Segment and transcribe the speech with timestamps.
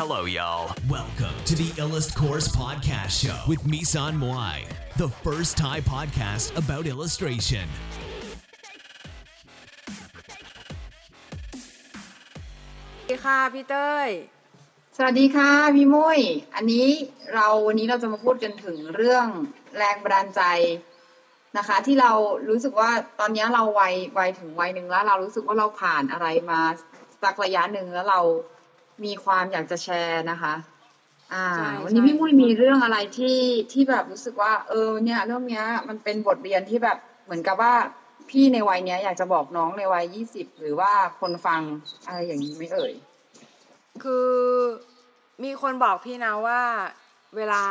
[0.00, 0.70] Hello, y'all.
[0.88, 4.58] Welcome to the Illust Course Podcast Show with Misan Moai,
[4.96, 7.66] the first Thai podcast about illustration.
[13.00, 14.08] สวัสดีค่ะพี่เต้ย
[14.96, 16.20] สวัสดีค่ะพี่มุ้ย
[16.54, 16.86] อันนี้
[17.34, 19.26] เราวันนี้เราจะมาพูดกันถึงเรื่อง
[19.76, 20.42] แรงบันดาลใจ
[21.58, 22.12] นะคะ ที่เรา
[22.48, 22.90] รู้สึกว่า
[23.20, 26.60] ตอนนี้เราวัยวัยถึงวัยหนึ่งแล้ว เรารู้สึกว่าเราผ่านอะไรมา
[27.22, 28.22] สักระยะหนึ่งแล้วเรา
[29.04, 30.54] มีความอยากจะแชร์นะคะ
[31.34, 33.38] อ่าใช่วันนี้ใช่พี่มุ้ยมีเรื่องอะไรที่
[33.72, 37.74] ที่แบบรู้สึกว่า เออ เนี่ย เรื่องเนี้ย มันเป็นบทเรียนที่แบบเหมือนกับว่า
[38.30, 41.60] พี่ในวัยเนี้ย อยากจะบอกน้องในวัยยี่สิบหรือว่าคนฟัง
[42.06, 42.92] อะไรอย่างนี้ไหม่เอ่ย
[44.02, 44.28] คือ
[45.44, 46.60] มีคนบอกพี่นะว่า
[47.36, 47.62] เวลา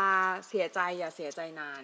[0.48, 1.84] เสียใจอย่าเสียใจนาน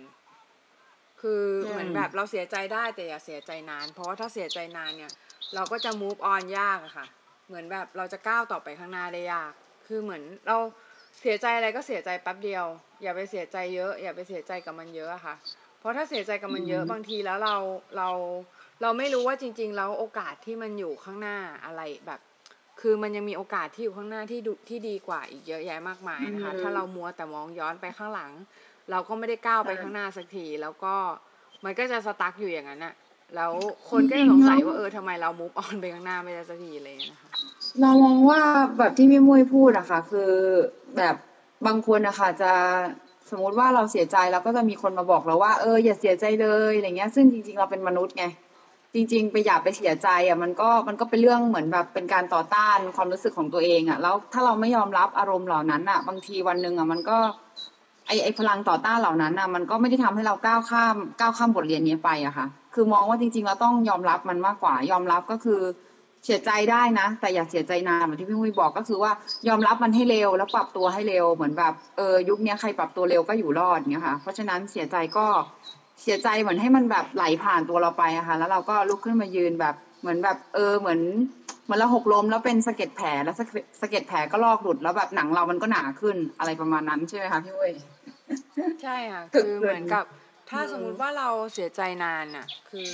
[1.21, 5.11] คืออืมเหมือนแบบเราเสียใจได้แต่อย่าเสียใจนาน เพราะว่าถ้าเสียใจนานเนี่ย
[5.55, 7.07] เราก็จะ move on ยากอะค่ะ
[7.53, 9.51] เหมือนแบบเราจะก้าวต่อไปข้างหน้าได้ยาก
[9.87, 10.57] คือเหมือนเรา
[11.21, 12.65] เสียใจอะไรก็เสียใจแป๊บเดียว
[13.01, 15.35] อย่าไปเสียใจเยอะ อย่าไปเสียใจกับมันเยอะอะค่ะ
[15.79, 17.55] เพราะถ้าเสียใจกับมันเยอะอืมบางทีแล้วเรา
[17.97, 18.09] เรา
[18.81, 22.19] เราไม่รู้ว่าจริง ๆ แล้วโอกาสที่มันอยู่ข้างหน้าอะไรแบบ
[22.81, 28.31] คือมันยังมีโอกาสที่อยู่ข้างหน้าที่ดูที่ดีกว่าอีกเยอะแยะมากมายนะคะอืมถ้าเรามัวแต่มองย้อนไปข้างหลัง
[28.91, 30.95] เราก็ไม่ได้ก้าวไปข้างหน้าสักทีแล้วก็
[31.65, 32.93] มันก็จะสตั๊กอยู่อย่างนั้นอะ
[33.35, 33.51] แล้ว
[33.89, 37.29] คนก็จะสงสัยว่าเออทำไมเรามูฟออนไปข้างหน้าไม่ได้สักทีอะไรอย่างเลยนะคะ
[37.81, 38.41] เรามองว่า
[38.77, 40.31] แบบที่พี่มุ้ยพูดอะค่ะ คือ
[40.97, 41.15] แบบ
[41.67, 42.51] บางคนอะค่ะจะ
[43.29, 48.25] สมมุติว่าเราเสียใจเราก็จะมีคนมาบอกเราว่าเอออย่าเสียใจเลยอะไรเงี้ย ซึ่งจริง ๆ เราเป็นมนุษย์ไง
[48.93, 57.17] จริง ๆ ไปอย่าไปเสียใจอะมันก็มันก็เป็นเรื่องเหมือนแบบเป็นการต่อต้านความรู้สึกของตัวเองอะแล้วถ้าเราไม่ยอมรับอารมณ์เหล่านั้นอะบางทีวันหนึ่งอะมันก็
[58.07, 65.61] ไอไอพลังต่อต้านเหล่านั้นอะมันก็ไม่ได้ทำให้เราก้าวข้ามก้าวข้ามบทเรียนนี้ไปอะค่ะ คือมองว่าจริงๆเราต้องยอมรับมันมากกว่า ยอมรับก็คือ
[66.25, 69.11] เสียใจได้นะ แต่อย่าเสียใจนานเหมือนที่พี่มุ้ยบอกก็คือว่า
[69.47, 75.25] ยอมรับมันให้เร็วแล้วปรับตัวให้เร็วเหมือนแบบเออยุคนี้ใครปรับตัวเร็วก็อยู่รอดเงี้ยค่ะ เพราะฉะนั้นเสียใจก็
[76.01, 80.99] เสียใจเหมือนให้มันแบบไหลผ่านตัวเราไปอะค่ะ แล้วเราก็ลุกขึ้นมายืนแบบเหมือนแบบเออเหมือน
[81.65, 87.71] เหมือนเราหกล้มแล้วเป็นสะเก็ดแผลแล้วสะเก็ดสะเก็ดแผลก็ลอกหลุดแล้วแบบหนังเรามันก็หนาขึ้นอะไรประมาณนั้นใช่ไหมคะพี่มุ้ย
[88.83, 90.05] ใช่ค่ะตึกคือเหมือนกับ
[90.49, 92.89] ถ้าอืมสมมุติว่าเราเสียใจนานน่ะ คือ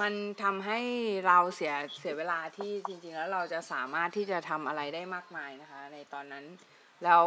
[0.00, 0.12] มัน
[0.42, 0.80] ทำให้
[1.26, 6.44] เราเสียเสียเวลาที่จริง ๆ แล้วเราจะสามารถที่จะทำอะไรได้มากมายนะคะ ในตอนนั้น
[7.04, 7.24] แล้ว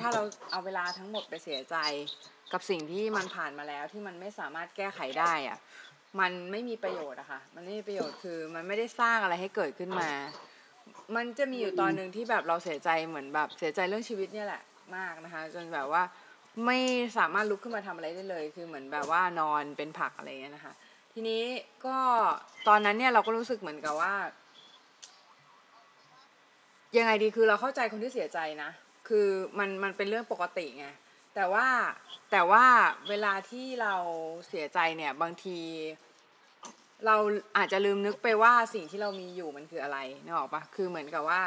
[0.00, 1.76] ถ้าเราเอาเวลาทั้งหมดไปเสียใจ
[2.52, 5.58] กับสิ่งที่มันผ่านมาแล้วที่มันไม่สามารถแก้ไขได้อะ
[6.20, 10.10] มันไม่มีประโยชน์อะค่ะ มันไม่มีประโยชน์คือมันไม่ได้สร้างอะไรให้เกิดขึ้นมา
[11.16, 14.62] มันจะมีอยู่ตอนหนึ่งที่แบบเราเสียใจเหมือนแบบเสียใจเรื่องชีวิตเนี่ยแหละ
[14.96, 16.02] มากนะคะ จนแบบว่า
[16.66, 16.78] ไม่
[17.18, 20.74] สามารถลุกขึ้นมาทำอะไรได้เลย คือเหมือนแบบว่านอนเป็นผักอะไรอย่างเงี้ยนะคะ
[21.12, 21.42] ทีนี้
[21.86, 21.96] ก็
[22.68, 24.14] ตอนนั้นเนี่ยเราก็รู้สึกเหมือนกับว่า
[26.96, 28.70] ยังไงดีคือเราเข้าใจคนที่เสียใจนะ
[29.08, 29.26] คือ
[29.58, 30.86] มันมันเป็นเรื่องปกติไง
[31.34, 31.66] แต่ว่า
[32.30, 32.64] แต่ว่า
[33.08, 33.94] เวลาที่เรา
[34.48, 35.58] เสียใจเนี่ยบางที
[37.06, 37.16] เรา
[37.56, 41.42] อาจจะลืมนึกไปว่าสิ่งที่เรามีอยู่มันคืออะไรนึกออกปะคือเหมือนกับว่า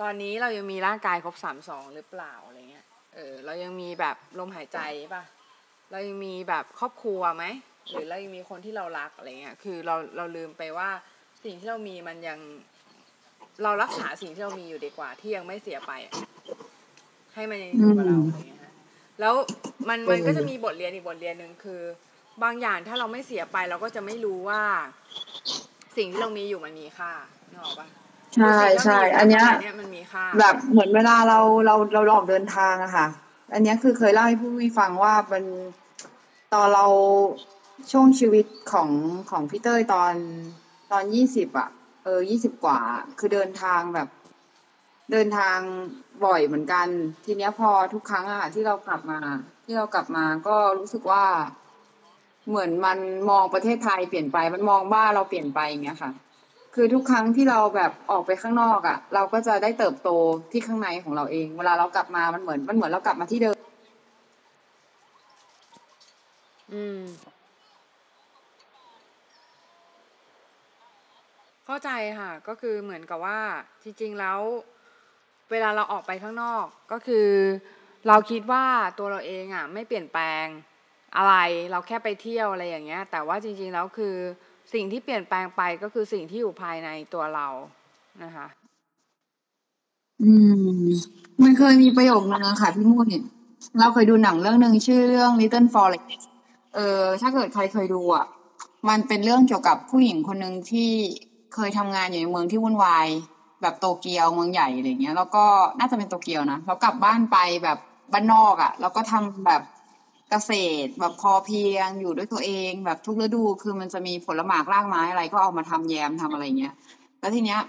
[0.00, 4.78] ตอนนี้เรายังมีร่างกายครบสามสองหรือเปล่าอะไรเงี้ย เออเรายังมีแบบลมหายใจ
[5.14, 5.22] ปะ
[5.90, 7.44] เรายังมีแบบครอบครัวไหม
[7.90, 10.90] หรือเรายังมีคนที่เรารักอะไรเงี้ยคือเราเราลืมไปว่า
[11.44, 12.38] สิ่งที่เรามีมันยัง
[13.62, 16.14] เรารักษาสิ่งที่เรามีอยู่ดีกว่า ที่ยังไม่เสียไปอะ
[17.34, 18.72] ให้มันยังอยู่กับเราอะไรเงี้ยฮะ
[19.20, 19.34] แล้ว
[19.88, 21.82] มันมันก็จะมีบทเรียนอีกบทเรียนหนึ่งคือ
[22.42, 24.62] บางอย่างถ้าเราไม่เสียไป เราก็จะไม่รู้ว่า
[25.96, 27.12] สิ่งที่เรามีอยู่มันมีค่า
[27.50, 27.88] นึกออกปะ
[28.36, 33.06] ใช่ใช่อันเนี้ยเนี้ยมันมีค่าแบบเหมือนเวลาเราเราเราออกเดินทางอะค่ะ
[33.52, 35.44] อันเนี้ยคือเคยเล่าให้ผู้วิฟังว่ามัน
[36.54, 36.86] ตอนเรา
[37.92, 38.88] ช่วงชีวิตของ
[39.30, 40.14] ของพี่เต้ยตอน
[40.92, 41.68] ตอนยี่สิบอะ
[42.04, 42.80] เออยี่สิบกว่า
[43.18, 44.08] คือเดินทางแบบ
[45.12, 45.58] เดินทาง
[46.24, 46.86] บ่อยเหมือนกัน
[47.24, 49.18] ทีเนี้ยพอทุกครั้งอะที่เรากลับมา
[49.64, 51.24] ที่เรากลับมาก็รู้สึกว่า
[52.48, 52.98] เหมือนมัน
[53.30, 56.10] มองประเทศไทยเปลี่ยนไปมันมองบ้านเราเปลี่ยนไปอย่างเงี้ยค่ะ
[56.74, 60.08] คือทุกครั้งที่เราแบบออกไปข้างนอกอะ่ะ เราก็จะได้เติบโต
[60.52, 63.56] ที่ข้างในของเราเอง เวลาเรากลับมามันเหมือนมันเหมือนเรากลับมาที่เดิม
[66.72, 67.02] อืม
[71.66, 71.90] เข้าใจ
[72.20, 73.40] ค่ะ ก็คือเหมือนกับว่า
[73.82, 74.40] จริง ๆ แล้ว
[75.50, 77.28] เวลาเราออกไปข้างนอกก็คือ
[78.08, 78.64] เราคิดว่า
[78.98, 80.46] ตัวเราเองอะ ไม่เปลี่ยนแปลง
[81.16, 81.34] อะไร
[81.70, 84.16] เราแค่ไปเที่ยวอะไรอย่างเงี้ย แต่ว่าจริง ๆ แล้วคือ
[84.72, 87.48] สิ่งที่เปลี่ยนแปลงไปก็คือสิ่งที่อยู่ภายในตัวเรา
[88.22, 88.46] นะคะ
[90.20, 90.88] อืม
[91.42, 93.22] มันเคยมีประโยคนึงอะค่ะพี่มูดเนี่ย
[93.78, 96.22] เราเคยดูหนังเรื่องหนึ่งชื่อเรื่อง Little Forest
[96.74, 98.24] เออถ้าเกิดใครเคยดูอะ
[98.88, 100.90] มันเป็นเรื่องเกี่ยวกับผู้หญิงคนหนึ่งที่
[101.54, 103.08] เคยทำงานอยู่ในเมืองที่วุ่นวาย
[103.62, 105.44] แบบโตเกียวเมืองใหญ่อะไรเงี้ย แล้วก็
[105.78, 107.78] น่าจะเป็นโตเกียวนะแล้วกลับบ้านไปแบบ
[108.12, 109.62] บ้านนอกอะ่ะ แล้วก็ทำแบบ
[110.32, 110.52] เกษ
[110.84, 116.74] ตรแบบพอเพียงอยู่ด้วยตัวเองแบบทุกฤดูคือมันจะมีผลหมากรากไม้อะไรก็เอามาทำแยมทำอะไรเงี้ย
[117.20, 117.60] แล้วทีเนี้ย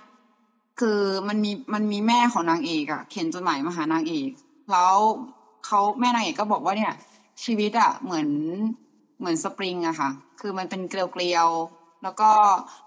[0.80, 4.30] คือมันมีมันมีแม่ของนางเอกอะเขียนจดหมายมาหานางเอก
[4.72, 4.98] แล้ว
[5.66, 6.94] เขาแม่นางเอกก็บอกว่าเนี่ย
[7.46, 8.28] ชีวิตอะเหมือน
[9.20, 10.10] เหมือนสปริงอะค่ะ
[10.40, 12.30] คือมันเป็นเกลียวๆแล้วก็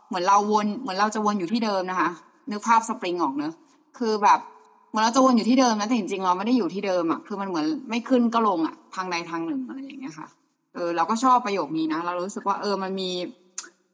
[0.07, 2.11] เหมือนเราวนเหมือนเราจะวนอยู่ที่เดิมนะคะ
[2.51, 3.53] นึกภาพสปริงออกเนอะ
[3.99, 4.39] คือแบบ
[4.97, 10.29] มือนเราจะวนอยู่ที่เดิมนะแต่จริงๆเราไม่ได้อยู่ที่เดิมอะคือมันเหมือนไม่ขึ้นก็ลงอะทางใดทางหนึ่งอะไรอย่างเงี้ยค่ะ
[10.75, 13.11] เออเราก็ชอบประโยคนี้นะเรารู้สึกว่าเออมันมี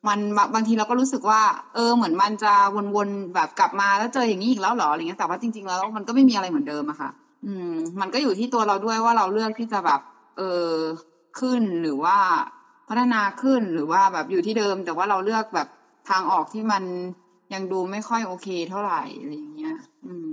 [0.09, 0.19] มัน
[0.55, 1.41] บางทีเราก็รู้สึกว่า
[1.75, 2.53] เออเหมือนมันจะ
[2.97, 7.11] วนๆแบบกลับมาแล้วเจออย่างนี้อีกแล้วเหรออะไรเงี้ยแต่ว่าจริง ๆ แล้วมันก็ไม่มีอะไรเหมือนเดิมอะค่ะ
[7.45, 7.71] อืม
[8.01, 10.01] มันก็อยู่ที่ตัวเราด้วยว่าเราเลือกที่จะแบบ
[10.39, 10.71] เออ
[11.39, 12.17] ขึ้นหรือว่า
[12.89, 15.69] พัฒนาขึ้นหรือว่าแบบอยู่ที่เดิม แต่ว่าเราเลือกแบบ
[16.09, 16.83] ทางออกที่มัน
[17.55, 20.32] ยังดูไม่ค่อยโอเคเท่าไหร่อะไรอย่างเงี้ย อืม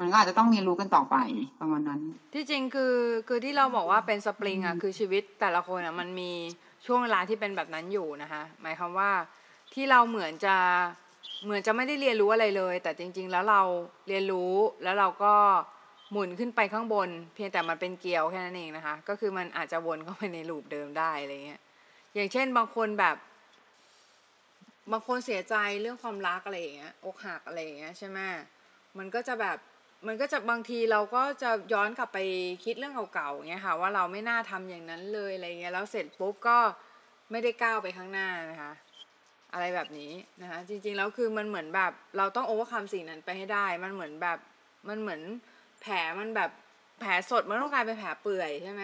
[0.00, 1.16] มันก็อาจจะต้องเรียนรู้กันต่อไป
[1.60, 2.00] ประมาณนั้น
[2.34, 2.96] ที่จริงคือ
[3.28, 6.32] คือที่เราบอกว่าเป็นสปริงอะคือชีวิตแต่ละคนอะมันมี
[6.86, 9.10] ช่วงเวลาที่เป็นแบบนั้นอยู่นะคะหมายความว่า
[9.74, 10.56] ที่เราเหมือนจะ
[11.44, 13.62] เหมือนจะไม่ได้เรียนรู้อะไรเลย แต่จริง ๆ แล้วเรา
[14.08, 15.34] เรียนรู้แล้วเราก็
[16.10, 21.60] หมุนขึ้นไปข้างบน เพียงแต่มันเป็นเกลียวแค่นั้นเองนะคะ ก็คือมันอาจจะวนเข้าไปในลูปเดิมได้อะไรเงี้ย
[22.14, 23.16] อย่างเช่นบางคนแบบ
[24.92, 28.18] บางคนเสียใจเรื่องความรักอะไรอย่างเงี้ยอกหักอะไรอย่างเงี้ยใช่ไหม
[28.98, 29.58] มันก็จะแบบ
[30.06, 32.18] มันก็จะบางทีเราก็จะย้อนกลับไป
[32.64, 36.58] คิดเรื่องเก่าๆเงี้ยค่ะ ว่าเราไม่น่าทำอย่างนั้นเลยอะไรเงี้ยแล้วเสร็จปุ๊บก็
[37.30, 38.72] ไม่ได้ก้าวไปข้างหน้านะคะ
[39.52, 40.12] อะไรแบบนี้
[40.42, 44.38] นะคะจริงๆแล้วคือมันเหมือนแบบเราต้องโอเวอร์คัมสิ่งนั้นไปให้ได้ มันเหมือนแบบ
[44.88, 45.20] มันเหมือน
[45.80, 46.50] แผลมันแบบ
[47.00, 48.82] แผลสดมันต้องกลายเป็นแผลเปื่อยใช่ไหม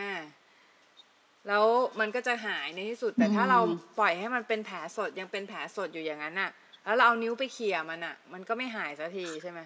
[1.49, 1.65] แล้ว
[2.01, 3.61] มันก็จะหายในที่สุด แต่ถ้าเรา
[3.99, 6.51] ปล่อยให้มันเป็นแผลสดยังเป็นแผลสดอยู่อย่างนั้นน่ะ
[6.85, 9.61] แล้วเราเอานิ้วไปเขี่ยมันอะ มันก็ไม่หายสักทีใช่ไหม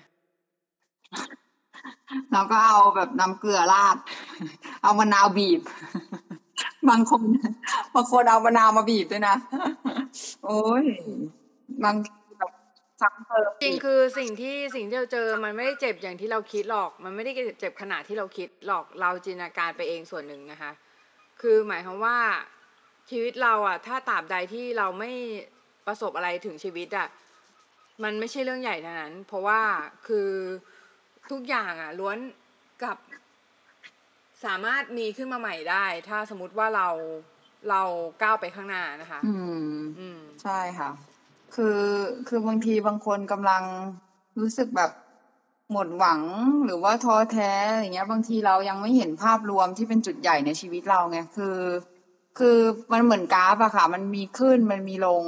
[2.33, 3.97] แล้วก็เอาแบบน้ำเกลือราด
[4.83, 5.61] เอามะนาวบีบ
[6.89, 7.23] บางคน
[7.95, 9.37] บางคนเอามะนาวมาบีบด้วยนะ
[10.45, 10.85] โอ้ย
[11.85, 11.97] บาง
[12.39, 12.51] แบบ
[13.01, 20.71] ซ้ำเติมจริงคือสิ่งที่สิ่งที่เราเจอมันไม่ได้เจ็บอย่างที่เราคิดหรอก มันไม่ได้เจ็บขนาดที่เราคิดหรอกเราจินตนาการไปเองส่วนหนึ่งนะคะ
[21.41, 22.19] คือหมายความว่า
[23.11, 25.13] ชีวิตเราอะ ถ้าตราบใดที่เราไม่
[25.87, 27.09] ประสบอะไรถึงชีวิตอะ
[28.03, 29.61] มันไม่ใช่เรื่องใหญ่เท่านั้น เพราะว่า
[30.07, 30.29] คือ
[31.31, 32.19] ทุกอย่างอะล้วน
[32.83, 32.97] กับ
[34.45, 36.89] สามารถมีขึ้นมาใหม่ได้ ถ้าสมมติว่าเรา
[37.71, 37.83] เรา
[38.23, 39.35] ก้าวไปข้างหน้านะคะ อื
[39.65, 40.91] ม อืม ใช่ค่ะ
[41.55, 41.81] คือ
[42.29, 43.63] คือบางทีบางคนกำลัง
[44.41, 44.91] รู้สึกแบบ
[45.73, 46.21] หมดหวัง
[46.65, 51.57] หรือว่าท้อแท้อย่างเงี้ย บางทีเรายังไม่เห็นภาพรวมที่เป็นจุดใหญ่ในชีวิตเราไงคือ
[52.39, 52.59] คือ
[52.93, 55.23] มันเหมือนกราฟอะค่ะ มันมีขึ้นมันมีลง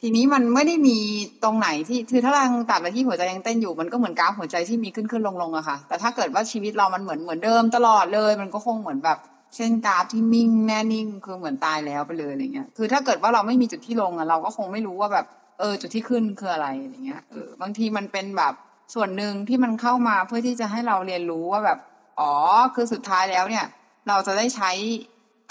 [0.00, 0.98] ทีนี้มันไม่ได้มี
[1.42, 9.18] ตรงไหนที่คือถ้าเราตัดไปที่หัวใจยังเต้นอยู่มันก็เหมือนกราฟหัวใจที่มีขึ้นขึ้นลงลงอะค่ะ แต่ถ้าเกิดว่าชีวิตเรามันเหมือนเหมือนเดิมตลอดเลย มันก็คงเหมือนแบบ
[9.56, 15.26] เช่นกราฟที่นิ่งแน่นิ่งคือเหมือนตายแล้วไปเลยอะไรเงี้ย คือถ้าเกิดว่าเราไม่มีจุดที่ลงอะเราก็คงไม่รู้ว่าแบบ
[15.58, 18.52] เออจุดที่ขึ้นคืออะไรอะไรเงี้ยเออบางทีมันเป็นแบบ
[18.94, 21.78] ส่วนหนึ่งที่มันเข้ามาเพื่อที่จะให้เราเรียนรู้ว่าแบบ
[22.20, 22.32] อ๋อ
[22.74, 23.64] คือสุดท้ายแล้วเนี่ย
[24.08, 24.70] เราจะได้ใช้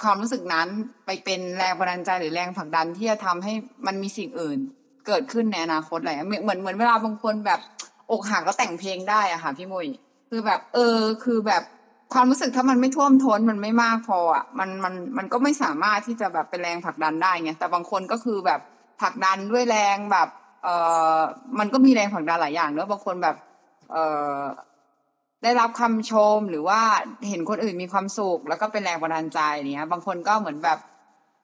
[0.03, 0.67] ความรู้สึกนั้น
[1.05, 3.53] ไปเป็นแรงบันดาลใจหรือแรงผลักดันที่จะทำให้
[3.85, 4.59] มันมีสิ่งอื่น
[5.07, 7.59] เกิดขึ้นในอนาคตอะไรอย่างเหมือนเหมือนเวลาบางคนแบบ
[8.11, 9.87] อกหักแล้วแต่งเพลงได้อะค่ะพี่มุย
[10.29, 11.63] คือแบบ เออ คือแบบ
[12.13, 18.59] ความรู้สึกถ้ามันไม่ท่วมท้นมันไม่มากพออะมันมันมันก็ไม่สามารถที่จะแบบเป็นแรงผลักดันได้ไงแต่บางคนก็คือแบบ
[19.01, 20.27] ผลักดันด้วยแรงแบบ
[20.63, 20.67] เอ
[21.17, 21.19] อ
[21.59, 23.35] มันก็มีแรงผลักดันหลายอย่างเนอะบางคนแบบ
[23.91, 23.97] เอ
[24.33, 24.35] อ
[25.43, 26.81] ได้รับคำชมหรือว่า
[27.27, 29.39] เห็นคนอื่นมีความสุข แล้วก็เป็นแรงบันดาลใจ
[29.73, 30.79] เนี้ย บางคนก็เหมือนแบบ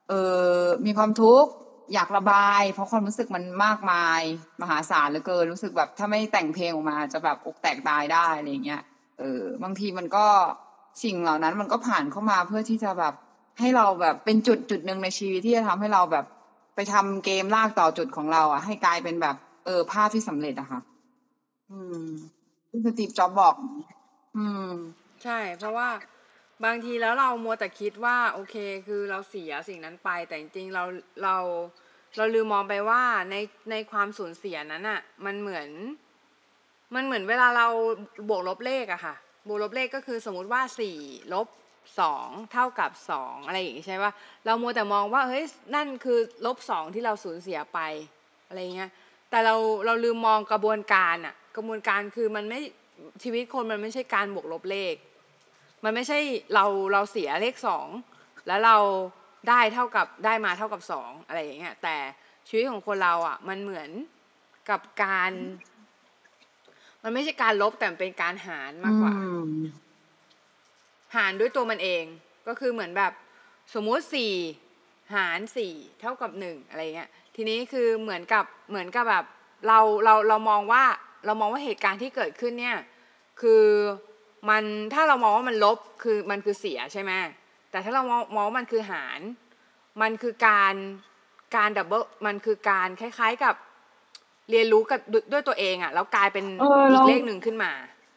[0.10, 0.14] เอ
[0.56, 1.52] อมีความทุกข์
[1.94, 4.22] อยากระบาย เพราะความรู้สึกมันมากมาย
[4.62, 8.82] มหาศาลเหลือเกินรู้สึกแบบถ้าไม่แต่งเพลงออกมา จะแบบอกแตกตายได้อะไรเงี้ย
[9.20, 10.26] เออบางทีมันก็
[11.04, 13.14] สิ่งเหล่านั้นมันก็ผ่านเข้ามาเพื่อที่จะแบบ
[13.60, 16.26] ให้เราแบบเป็นจุดจุดหนึ่งในชีวิตที่จะทำให้เราแบบ
[16.76, 19.36] ไปทำเกมลากต่อจุดของเรา อะ ให้กลายเป็นแบบ
[19.66, 20.80] เออภาพที่สำเร็จอะค่ะ
[21.72, 22.02] อืม
[22.76, 23.56] ที่สตีฟจ็อบบอก
[24.38, 24.72] อืม
[25.24, 25.90] ใช่ เพราะว่า
[26.66, 28.56] บางทีแล้วเรามัวแต่คิดว่าโอเค
[28.88, 30.84] คือเราเสียสิ่งนั้นไป แต่จริงๆเรา
[31.24, 31.36] เรา
[32.18, 33.02] เราลืมมองไปว่า
[33.32, 33.36] ใน
[33.72, 35.70] ในความสูญเสียนั้นอะมันเหมือน
[36.96, 37.68] มันเหมือนเวลาเรา
[38.30, 39.16] บวกลบเลขอะค่ะ
[39.48, 40.98] บวกลบเลขก็คือสมมุติว่าสี่
[41.34, 41.48] ลบ
[42.00, 44.12] สองเท่ากับสองอะไรอย่างงี้ใช่ป่ะ
[44.46, 45.44] เรามัวแต่มองว่าเฮ้ย
[45.76, 47.80] นั่นคือลบสองที่เราสูญเสียไป
[48.48, 48.90] อะไรเงี้ย
[49.30, 49.56] แต่เรา
[49.86, 52.60] เราลืมมองกระบวนการอะ กระบวนการคือมันไม่
[53.24, 54.96] ชีวิตคนมันไม่ใช่การบวกลบเลข
[55.84, 56.20] มันไม่ใช่
[56.54, 57.88] เราเราเสียเลขสอง
[58.48, 58.78] แล้วเรา
[59.50, 61.96] ได้เท่ากับได้มาเท่ากับสองอะไรอย่างเงี้ยแต่
[62.48, 63.90] ชีวิตของคนเราอะ มันเหมือน
[64.70, 65.32] กับการ
[67.04, 69.56] มันไม่ใช่การลบแต่มันเป็นการหารมากกว่าอืม
[71.16, 72.04] หารด้วยตัวมันเอง
[72.48, 73.12] ก็คือเหมือนแบบ
[73.74, 74.34] สมมุติสี่
[75.16, 79.26] หารสี่เท่ากับหนึ่งอะไรเงี้ย ทีนี้คือเหมือนกับเหมือนกับแบบ
[79.68, 80.84] เราเราเรามองว่า
[81.26, 82.78] เรามองว่าเหตุการณ์ที่เกิดขึ้นเนี่ย
[83.42, 83.64] คือ
[84.50, 84.64] มัน
[84.94, 87.12] ถ้าเรามองว่ามันลบคือมันคือเสียใช่ไหม
[87.72, 89.20] แต่ถ้าเรามองมองว่ามันคือหาร
[90.02, 90.74] มันคือการ
[91.56, 93.56] การดับเบิลมันคือการคล้าย ๆกับ
[94.50, 97.72] เรียนรู้กับด้วยด้วยตัวเองอะ่ะแล้วกลายเป็นเอออีเรากเลขหนึ่งขึ้นมา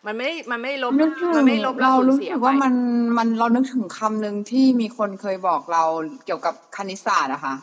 [0.07, 2.75] มันไม่ได้มันไม่ได้ลบนึกถึงมันไม่ได้ลบแล้วเราสูญรู้เสียสึกไปว่ามัน
[3.17, 5.83] มันเรานึกถึงคำหนึ่งที่มีคนเคยบอกเรา
[6.25, 7.55] เกี่ยวกับคณิตศาสตร์อะค่ะ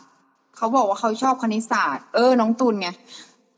[0.56, 2.88] เขาบอกว่าเขาชอบคณิตศาสตร์ เออ น้องตุลไง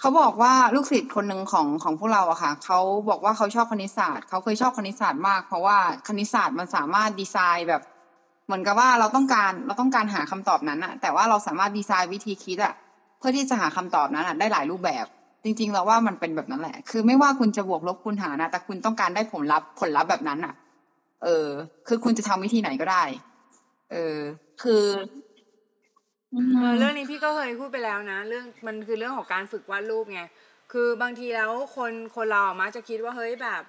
[0.01, 2.79] เขาบอกว่าลูกศิษย์คนหนึ่งของของพวกเราอะค่ะเขา
[3.09, 5.79] บอกว่าเขาชอบคณิตศาสตร์เขาเคยชอบคณิตศาสตร์มาก เพราะว่า
[6.09, 7.83] คณิตศาสตร์มันสามารถดีไซน์แบบ
[8.47, 12.75] เหมือนกับว่าเราต้องการเราต้องการหาคำตอบนั้นอะแต่ว่าเราสามารถดีไซน์วิธีคิดอะ
[13.19, 15.07] เพื่อที่จะหาคำตอบนั้นอะได้หลายรูปแบบ
[15.45, 20.55] จริง ๆ เราว่ามันเป็นแบบนั้นแหละ คือไม่ว่าคุณจะบวกลบคูณหารนะแต่คุณต้องการได้ผลลัพธ์ผลลัพธ์แบบนั้นอะ
[21.25, 21.49] เออ
[21.87, 23.03] คือคุณจะทำวิธีไหนก็ได้
[23.93, 24.19] เออ
[24.63, 24.83] คือ
[26.33, 30.23] อืม เออเรื่องนี้พี่ก็เคยพูดไปแล้วนะ เรื่องมันคือเรื่องของการฝึกวาดรูปไง
[30.73, 33.63] คือบางทีแล้วคนคนเราอะมักจะคิดว่าเฮ้ยแบบ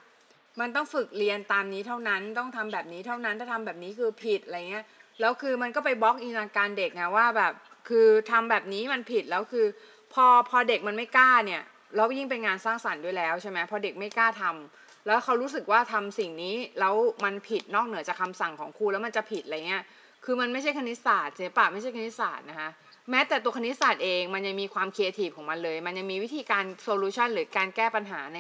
[0.60, 4.86] มันต้องฝึกเรียนตามนี้เท่านั้นต้องทำแบบนี้เท่านั้นถ้าทำแบบนี้คือผิดอะไรเงี้ย
[5.20, 7.54] แล้วคือมันก็ไปบล็อกอินทนาการเด็กไงว่าแบบ
[7.90, 9.66] คือทำแบบนี้มันผิดแล้วคือ
[10.14, 11.62] พอพอเด็กมันไม่กล้าเนี่ย
[11.96, 19.84] แล้วยิ่งเป็นงานสร้างสรรค์ด้วยแล้วใช่ไหมพอเด็กไม่กล้าทำแล้วเขารู้สึกว่าทำสิ่งนี้แล้วมันผิดนอกเหนือจากคำสั่งของครูแล้วมันจะผิดอะไรเงี้ย
[20.26, 22.70] คือมันไม่ใช่คณิตศาสตร์ศิลปะไม่ใช่คณิตศาสตร์นะคะ
[23.10, 28.40] แม้แต่ตัวคณิตศาสตร์เองมันยังมีความครีเอทีฟของมันเลย มันยังมีวิธีการ solution หรือการแก้ปัญหาใน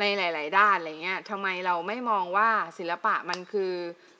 [0.00, 3.72] ในหลาย ๆ ด้านอะไรเงี้ยทำไมเราไม่มองว่าศิลปะมันคือ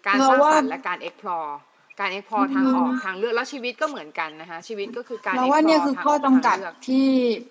[0.07, 1.53] การสร้างสรรค์และการ explore
[2.01, 7.09] การ explore ทางออกทางเลือกแล้วชีวิตก็เหมือนกันนะคะชีวิตก็คือการเราว่าเนี่ย explore คือทางข้อออกจำกัดทางเลือกที่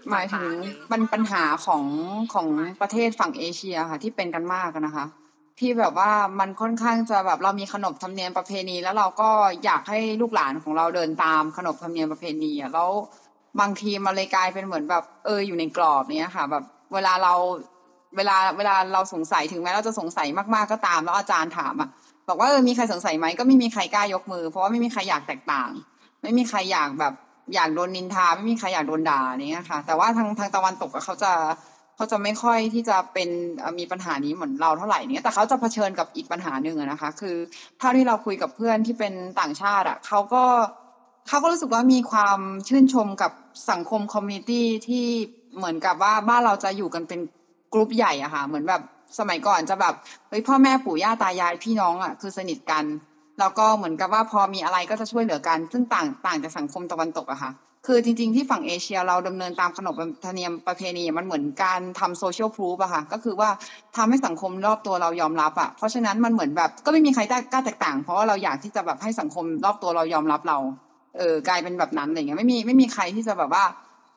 [0.09, 1.83] หมายถึงต่างๆปัญปัญหาของ
[2.33, 2.47] ของ
[2.81, 5.05] ประเทศฝั่งเอเชียค่ะที่เป็นกันมากอะนะคะ
[5.59, 9.29] ที่แบบว่ามันค่อนข้างจะแบบเรามีขนบธรรมเนียมประเพณี แล้วเราก็
[9.65, 12.89] อยากให้ลูกหลานของเราเดินตามขนบธรรมเนียมประเพณีอะแล้ว
[13.59, 17.33] บางทีมันเลยกลายเป็นเหมือนแบบเอออยู่ในกรอบเนี้ยค่ะ แบบเวลาเรา
[18.15, 21.89] เวลาเวลาเราสงสัยถึงแม้เราจะสงสัยมากๆก็ตาม แล้วอาจารย์ถามอะ
[22.29, 25.71] บอกว่าเออมีใครสงสัยไหมก็ไม่มีใครกล้ายกมือ เพราะว่าไม่มีใครอยากแตกต่าง
[26.21, 27.13] ไม่มีใครอยากแบบ
[27.53, 31.31] อยากโดนนินทาไม่มีใครอยากโดนด่าเนี้ยค่ะ แต่ว่าทางทางตะวันตกเขาจะ
[31.95, 33.29] เขาจะไม่ค่อยที่จะเป็น
[33.79, 37.35] มีปัญหานี้เหมือนเราเท่าไหร่เนี้ยแต่เขาจะเผชิญกับอีกปัญหาหนึ่งนะคะ คือ
[37.79, 40.43] เท่าที่เราคุยกับเพื่อนที่เป็นต่างชาติอะเขาก็
[41.27, 43.31] เขาก็รู้สึกว่ามีความชื่นชมกับ
[43.69, 45.05] สังคม community ที่
[45.57, 47.19] เหมือนกับว่าบ้านเราจะอยู่กันเป็น
[47.73, 48.81] กลุ่มใหญ่อะค่ะ เหมือนแบบ
[49.19, 49.93] สมัยก่อนจะแบบ
[50.29, 52.85] เฮ้ยพ่อแม่ปู่ย่าตายายพี่น้องอะคือสนิทกัน
[53.39, 57.51] แล้วก็เหมือนกับว่าพอมีอะไรก็จะช่วยเหลือกัน ซึ่งต่างต่างจากสังคมตะวันตกอะค่ะ
[57.85, 63.49] คือจริง ๆ ที่ฝั่งเอเชียเราดำเนินตามขนบธรรมเนียมประเพณีมันเหมือนการทำ social proof อะค่ะ ก็คือว่า
[63.97, 70.57] ทำให้สังคมรอบตัวเรายอมรับอะเพราะฉะนั้นมันเหมือนแบบก็ไม่มีใครกล้ากล้าแตกต่าง เพราะว่าเราอยากที่จะแบบให้สังคมรอบตัวเรายอมรับเรา
[71.17, 73.63] เออกลายเป็นแบบนั้นอะไรเงี้ยไม่มีไม่มีใครที่จะแบบว่า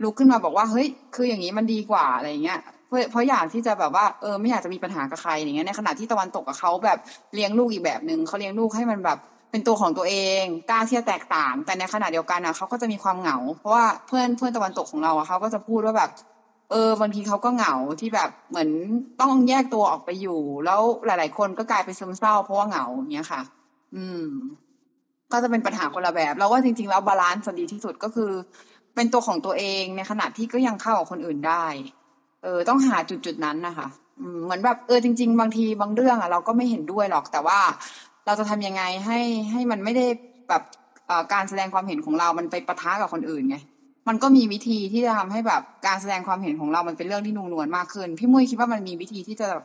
[0.03, 6.99] ลุกขึ้นมาบอกว่าเฮ้ยคืออย่างนี้มันดีกว่าอะไรเงี้ยเพราะเพราะอยากที่จะแบบว่าเออไม่อยากจะมีปัญหากับใครอย่างเงี้ยในขณะที่ตะวันตกกับเขาแบบ
[7.35, 9.19] เลี้ยงลูกอีกแบบหนึ่งเขาเลี้ยงลูกให้มันแบบ
[9.51, 16.11] เป็นตัวของตัวเองกล้าที่จะแตกต่าง แต่ในขณะเดียวกันอะเขาก็จะมีความเหงา เพราะว่าเพื่อนเพื่อนตะวันตกของเราอะเขาก็จะพูดว่าแบบ
[16.71, 18.69] เออบางทีเขาก็เหงาที่แบบเหมือน
[19.21, 23.43] ต้องแยกตัวออกไปอยู่ แล้วหลาย ๆ คนก็กลายเป็นซึมเศร้า เพราะว่าเหงาเงี้ยค่ะ
[23.95, 24.23] อืม
[25.33, 28.31] ก็จะเป็นปัญหาคนละแบบ เราว่าจริง ๆ แล้ว balance ดีที่สุดก็คือ
[28.95, 31.67] เป็นตัวของตัวเองในขณะที่ก็ยังเข้ากับคนอื่นได้
[32.43, 33.87] เออ ต้องหาจุดจุดๆนั้นนะคะ
[34.45, 37.59] เหมือนแบบเออจริง ๆ บางทีบางเรื่องอะเราก็ไม่เห็นด้วยหรอกแต่ว่า
[38.29, 39.19] เราจะทำยังไงให้
[39.53, 40.07] ให้มันไม่ได้
[40.49, 40.63] แบบ
[41.07, 43.57] เอ่อการแสดงความเห็นของเรา มันไปปะทะกับคนอื่นไง
[44.09, 49.63] มันก็มีวิธีที่จะทำให้แบบการแสดงความเห็นของเรา มันเป็นเรื่องที่นุ่มนวลมากขึ้น พี่มุ้ยคิดว่ามันมีวิธีที่จะแบบ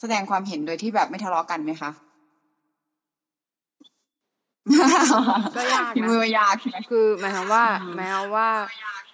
[0.00, 1.90] แสดงความเห็นโดยที่แบบไม่ทะเลาะกันไหมคะ
[5.54, 8.48] ก็ยากพี่นะมุ้ยว่ายากใช่ไหมคือหมายความว่าอืมหมายความว่า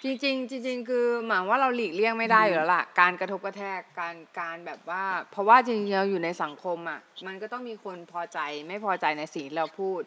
[0.02, 10.02] จริงๆจริงๆคือหมายความว่าเราหลีกเลี่ยงไม่ได้อยู่แล้วล่ะการกระทบกระแทกการการแบบว่า เพราะว่าจริงๆเราอยู่ในสังคมอะมันก็ต้องมีคนพอใจไม่พอใจในสิ่งที่เราพูด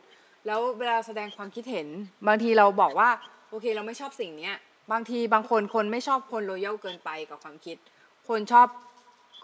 [0.45, 1.87] แล้วเวลาแสดงความคิดเห็น
[2.27, 3.09] บางทีเราบอกว่า
[3.49, 4.55] โอเคเราไม่ชอบสิ่งเนี้ย
[4.91, 7.77] บางทีบางคนคนไม่ชอบคนโรยัลเกินไปกับความคิด
[8.29, 8.67] คนชอบ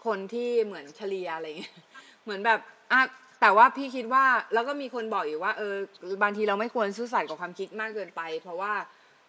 [0.06, 1.76] คนที่เหมือนเฉลียอะไรเงี้ย
[2.22, 2.58] เหมือนแบบ
[2.92, 3.00] อะ
[3.40, 5.74] แต่ว่าพี่คิดว่าแล้วก็มีคนบอกอยู่ว่าเออ
[6.22, 8.72] บางทีเราไม่ควรซื่อสัตย์กับความคิดมากเกินไป เพราะว่า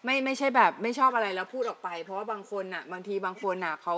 [0.05, 3.95] ไม่ไม่ใช่แบบไม่ชอบอะไรแล้วพูดออกไป เพราะว่าบางคนน่ะ บางทีบางคนน่ะเขา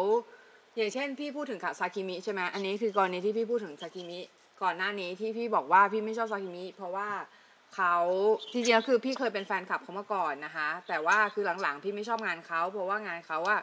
[0.77, 4.19] อย่างเช่น พี่พูดถึงซากิมิใช่ไหมอันนี้คือกรณีที่พี่พูดถึงซากิมิ
[4.61, 7.09] ก่อนหน้านี้ที่พี่บอกว่าพี่ไม่ชอบซากิมิเพราะว่า
[7.75, 7.95] เขา
[8.53, 13.61] จริงๆคือพี่เคยเป็นแฟนคลับเขามาก่อนนะคะ แต่ว่าคือหลังๆ พี่ไม่ชอบงานเขาเพราะว่างานเขาอะ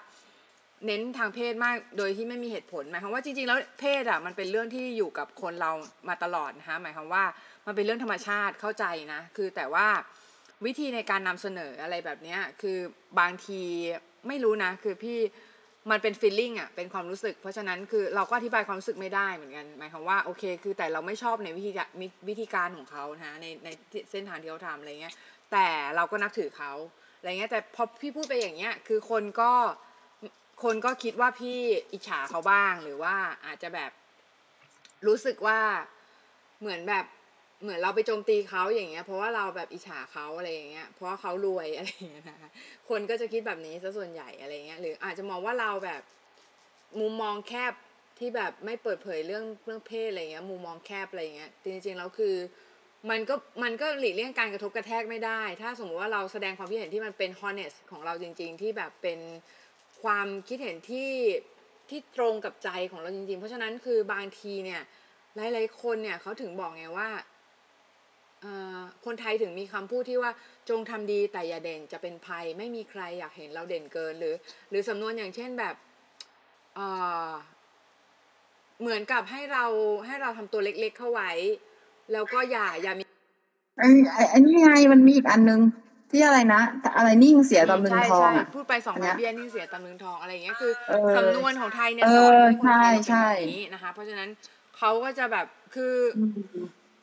[0.86, 5.70] เน้นทางเพศมากโดยที่ไม่มีเหตุผลหมายความว่าจริงๆแล้วเพศอะมันเป็นเรื่องที่อยู่กับคนเรา
[6.08, 7.24] มาตลอดนะคะหมายความว่า
[7.66, 9.86] มันเป็นเรื่องธรรมชาติเข้าใจนะ คือแต่ว่า
[10.66, 12.78] วิธีในการนำเสนออะไรแบบเนี้ยคือ
[13.20, 13.60] บางที
[14.28, 15.18] ไม่รู้นะ คือพี่
[15.90, 21.70] มันเป็นฟีลลิ่งอะเป็นความรู้สึก เพราะฉะนั้นคือเราก็อธิบายความรู้สึกไม่ได้เหมือนกันหมายความว่าโอเค คือแต่เราไม่ชอบในวิธี
[22.28, 23.68] วิธีการของเขานะในใน
[24.10, 25.14] เส้นทางที่เขาทำอะไรเงี้ย
[25.52, 25.66] แต่
[25.96, 26.72] เราก็นับถือเขา
[27.18, 29.52] อะไรเงี้ยแต่พอพี่พูดไปอย่างเงี้ยคือคนก็
[30.62, 31.58] คนก็คิดว่าพี่
[31.92, 33.14] อิจฉาเขาบ้างหรือว่า
[33.46, 33.90] อาจจะแบบ
[35.06, 35.60] รู้สึกว่า
[36.60, 37.04] เหมือนแบบ
[37.62, 42.50] เหมือนเราไปโจมตีเขาอย่างเงี้ย เพราะว่าเราแบบอิจฉาเขาอะไรอย่างเงี้ย เพราะว่าเขารวยอะไรอย่างเงี้ยนะคะ
[42.88, 46.02] คนก็จะคิดแบบนี้ซะส่วนใหญ่อะไรเงี้ย หรืออาจจะมองว่าเราแบบ
[47.00, 47.72] มุมมองแคบ
[48.18, 52.34] ที่แบบไม่เปิดเผยเรื่องเรื่องเพศอะไรเงี้ย มุมมองแคบอะไรเงี้ย จริงๆแล้วคือ
[53.10, 59.20] มันก็มันก็หลีกเลี่ยงการกระทบกระแทกไม่ได้ ถ้าสมมติว่าเราแสดงความคิดเห็นที่มันเป็น honest ของเราจริง ๆ ที่แบบเป็น
[60.02, 61.10] ความคิดเห็นที่
[61.90, 64.82] ที่ตรงกับใจของเราจริง ๆ เพราะฉะนั้นคือบางทีเนี่ย
[65.36, 67.08] หลายๆคนเนี่ยเขาถึงบอกไงว่า
[69.04, 70.30] คนไทยถึงมีคำพูดที่ว่า
[70.70, 74.34] จงทำดีแต่อย่าเด่นจะเป็นภัย ไม่มีใครอยากเห็นเราเด่นเกินหรือ
[74.70, 75.74] หรือสำนวนอย่างเช่นแบบ
[78.80, 79.64] เหมือนกับให้เรา
[80.06, 81.30] ให้เราทำตัวเล็ก ๆ เข้าไว้
[82.12, 83.04] แล้วก็อย่าอย่ามี
[83.78, 83.88] ไอ้
[84.30, 85.60] ไอ้นี่ไงมันมีอีกอันนึง
[86.10, 86.62] ที่อะไรนะ
[86.96, 90.72] อะไรนิ่งเสียตำลึงทองพูดไปสองใบเบี้ยนิ่งเสียตำลึงทองอะไรอย่างเงี้ยคือ
[91.16, 94.28] สำนวนของไทยเนี่ยสอนให้คนไทยเป็นแบบนี้นะคะ เพราะฉะนั้น
[94.78, 95.94] เขาก็จะแบบคือ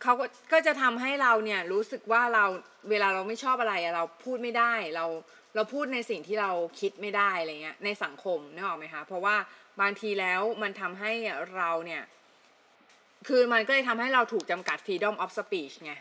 [0.04, 2.46] เขาก็ก็จะทำให้เราเนี่ยรู้สึกว่าเรา
[2.90, 5.06] เวลาเราไม่ชอบอะไรเราพูดไม่ได้เรา
[5.56, 9.36] เราพูดในสิ่งที่เราคิดไม่ได้อะไรเงี้ยในสังคมนึกออกไหมคะเพราะว่า
[9.82, 11.12] บางทีแล้วมันทำให้
[11.56, 12.04] เราเนี่ย
[13.28, 15.94] คือมันก็เลยทำให้เราถูกจำกัด freedom of speech ไง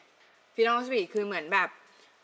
[0.54, 1.68] freedom of speech คือเหมือนแบบ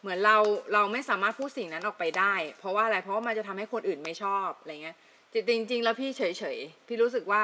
[0.00, 0.36] เหมือนเรา
[0.72, 4.96] เราไม่สามารถพูดสิ่งนั้นออกไปได้ เพราะว่าอะไรเพราะว่ามันจะทำให้คนอื่นไม่ชอบอะไรเงี้ย
[5.32, 7.42] จริงจริงแล้วพี่เฉยเฉยพี่รู้สึกว่า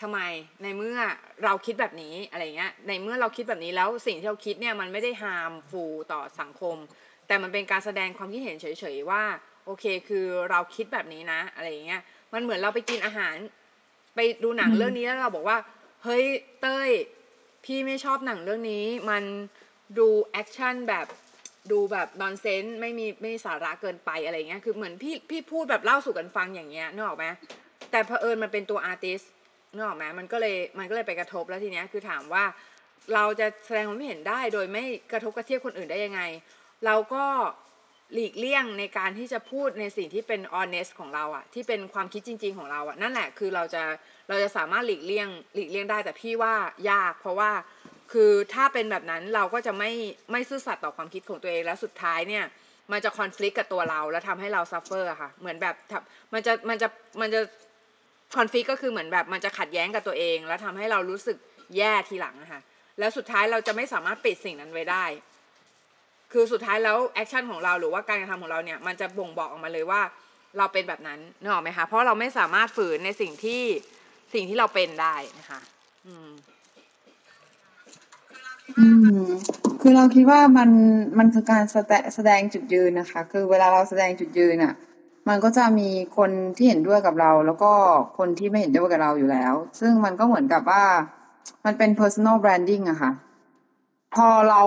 [0.00, 0.18] ทำไม
[0.62, 0.98] ในเมื่อ
[1.44, 6.76] เราคิดแบบนี้อะไรเงี้ยในเมื่อเราคิดแบบนี้แล้วสิ่งที่เราคิดเนี่ยมันไม่ได้ฮาร์มฟูต่อสังคม
[7.26, 9.22] แต่มันเป็นการแสดงความคิดเห็นเฉยๆว่า
[9.64, 12.00] โอเคคือเราคิดแบบนี้นะอะไรเงี้ย
[12.32, 13.34] มันเหมือนเราไปกินอาหาร
[14.14, 15.58] ไปดูหนังเรื่องนี้แล้วเราบอกว่า
[16.04, 16.24] เฮ้ย
[16.60, 16.90] เต้ย
[17.64, 19.24] พี่ไม่ชอบหนังเรื่องนี้ มัน
[19.98, 21.06] ดู action แบบ
[21.70, 27.26] ดูแบบ nonsense ไม่มีไร้สาระเกินไปอะไรเงี้ยคือเหมือนพี่พี่พูดแบบเล่าสู่กันฟังอย่างเงี้ยนึกออกไหม
[27.90, 29.20] แต่เผอิญมันเป็นตัว artist
[29.74, 32.44] นึกออกไหมมันก็เลยมันก็เลยไปกระทบแล้วทีเนี้ยคือถามว่า
[33.14, 36.20] เราจะแสดงความเห็นได้โดยไม่กระทบกระเทียบคนอื่นได้ยังไง
[36.86, 37.24] เราก็
[38.12, 43.82] หลีกเลี่ยงในการที่จะพูดในสิ่งที่เป็น honest ของเราอะที่เป็นความคิดจริง ๆ ของเราอะนั่นแหละคือเราจะ
[44.28, 46.54] เราจะสามารถหลีกเลี่ยงหลีกเลี่ยงได้แต่พี่ว่า
[46.90, 47.50] ยาก เพราะว่า
[48.12, 49.90] คือถ้าเป็นแบบนั้นเราก็จะไม่
[50.32, 52.44] ไม่ซื่อสัตย์ต่อความคิดของตัวเองแล้วสุดท้ายเนี่ย
[52.92, 55.74] มันจะคอนฟ lict กับตัวเรา แล้วทำให้เรา suffer ค่ะ เหมือนแบบ
[56.32, 56.88] มันจะมันจะ
[57.20, 57.40] มันจะ
[58.36, 61.36] คอนฟ lict ก็คือเหมือนแบบมันจะขัดแย้งกับตัวเอง แล้วทำให้เรารู้สึก
[61.76, 62.60] แย่ทีหลังนะคะ
[62.98, 65.04] แล้วสุดท้ายเราจะไม่สามารถปิดสิ่งนั้นไว้ได้
[66.32, 70.00] คือสุดท้ายแล้วแอคชั่นของเราหรือว่าการกระทำของเราเนี่ยมันจะบ่งบอกออกมาเลยว่า
[70.58, 73.62] เราเป็นแบบนั้นนึกออกไหมคะเพราะเราไม่สามารถฝืนในสิ่งที่
[74.34, 75.60] สิ่งที่เราเป็นได้นะคะ
[76.06, 76.30] อืม
[78.78, 78.86] อื
[79.18, 79.26] ม
[79.80, 80.70] คือเราคิดว่ามัน
[81.18, 81.64] มันคือการ
[82.14, 84.74] แสดงจุดยืนนะคะ คือเวลาเราแสดงจุดยืนอะ
[85.28, 87.72] มันก็จะมีคนที่เห็นด้วยกับเรา แล้วก็
[88.18, 90.84] คนที่ไม่เห็นด้วยกับเราอยู่แล้ว ซึ่งมันก็เหมือนกับว่า
[91.64, 93.12] มันเป็น personal branding อะค่ะ
[94.14, 94.62] พอเรา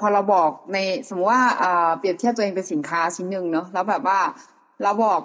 [0.00, 4.18] พอเราบอกในสมมติว่าอ่าเปรียบเทียบตัวเองเป็นสินค้าชิ้นหนึ่งเนาะแล้วแบบว่า
[4.82, 5.20] เราบอก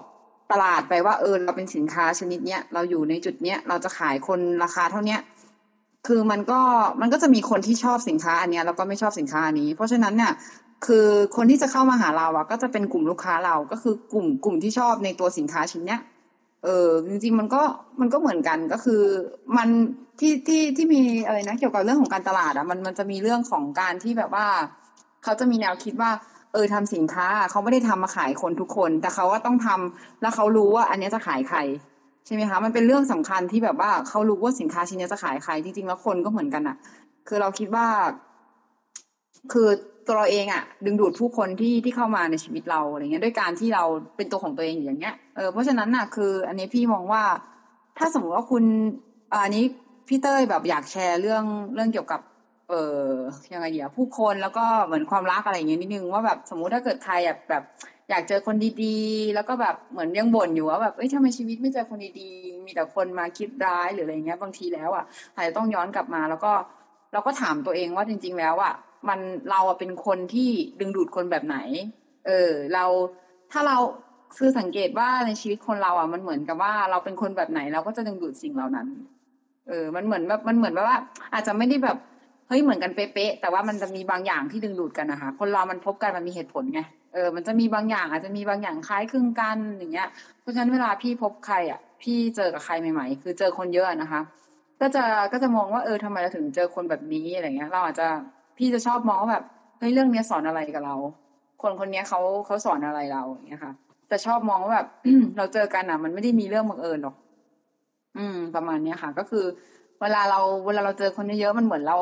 [0.52, 5.20] ตลาดไปว่าเออเราเป็นสินค้าชนิดเนี้ยเราอยู่ในจุดเนี้ยเราจะขายคนราคาเท่าเนี้ย
[6.08, 6.62] คือมันก็
[7.02, 10.32] มันก็จะมีคนที่ชอบสินค้าอันนี้แล้วก็ไม่ชอบสินค้านี้ เพราะฉะนั้นเนี่ย
[10.86, 16.02] คือคนที่จะเข้ามาหาเราอะก็จะเป็นกลุ่มลูกค้าเราก็คือกลุ่มกลุ่มที่ชอบในตัวสินค้าชิ้นเนี้ย
[16.64, 17.62] เออจริงๆมันก็
[18.00, 19.02] มันก็เหมือนกันก็คือ
[19.58, 19.70] มัน
[20.20, 24.48] ที่ที่ที่มีอะไรนะเกี่ยวกับเรื่องของการตลาดอะมันมันจะมีเรื่องของการที่แบบว่า
[25.24, 26.12] เขาจะมีแนวคิดว่า
[26.54, 31.60] เออทำสินค้าเขาไม่ได้ทำมาขายคนทุกคน แต่เขาว่าต้องทำแล้วเขารู้ว่า อันนี้จะขายใคร
[32.26, 36.76] ใช่ไหมคะมันเป็นเรื่องสำคัญที่แบบว่าเขารู้ว่าสินค้าชิ้นนี้จะขายใครจริงๆแล้วคนก็เหมือนกันอะ
[37.28, 37.88] คือเราคิดว่า
[39.52, 39.68] คือ
[40.10, 43.84] ตัวเราเองอะดึงดูดผู้คนที่ที่เข้ามาในชีวิตเราอะไรเงี้ยด้วยการที่เรา
[44.18, 47.24] เป็นตัวของตัวเองอย่างเงี้ยเออเพราะฉะนั้นน่ะคือ อันนี้พี่มองว่า
[47.98, 48.64] ถ้าสมมติว่าคุณ
[49.34, 49.64] อันนี้
[50.08, 51.44] พี่เต้ยแบบอยากแชร์เรื่อง
[51.74, 52.20] เรื่องเกี่ยวกับ
[52.70, 53.06] เออ
[53.54, 57.14] ยังไงเดียผู้คนแล้วก็เหมือนความรักอะไรอย่างเงี้ยนิดนึงว่าแบบสมมุติถ้าเกิดใคร
[57.50, 57.64] แบบ
[58.10, 65.04] อยากเจอคนดีๆ แล้วก็แบบเหมือนยังบ่นอยู่ว่าแบบเอ้ยทำไมชีวิตไม่เจอคนดีๆมีแต่คนมาคิดร้ายหรืออะไรเงี้ยบางทีแล้วอะ
[65.36, 66.52] อาจจะต้องย้อนกลับมาแล้วก็
[67.14, 68.74] เราก็ถามตัวเองว่าจริง ๆ แล้วอะ
[69.08, 71.58] มันเราเป็นคนที่ดึงดูดคนแบบไหน
[72.28, 72.86] เออ เรา
[73.52, 73.78] ถ้าเรา
[74.38, 78.88] คือสังเกตว่าในชีวิตคนเราอะมันเหมือนกับว่าเราเป็นคนแบบไหนเราก็จะดึงดูดสิ่งเหล่านั้น
[79.68, 80.98] เออ มันเหมือนแบบมันเหมือนแบบว่า
[81.34, 81.98] อาจจะไม่ได้แบบ
[82.48, 86.80] เฮ้ยเหมือนกันเป๊ะๆแต่ว่ามันจะมีบางอย่างที่ดึงดูดกันนะคะคนเรามันพบกันมันมีเหตุผลไง
[87.14, 90.08] เออมันจะมีบางอย่าง อาจจะมีบางอย่างคล้ายคลึงกันอย่างเงี้ย
[90.42, 94.22] เพราะฉะนั้นเวลาพี่พบใครอะ พี่เจอกับใครใหม่ๆ คือเจอคนเยอะนะคะ
[94.82, 98.08] ก็จะก็จะมองว่าเออทำไมเราถึงเจอคนแบบนี้อะไรเงี้ย เราอาจจะ
[98.60, 99.44] พี่จะชอบมองว่าแบบ
[99.80, 100.96] เฮ้ยเรื่องเนี้ยสอนอะไรกับเรา
[101.62, 103.74] คนคนเนี้ยเขาเขาสอนอะไรเราอย่างเงี้ยค่ะ
[104.08, 104.88] แต่ชอบมองว่าแบบ
[105.38, 107.16] เราเจอกันอะ มันไม่ได้มีเรื่องบังเอิญหรอก
[108.18, 109.46] อืม ประมาณเนี้ยค่ะ ก็คือ
[110.02, 111.98] เวลาเราเวลาเราเจอคนเยอะๆมันเหมือนเรา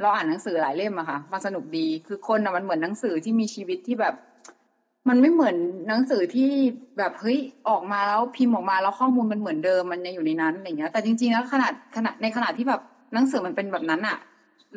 [0.00, 4.14] เราอ่านหนังสือหลายเล่มอะค่ะมันสนุกดีคือคนอะมันเหมือนหนังสือที่มีชีวิตที่แบบ
[5.08, 5.56] มันไม่เหมือน
[5.88, 6.50] หนังสือที่
[6.98, 12.80] แบบเฮ้ยออกมาแล้วพิมพ์ออกมาแล้วข้อมูลมันเหมือนเดิมมันยังอยู่ในนั้นอะไรเงี้ย แต่จริงๆแล้วขนาดขนาดในขนาดที่แบบ
[13.14, 14.16] หนังสือมันเป็นแบบนั้นอะ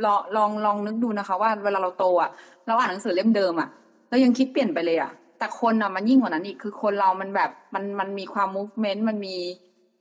[0.05, 2.29] ลองลองลองนึกดูนะคะ ว่าเวลาเราโตอะ
[2.67, 3.69] เราอ่านหนังสือเล่มเดิมอะ
[4.09, 9.35] เรายังคิดเปลี่ยนไปเลยอะแต่คนอะมันยิ่งกว่านั้นอีกคือคนเรามันแบบมันมันมีความ movement มันมี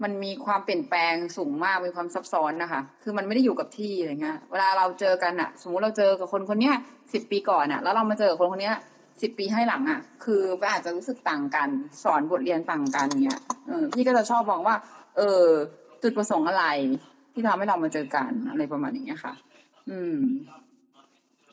[0.02, 6.74] มันมีความเปลี่ยนแปลงสูงมากมีความซับซ้อนนะคะ คือมันไม่ได้อยู่กับที่อะไรเงี้ย เวลาเราเจอกันอะสมมุติเราเจอกับคนคนเนี้ย
[7.12, 8.76] สิบปีก่อนอะแล้วเรามาเจอคนคนเนี้ย
[9.22, 11.68] สิบปีให้หลังอะคืออาจจะรู้สึกต่างกัน
[12.02, 14.76] สอนบทเรียนต่างกันเงี้ยเออพี่ก็จะชอบมองว่า
[15.16, 15.44] เออ
[16.02, 16.64] จุดประสงค์อะไร
[17.32, 19.32] ที่ทำให้เรามาเจอกันอะไรประมาณอย่างเงี้ยค่ะ
[19.86, 20.16] อืม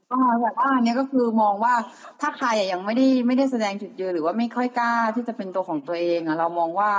[0.10, 1.74] ก็แบบว่าอันเนี้ยก็คือมองว่า
[2.20, 6.92] ถ้าใครอะยังไม่ได้ไม่ได้แสดงจุดยืน หรือว่าไม่ค่อยกล้าที่จะเป็นตัวของตัวเองอะเรามองว่า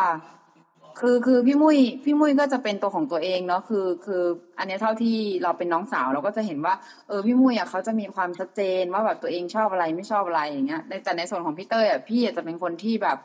[0.99, 4.23] คือคือพี่มุ้ยพี่มุ้ยก็จะเป็นตัวของตัวเองเนาะคือ คือ
[4.59, 6.75] อันเนี้ยเท่าที่เราเป็นน้องสาวเราก็จะเห็นว่า
[7.07, 13.17] เออพี่มุ้ยอะเขาจะมีความชัดเจนว่าแบบตัวเองชอบอะไรไม่ชอบอะไรอย่างเงี้ยแต่ในส่วนของพี่เต้ยอะพี่อาจะเป็นคนที่แบบ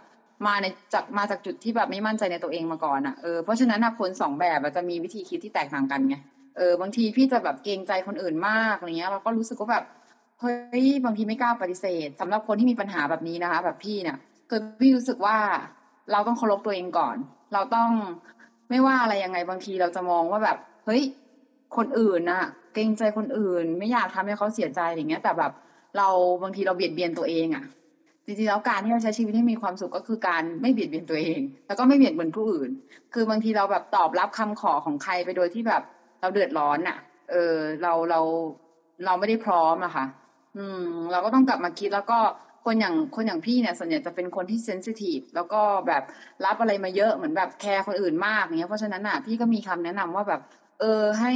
[0.45, 6.15] มาในจากมาจากจุดที่แบบไม่มั่นใจในตัวเองมาก่อนอะเออเพราะฉะนั้นอะคนสองแบบอะจะมีวิธีคิดที่แตกต่างกันไง
[6.57, 9.83] เออบางทีพี่จะแบบเกรงใจคนอื่นมากอะไรเงี้ย เราก็รู้สึกว่าแบบ
[10.39, 10.51] เฮ้
[10.83, 14.17] ยบางทีไม่กล้าปฏิเสธสำหรับคนที่มีปัญหาแบบนี้นะคะ แบบพี่เนี่ย
[14.49, 15.37] คือพี่รู้สึกว่า
[16.11, 17.17] เราต้องเคารพตัวเองก่อน
[17.53, 17.89] เราต้อง
[18.69, 21.01] ไม่ว่าอะไรยังไงบางทีเราจะมองว่าแบบ เฮ้ย
[21.75, 25.51] คนอื่นน่ะ เกรงใจคนอื่น ไม่อยากทำให้เขาเสียใจอย่างเงี้ย แต่แบบ
[25.97, 26.07] เรา
[26.41, 27.63] บางทีเราเบียดเบียนตัวเองอะ
[28.25, 32.69] จริงๆแล้วการที่เราใช้ชีวิตให้มีความสุขก็คือการไม่เบียดเบียนตัวเอง แล้วก็ไม่เบียดเบียนผู้อื่น
[33.13, 35.81] คือบางทีเราแบบตอบรับคำขอของใครไปโดยที่แบบ
[36.23, 36.97] เราเดือดร้อนอะ
[37.31, 38.19] เออ เราเรา
[39.05, 40.05] เราไม่ได้พร้อมอะค่ะ
[40.57, 40.79] อืม
[41.11, 42.19] เราก็ต้องกลับมาคิดแล้วก็
[42.65, 46.03] คนอย่างคนอย่างพี่เนี่ยส่วนใหญ่จะเป็นคนที่เซนซิทีฟแล้วก็แบบ
[46.45, 50.41] รับอะไรมาเยอะเหมือนแบบแคร์คนอื่นมากเนี้ยเพราะฉะนั้นอะพี่ก็มีคำแนะนำว่าแบบ
[50.79, 51.31] เออให้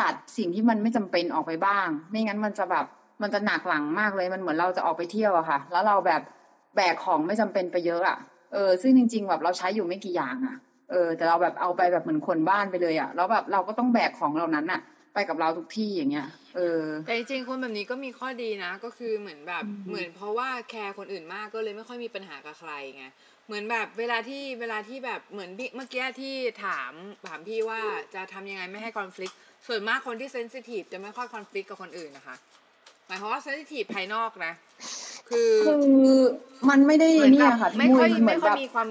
[0.00, 2.84] ตัดสิ่งที่มันไม่จำเป็นออกไปบ้าง ไม่งั้นมันจะแบบ
[3.22, 6.20] มันจะหนักหลังมากเลยมันเหมือนเราจะออกไปเที่ยวอะค่ะ แล้วเราแบบ
[6.76, 8.16] แบกของไม่จำเป็นไปเยอะอะ
[8.52, 10.56] เออซึ่งจริง ๆ แบบเราใช้อยู่ไม่กี่อย่างอะ
[10.90, 14.80] เออแต่เราแบบเอาไปแบบเหมือนคนบ้านไปเลยอะแล้วแบบเราก็ต้องแบกของเหล่านั้นอะ
[15.14, 23.06] ไปกับเราทุกที่อย่างเงี้ย เออ แต่จริงๆคนแบบนี้ก็มีข้อดีนะ ก็คือเหมือนแบบเหมือนเพราะว่าแคร์คนอื่นมากก็เลยไม่ค่อยมีปัญหากับใครไง
[23.46, 26.92] เหมือนแบบเวลาที่เวลาที่แบบเหมือนพี่เมื่อกี้ที่ถาม
[27.26, 27.80] ถามพี่ว่า
[28.14, 29.32] จะทำยังไงไม่ให้คอน FLICT
[29.66, 32.36] ส่วนมากคนที่เซนซิทีฟจะไม่ค่อยคอน FLICT กับคนอื่นนะคะ
[33.06, 34.52] หมายความว่าเซนซิทีฟภายนอกนะ
[35.28, 35.52] คือ
[35.84, 36.20] คือ
[36.68, 38.86] มันไม่ได้เหมือนเนี่กัยบค่ะไม่พี่มุ้ค่อยยมันเหมืไม่อนค่อยแบบมีความ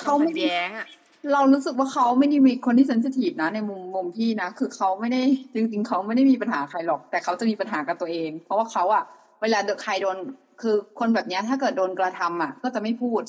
[0.00, 0.86] เขาไม่ขัดได้แย้งอะ
[1.32, 5.20] เรารู้สึกว่าเขาไม่ได้มีคนที่เซนซิทีฟนะในมุมมุมพี่นะ คือเขาไม่ได้
[5.54, 9.02] จริง ๆเขาไม่ได้มีปัญหาใครหรอก แต่เขาจะมีปัญหากับตัวเอง เพราะว่าเขาอะ
[9.42, 10.16] เวลาใครโดน
[10.60, 13.22] คือคนแบบนี้ถ้าเกิดโดนกระทำอะก็จะไม่พูด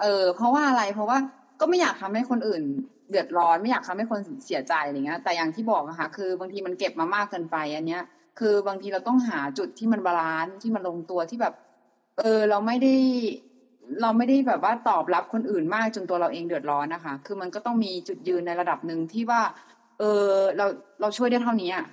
[0.00, 1.18] เออ เพราะว่าอะไรเพราะว่า
[1.60, 2.62] ก็ไม่อยากทำให้คนอื่น
[3.10, 8.02] เดือดร้อนไม่อยากทำให้คนเสียใจอะไรเงี้ยแต่อย่างที่บอกอะค่ะคือบางทีมันเก็บมามากเกินไปอันเนี้ย
[8.38, 11.52] คือบางทีเราต้องหาจุดที่มัน balance ที่มันลงตัวที่แบบ
[12.16, 12.88] เออ เราไม่ได้
[14.00, 19.42] เราไม่ได้แบบว่าตอบรับคนอื่นมากจนตัวเราเองเดือดร้อนนะคะ คือมันก็ต้องมีจุดยืนในระดับหนึ่งที่ว่า
[19.98, 20.66] เออเรา
[21.00, 21.86] เราช่วยได้เท่านี้อะ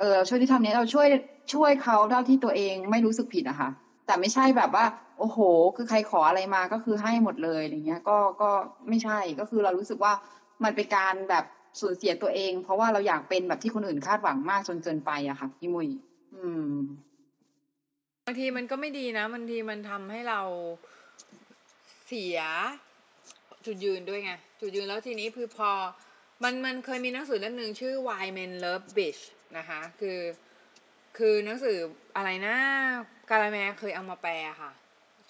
[0.00, 1.06] เออช่วยได้เท่านี้เราช่วย
[1.54, 3.70] ช่วยเขาเท่าที่ตัวเองไม่รู้สึกผิดอะคะ
[4.06, 4.84] แต่ไม่ใช่แบบว่า
[5.18, 5.38] โอ้โห
[5.76, 8.50] คือใครขออะไรมาก็คือให้หมดเลยอะไรเงี้ย ก็ก็
[8.88, 10.12] ไม่ใช่ก็คือเรารู้สึกว่า
[10.64, 11.44] มันเป็นการแบบ
[11.80, 15.88] สูญเสียตัวเอง เพราะว่าเราอยากเป็นแบบที่คนอื่นคาดหวังมากจนเกินไปอะค่ะพี่มุย
[16.34, 16.72] อืม
[18.26, 20.40] บางทีมันก็ไม่ดีนะบางทีมันทำให้เรา
[22.06, 22.40] เสีย
[23.66, 25.70] จุดยืนด้วยไง จุดยืนแล้วทีนี้คือพอ
[26.42, 29.22] มันมันเคยมีหนังสือเล่มหนึ่งชื่อ Why Men Love Bitch
[29.56, 30.20] นะคะ คือ
[31.18, 31.76] คือหนังสือ
[32.16, 32.56] อะไรนะ
[33.30, 34.70] กาลาแมเคยเอามาแปลค่ะ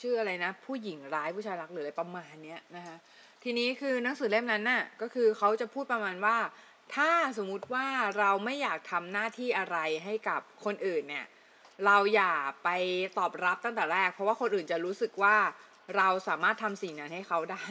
[0.00, 2.96] ชื่ออะไรนะ ผู้หญิงร้ายผู้ชายรักหรืออะไรประมาณเนี้ยนะคะ
[3.44, 6.36] ทีนี้คือหนังสือเล่มนั้นน่ะก็คือเขาจะพูดประมาณว่า
[6.94, 7.86] ถ้าสมมุติว่า
[8.18, 11.26] เราไม่อยากทำหน้าที่อะไรให้กับคนอื่นเนี่ย
[11.86, 12.32] เราอย่า
[12.64, 12.68] ไป
[13.18, 15.36] ตอบรับตั้งแต่แรก เพราะว่าคนอื่นจะรู้สึกว่า
[15.96, 17.64] เราสามารถทำสิ่งนั้นให้เขาได้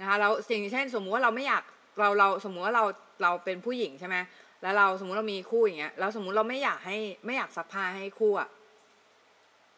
[0.00, 1.62] นะคะแล้วสิ่งเช่น สมมุติว่าเราไม่อยาก
[1.98, 2.84] เราเราสมมุติว่าเรา
[3.22, 4.16] เราเป็นผู้หญิงใช่ไหม
[4.62, 8.48] แล้วเราสมมุติเรามีคู่อย่างเงี้ยแล้วสมมุติเราไม่อยากให้ไม่อยากซักผ้าให้คู่อะ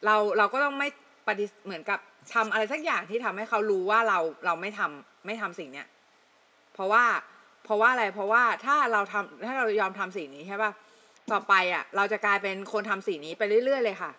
[0.04, 0.88] เราเราก็ต้องไม่
[1.26, 1.98] ปฏิเหมือนกับ
[2.34, 5.86] ทำอะไรสักอย่างที่ทำให้เขารู้ว่าเราเราไม่ทำไม่ทำสิ่งเนี้ย
[6.74, 7.04] เพราะว่า
[7.64, 10.70] เพราะว่าอะไรเพราะว่าถ้าเราทำถ้าเรายอมทำสิ่งนี้ใช่ป่ะ
[11.32, 14.10] ต่อไปอะ เราจะกลายเป็นคนทำสิ่งนี้ไปเรื่อยๆเลยค่ะ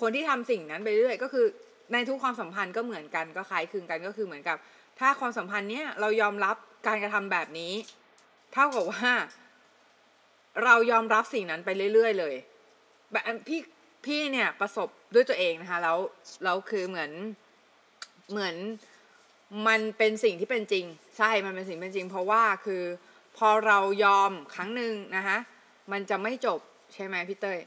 [0.00, 1.46] คนที่ทำสิ่งนั้นไปเรื่อยก็คือ
[1.92, 4.56] ในทุกความสัมพันธ์ก็เหมือนกันก็คล้ายคลึงกันก็คือเหมือนกับ
[4.98, 7.72] ถ้าความสัมพันธ์เนี้ยเรายอมรับการกระทำแบบนี้
[8.52, 9.12] เท่ากับว่า
[10.64, 12.34] เรายอมรับสิ่งนั้นไปเรื่อยๆเลย
[13.12, 13.60] แบบพี่
[14.06, 15.98] พี่เนี่ยประสบด้วยตัวเองนะคะแล้ว
[16.44, 17.10] แล้วคือเหมือน
[18.30, 18.54] เหมือน
[19.68, 20.84] มันเป็นสิ่งที่เป็นจริง
[21.18, 22.82] ใช่มันเป็นสิ่งเป็นจริง เพราะว่าคือ
[23.36, 25.38] พอเรายอมครั้งหนึ่งนะคะ
[25.92, 26.60] มันจะไม่จบ
[26.94, 27.58] ใช่ไหมพี่เต้ย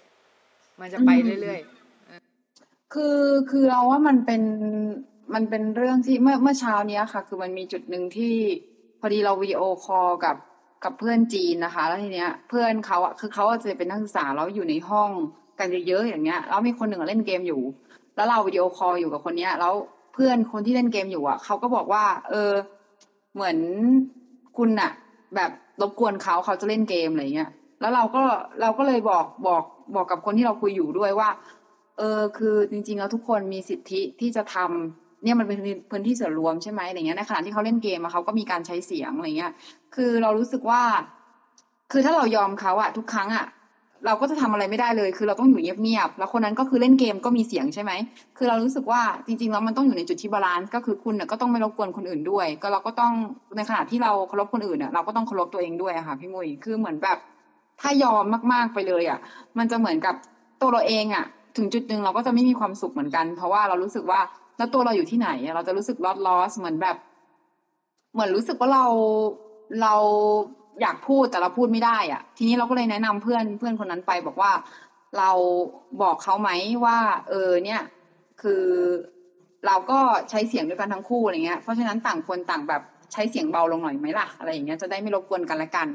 [0.82, 1.76] มันจะไปเรื่อยๆ
[2.93, 3.17] คือ
[3.50, 4.41] คือเราว่ามันเป็น
[5.34, 8.36] มันเป็นเรื่องที่เมื่อเมื่อเช้านี้ค่ะ คือมันมีจุดหนึ่งที่
[9.00, 10.36] พอดีเรา video call กับ
[10.84, 15.12] กับเพื่อนจีนนะคะ แล้วทีเนี้ย เพื่อนเขาอะคือเขาจะเป็นนักศึกษาแล้วอยู่ในห้อง
[15.60, 17.62] กันเยอะๆอย่างเงี้ยแล้วมีคนหนึ่งเล่นเกมอยู่
[18.15, 19.73] แล้วเรา video call อยู่กับคนเนี้ย แล้ว
[20.13, 22.52] เพื่อนคนที่เล่นเกมอยู่อะเขาก็บอกว่า เออ
[23.34, 23.58] เหมือน
[24.58, 24.91] คุณอะ
[25.36, 27.50] แบบรบกวนเขาเขาจะเล่นเกมอะไรเงี้ย
[27.82, 28.23] แล้วเราก็
[28.62, 29.63] เราก็เลยบอกบอก
[29.95, 31.30] บอกกับคนที่เราคุยอยู่ด้วยว่า
[31.97, 35.60] เออคือจริงๆแล้วทุกคนมีสิทธิที่จะทำเนี่ยมันเป็น
[35.91, 39.51] พื้นที่ส่วนรวมใช่ไหมอะไรเงี้ยในขณะที่เขาเล่นเกมเขาก็มีการใช้เสียงอะไรเงี้ย
[39.95, 40.81] คือเรารู้สึกว่า
[41.91, 43.45] คือถ้าเรายอมเขาอะทุกครั้งอะ
[44.05, 47.91] เราก็จะทำอะไรไม่ได้เลย คือเราต้องอยู่เงียบๆแล้วคนนั้นก็คือเล่นเกมก็มีเสียงใช่ไหม
[48.38, 53.13] คือเรารู้สึกว่าจริงๆแล้วมันต้องอยู่ในจุดที่ balance ก็คือคุณเนี่ยก็ต้องไม่รบกวนคนอื่นด้วย ก็เราก็ต้อง
[53.55, 57.17] ในขณะที่เราเคารพคนอื่นเนี่ยเราก็ต้องเคารพตัวเองด้วยค่ะพี่มุยคือเหมือนแบบ
[57.81, 59.19] ถ้ายอมมากๆไปเลยอะ
[59.57, 60.15] มันจะเหมือนกับ
[60.62, 61.25] ตัวเราเองอะ
[61.58, 64.20] ถึงจุดหนึ่งเราก็จะไม่มีความสุขเหมือนกัน เพราะว่าเรารู้สึกว่า
[64.58, 66.96] แล้วตัวเราอยู่ที่ไหน เราจะรู้สึก lost lost เหมือนแบบ
[68.12, 68.82] เหมือนรู้สึกว่าเรา
[69.78, 69.88] เรา
[70.82, 74.52] อยากพูดแต่เราพูดไม่ได้อะทีนี้เราก็เลยแนะนำเพื่อนเพื่อนคนนั้นไป บอกว่า
[75.13, 75.24] เรา
[76.00, 76.50] บอกเขาไหม
[76.86, 77.78] ว่า เออ เนี่ย
[78.38, 78.52] คือ
[79.65, 82.82] เราก็ใช้เสียงด้วยกันทั้งคู่อะไรเงี้ย เพราะฉะนั้นต่างคนต่างแบบ
[83.13, 85.89] ใช้เสียงเบาลงหน่อยไหมล่ะอะไรอย่างเงี้ยจะได้ไม่รบกวนกันละกัน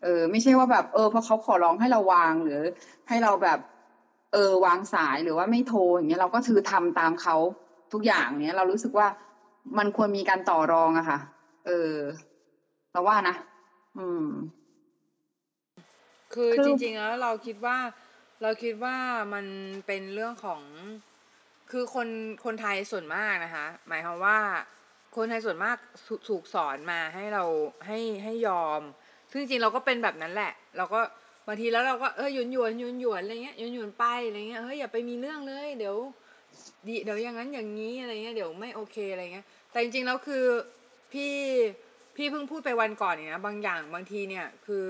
[0.00, 2.54] เออ ไม่ใช่ว่าแบบ เออพอเขาขอร้องให้เราวางหรือ
[3.08, 3.58] ให้เราแบบ
[4.36, 7.36] ออวางสายหรือว่าไม่โทรอย่างเงี้ยเราก็ถือทำตามเขา
[7.92, 9.06] ทุกอย่างเนี้ยเรารู้สึกว่า
[9.78, 11.18] มันควรมีการต่อรองอะค่ะ
[11.66, 11.94] เออ
[12.92, 13.36] เราว่านะ
[13.98, 14.26] อืม
[16.34, 17.78] คือจริงๆแล้วเราคิดว่า
[18.42, 18.96] เราคิดว่า
[19.34, 19.46] มัน
[19.86, 20.62] เป็นเรื่องของ
[21.70, 22.08] คือคน
[22.44, 24.38] คนไทยส่วนมากนะคะ หมายความว่า
[25.16, 25.76] คนไทยส่วนมาก
[26.28, 27.44] ถูกสอนมาให้เรา
[27.86, 28.80] ให้ให้ยอม
[29.30, 31.00] ซึ่งจริงเราก็เป็นแบบนั้นแหละ เราก็
[31.46, 35.96] บางทีแล้วเราก็เออหยุนหยวนหยุนหยวนอะไรเงี้ยหยุนหยวนไปอะไรเงี้ยเฮ้ยอย่าไปมีเรื่องเลย เดี๋ยว
[36.88, 40.44] ดีเดี๋ยวอย่างนั้นอย่างนี้อะไรเงี้ยเดี๋ยวไม่โอเคอะไรเงี้ย แต่จริงๆแล้วคือ
[41.12, 41.32] พี่
[42.16, 44.86] พี่เพิ่งพูดไปวันก่อนเนี่ยนะบางอย่างบางทีเนี่ยคือ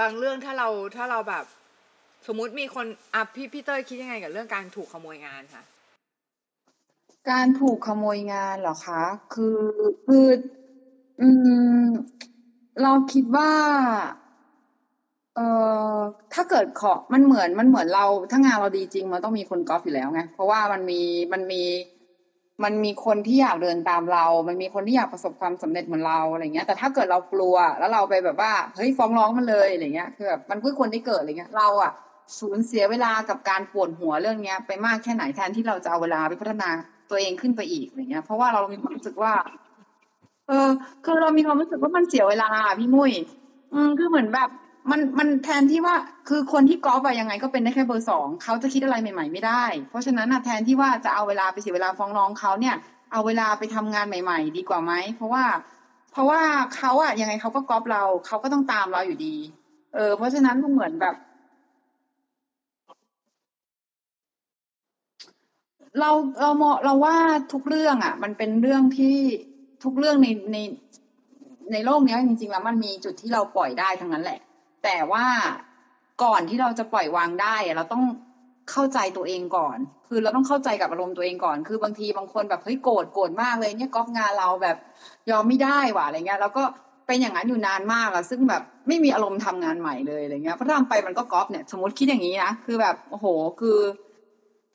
[0.00, 1.44] บางเรื่องถ้าเราถ้าเราแบบ
[2.26, 5.64] สมมุติมีคนอะพี่พี่เต้ยคิดยังไงกับเรื่องการถูกขโมยงานคะ
[7.30, 9.02] การถูกขโมยงานเหรอคะ
[9.34, 9.60] คือ
[10.06, 10.28] คือ
[11.20, 11.28] อื
[11.80, 11.86] ม
[12.82, 13.52] เราคิดว่า
[15.36, 15.42] เอ่อ
[16.32, 20.94] ถ้าเกิดขอมันเหมือนมันเหมือนเราถ้างานเราดีจริง มันต้องมีคนกอล์ฟอยู่แล้วไงเพราะว่ามันมี
[21.32, 21.56] มันมี
[22.64, 31.90] มันมีคนที่อยากเดินตามเรา มันมีคนที่อยากประสบความสำเร็จเหมือนเราอะไรเงี้ย แต่ถ้าเกิดเรากลัว แล้วเราไปแบบว่า เฮ้ยฟ้องร้องมันเลยอะไรเงี้ย คือแบบมันเพื่อคนที่เกิดอะไรเงี้ย เราอะ
[32.40, 36.66] สูญเสียเวลากับการปวดหัวเรื่องเนี้ย ไปมากแค่ไหนแทนที่เราจะเอาเวลาไปพัฒนา
[37.08, 39.32] ตัวเองขึ้นไปอีกอะไรเงี้ย เพราะว่าเรามีความรู้สึกว่า
[40.46, 40.54] เออ
[41.02, 42.46] คือเรามีความรู้สึกว่ามันเสียเวลา
[42.78, 43.12] พี่มุ้ย
[43.70, 44.48] อืมคือเหมือนแบบ
[44.90, 45.96] มันมันแทนที่ว่า
[46.28, 52.76] คือคนที่กอล์ฟอะยังไงก็เป็นได้แค่เบอร์สองเขาจะคิดอะไรใหม่ ๆ ไม่ได้ เพราะฉะนั้นอะแทนที่ว่าจะเอาเวลาไปเสียเวลาฟ้องร้องเขาเนี่ย
[53.12, 55.44] เอาเวลาไปทำงานใหม่ ๆ ดีกว่าไหมเพราะว่า
[56.12, 56.40] เพราะว่า
[56.76, 59.36] เขาอะยังไงเขาก็กอล์ฟเราเขาก็ต้องตามเราอยู่ดี
[59.94, 61.14] เออ เพราะฉะนั้นมันเหมือนแบบ
[66.00, 67.16] เราเรามองเราว่า
[67.52, 69.16] ทุกเรื่องอะมันเป็นเรื่องที่
[69.84, 70.56] ทุกเรื่องในใน
[71.72, 74.40] ในโลกนี้จริงๆแล้วมันมีจุดที่เราปล่อยได้ทั้งนั้นแหละ
[74.86, 75.26] แต่ว่า
[76.22, 78.04] ก่อนที่เราจะปล่อยวางได้ เราต้อง
[78.70, 84.76] เข้าใจตัวเองก่อน คือเราต้องเข้าใจกับอารมณ์ตัวเองก่อน คือบางทีบางคนแบบเฮ้ยโกรธโกรธมากเลยเนี่ยก๊อฟงานเราแบบ
[85.30, 86.62] ยอมไม่ได้ว่ะอะไรเงี้ย แล้วก็
[87.06, 93.26] เป็นอย่างนั้นอยู่นานมากอะซึ่งแบบไม่มีอารมณ์ทำงานใหม่เลยอะไรเงี้ยเพราะทำไปมันก็ก๊อฟเนี่ยสมมติคิดอย่างนี้นะคือแบบโอ้โห
[93.60, 93.78] คือ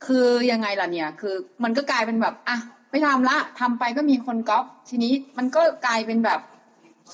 [0.06, 2.58] คือยังไงล่ะเนี่ย คือมันก็กลายเป็นแบบอะ
[2.92, 6.40] ไม่ทำละทำไปก็มีคนก๊อฟทีนี้มันก็กลายเป็นแบบ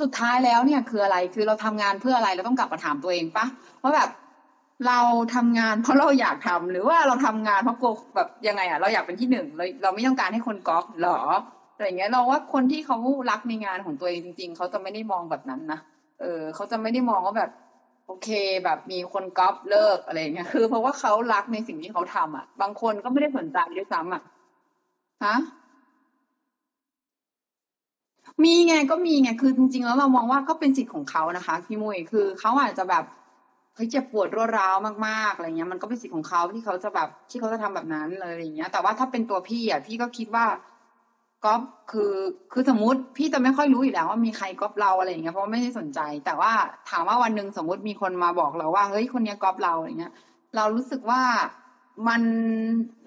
[0.01, 3.45] สุดท้ายแล้วเนี่ยคืออะไรคือเราทำงานเพื่ออะไรเราต้องกลับมาถามตัวเองปะ
[3.83, 4.09] ว่าแบบ
[4.83, 4.99] เรา
[5.31, 7.83] ทำงานเพราะเราอยากทำหรือว่าเราทำงานเพราะโก
[8.15, 11.11] แบบยังไงอะเราอยากเป็นที่หนึ่งเราเราไม่ต้องการให้คนก๊อปหรอ
[11.71, 12.95] อะไรเงี้ยเราว่าคนที่เขา
[13.29, 15.77] รักในงานของตัวเองจริง ๆเขาจะไม่ได้มองแบบนั้นนะ
[16.17, 17.49] เออเขาจะไม่ได้มองว่าแบบ
[18.05, 18.25] โอเค
[18.63, 24.21] แบบมีคนก๊อปเลิกอะไรเงี้ยคือเพราะว่าเขารักในสิ่งที่เขาทำอะ บางคนก็ไม่ได้สนใจด้วยซ้ำอะ
[25.21, 25.33] ฮะ
[28.43, 33.03] มีไงก็มีไงคือจริง ๆ แล้วเรามองว่าก็เป็นสิทธิ์ของเขานะคะพี่มุ้ยคือเขาอาจจะแบบ
[33.73, 34.75] เฮ้ยเจ็บปวดรวดร้าว
[35.07, 40.45] มากๆอะไรเงี้ยมันก็เป็นสิทธิ์ของเขาที่เขาจะแบบที่เขาจะทำแบบนั้นเลยอะไรเงี้ย แต่ว่าถ้าเป็นตัวพี่อะพี่ก็คิดว่า
[41.41, 42.01] ก๊อปคือ
[42.51, 46.51] คือสมมติพี่จะไม่ค่อยรู้อยู่แล้วว่ามีใครก๊อปเราอะไรอย่างเงี้ยเพราะว่าไม่ได้สนใจ แต่ว่า
[46.85, 50.11] ถามว่าวันหนึ่งสมมติมีคนมาบอกเราว่าเฮ้ยคนเนี้ยก๊อปเราอะไรเงี้ย
[50.53, 51.21] เรารู้สึกว่า
[52.07, 52.21] มัน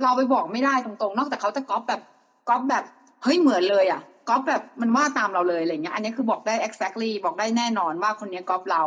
[0.00, 2.00] เราไปบอกไม่ได้ตรงๆ นอกจากเขาจะก๊อปแบบ
[2.46, 2.82] ก๊อปแบบ
[3.20, 3.98] เฮ้ยเหมือนเลยอะ
[4.30, 8.82] ก๊อปแบบมันว่าตามเราเลยอะไรเงี้ย อันนี้คือบอกได้ exactly บอกได้แน่นอนว่าคนนี้ก๊อปเรา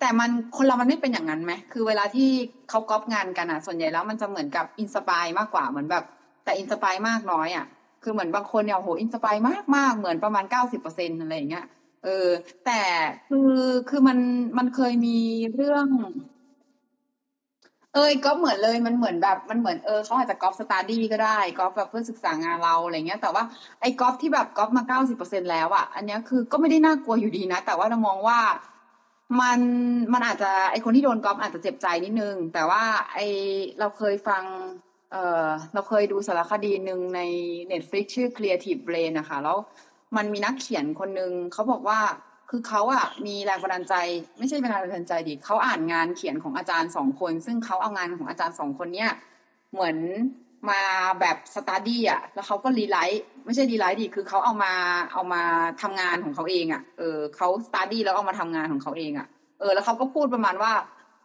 [0.00, 2.28] แต่มันคนเรามันไม่เป็นอย่างนั้นไหมคือเวลาที่
[2.68, 6.02] เขาก๊อปงานกันอะ ส่วนใหญ่แล้วมันจะเหมือนกับ inspire มากกว่าเหมือนแบบ
[6.44, 7.64] แต่ inspire มากน้อยอะ
[8.02, 11.62] คือเหมือนบางคนเนี่ยโห inspire มากมากเหมือนประมาณเก้าสิบเปอร์เซ็นต์อะไรเงี้ย
[12.02, 12.28] เออ
[12.62, 12.72] แต่
[13.28, 13.38] คือ
[13.88, 14.18] คือมัน
[14.58, 15.10] มันเคยมี
[15.54, 15.88] เรื่อง
[17.94, 23.44] เอยก็เหมือนเลยมันเหมือนแบบมันเหมือนเออเขาอาจจะก๊อป study ก็ได้ก๊อปแบบเพื่อศึกษางานเราอะไรเงี้ย แต่ว่า
[23.80, 28.38] ไอ้ก๊อปที่แบบก๊อปมาเก้าสิบเปอร์เซ็นต์แล้วอะอันเนี้ยคือก็ไม่ได้น่ากลัวอยู่ดีนะ แต่ว่าเรามองว่า
[29.40, 29.60] มัน
[30.12, 33.18] มันอาจจะไอ้คนที่โดนก๊อปอาจจะเจ็บใจนิดนึง แต่ว่าไอ้
[33.78, 34.44] เราเคยฟัง
[35.10, 35.16] เออ
[35.72, 37.20] เราเคยดูสารคดีหนึ่งใน
[37.70, 39.56] Netflix ชื่อ Creative Brain นะคะ แล้ว
[40.16, 41.98] มันมีนักเขียนคนหนึ่งเขาบอกว่า
[42.54, 43.94] คือเขาอะมีแรงบันดาลใจ
[44.38, 49.10] ไม่ใช่แรงบันดาลใจดิเขาอ่านงานเขียนของอาจารย์สองคน ซึ่งเขาเอางานของอาจารย์สองคนเนี้ย
[49.72, 49.96] เหมือน
[50.70, 50.80] มา
[51.20, 54.72] แบบ study อะแล้วเขาก็ rewrite ไม่ใช่ rewrite ดิคือเขาเอามา
[55.12, 55.42] เอามา
[55.82, 59.26] ทำงานของเขาเองอะเออเขาสตาร์ดี้แล้วเอามาทำงานของเขาเองอะ
[59.58, 60.72] เออ แล้วเขาก็พูดประมาณว่า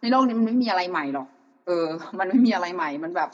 [0.00, 1.26] ในโลกนี้มันไม่มีอะไรใหม่หรอก
[1.64, 1.72] เออ
[2.18, 3.28] มันไม่มีอะไรใหม่ มันแบบ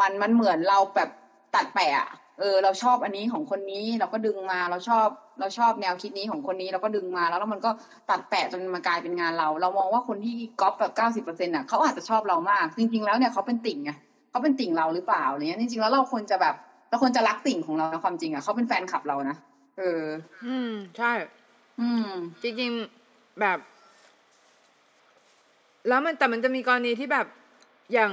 [0.00, 1.08] มันมันเหมือนเราแบบ
[1.52, 2.06] ตัดแปะ
[2.38, 5.06] เออเราชอบอันนี้ของคนนี้เราก็ดึงมาเราชอบ
[5.40, 7.70] เราชอบแนวคิดนี้ของคนนี้เราก็ดึงมาแล้วแล้วมันก็
[8.10, 13.90] ตัดแปะจนมากลายเป็นงานเรา เรามองว่าคนที่ก๊อปแบบเก้าสิบเปอร์เซ็นต์อะเขาอาจจะชอบเรามาก จริง ๆ แล้วเนี่ยเขาเป็นติ่งไง
[14.30, 16.54] เขาเป็นติ่งเราหรือเปล่าอะไรเงี้ยจริงๆแล้วเราควรจะแบบ
[16.90, 19.36] เราควรจะรักติ่งของเรานะความจริงอะเขาเป็นแฟนคลับเรานะ
[19.78, 20.04] เออ
[20.46, 21.12] อืมใช่
[21.80, 22.08] อืม
[22.42, 23.58] จริงๆแบบ
[25.88, 27.26] แล้วมันแต่มันจะมีกรณีที่แบบ
[27.92, 28.12] อย่าง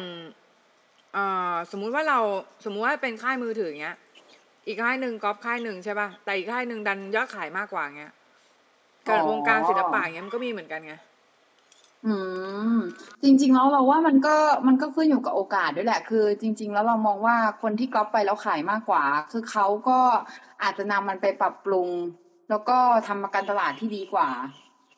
[1.14, 2.20] เอ่อสมมุติว่าเรา
[2.66, 3.98] สมมุติว่าเป็นค่ายมือถืออย่างเงี้ย
[4.65, 8.13] อีกค่ายหนึ่งก๊อปค่ายหนึ่งใช่ป่ะแต่อีกค่ายหนึ่งดันยอดขายมากกว่าเงี้ย
[9.06, 10.93] เกิดอ๋อวงการศิลปะอย่างเงี้ยมันก็มีเหมือนกันไง
[12.06, 12.13] อื
[12.76, 12.78] ม
[13.24, 14.36] จริง ๆ แล้วเราว่ามันก็
[14.67, 20.00] มันก็ขึ้นอยู่กับโอกาสด้วยแหละ คือ จริง ๆ แล้วเรามองว่าคนที่ก๊อปไปแล้วขายมากกว่า คือเขาก็
[20.62, 21.89] อาจจะนำมันไปปรับปรุง
[22.50, 24.30] แล้วก็ทำมาการตลาดที่ดีกว่า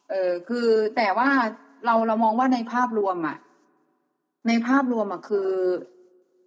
[0.09, 1.29] เออคือแต่ว่า
[1.85, 3.37] เราเรามองว่าในภาพรวมอะ
[4.47, 5.49] ในภาพรวมอะคือ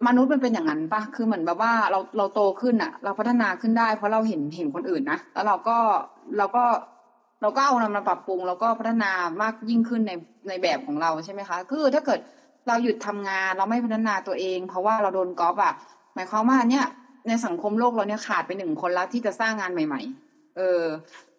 [0.05, 5.77] มนุษย์มันเป็นอย่างนั้นปะคือเหมือนแบบว่าเราเราโตขึ้นอะเราพัฒนาขึ้นได้ เพราะเราเห็นเห็นคนอื่นนะแล้วเราก็
[6.37, 6.63] เราก็
[7.41, 10.11] เราก็เอานำมาปรับปรุง แล้วก็พัฒนามากยิ่งขึ้นใน
[10.47, 12.19] ในแบบของเราใช่ไหมคะ คือถ้าเกิด
[12.67, 15.73] เราหยุดทำงานเราไม่พัฒนาตัวเอง เพราะว่าเราโดนก๊อปอะ
[16.13, 16.85] หมายความว่าเนี่ย
[17.27, 20.83] ในสังคมโลกเราเนี่ยขาดไปหนึ่งคนแล้วที่จะสร้างงานใหม่ ๆ เออ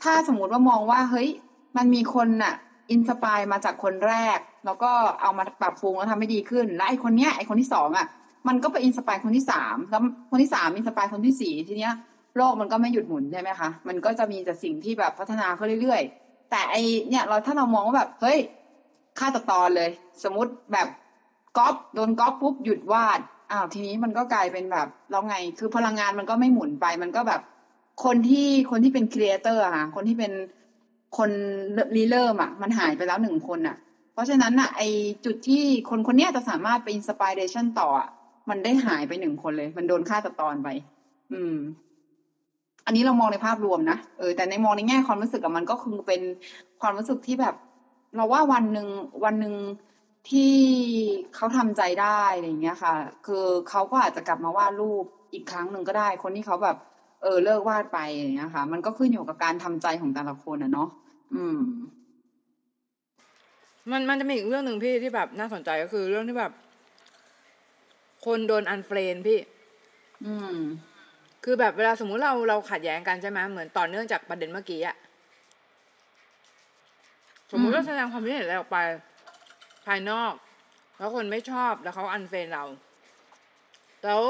[0.02, 1.28] ถ้าสมมติว่ามองว่าเฮ้ย
[1.76, 2.54] มันมีคนน่ะ
[2.90, 4.90] inspire มาจากคนแรก แล้วก็
[5.22, 8.06] เอามาปรับปรุงแล้วทำให้ดีขึ้น และไอ้คนเนี้ยไอ้คนที่สองอะ
[8.48, 11.92] มันก็ไป inspire คนที่สามแล้วคนที่สาม inspire คนที่สี่ทีเนี้ย
[12.34, 16.74] โลกมันก็ไม่หยุดหมุนใช่ไหมคะมันก็จะมีแต่สิ่งที่แบบพัฒนาขึ้นเรื่อยๆ แต่ไอ้
[17.08, 18.38] เนี่ยเราถ้าเรามองว่าแบบเฮ้ย
[19.16, 19.88] ฆ่าตัดตอนเลย
[20.22, 20.86] สมมติแบบ
[21.54, 27.40] ก๊อปโดนก๊อปปุ๊บหยุดวาดอ้าวทีนี้มันก็กลายเป็นแบบแล้วไงคือพลังงานมันก็ไม่หมุนไปมันก็แบบ
[27.98, 28.38] คนที่
[28.70, 30.32] คนที่เป็น creator อะค่ะคนที่เป็น
[31.12, 31.30] คน
[31.94, 33.74] ริเริ่มอะมันหายไปแล้วหนึ่งคนอะ
[34.10, 34.80] เพราะฉะนั้นอะไอ้
[35.24, 38.08] จุดที่คนคนเนี้ยจะสามารถไป inspiration ต่ออะ
[38.50, 40.68] มันได้หายไปหนึ่งคนเลย มันโดนฆ่าตัดตอนไป
[41.32, 41.56] อืม
[42.86, 46.20] อันนี้เรามองในภาพรวมนะ เออ แต่ในมองในแง่ความรู้สึกกับมันก็คือเป็น
[46.80, 47.54] ความรู้สึกที่แบบ
[48.16, 48.88] เราว่าวันหนึ่ง
[49.24, 49.54] วันหนึ่ง
[50.30, 50.52] ที่
[51.34, 52.94] เขาทำใจได้อะไรอย่างเงี้ยค่ะ
[53.26, 56.76] คือเขาก็อาจจะกลับมาวาดรูปอีกครั้งหนึ่งก็ได้ คนที่เขาแบบ
[57.22, 60.88] เออเลิกวาดไปอย่างเงี้ยค่ะ มันก็ขึ้นอยู่กับการทำใจของแต่ละคนอะเนาะ
[61.34, 61.58] อืม
[63.90, 66.52] มันมันจะมีอีกเรื่องหนึ่งพี่ที่แบบน่าสนใจก็คือเรื่องที่แบบ
[68.24, 69.38] คนโดน unfriend พี่
[70.26, 70.58] อืม
[71.44, 74.96] คือแบบเวลาสมมุติเราเราขัดแย้งกันใช่ไหมเหมือนต่อเนื่องจากประเด็นเมื่อกี้อะ
[77.52, 78.78] สมมุติอืมเราแสดงความคิดเห็นอะไรออกไป
[79.86, 80.32] ภายนอก
[80.98, 82.64] แล้วคนไม่ชอบแล้วเขา unfriend เรา
[84.04, 84.22] แล้ว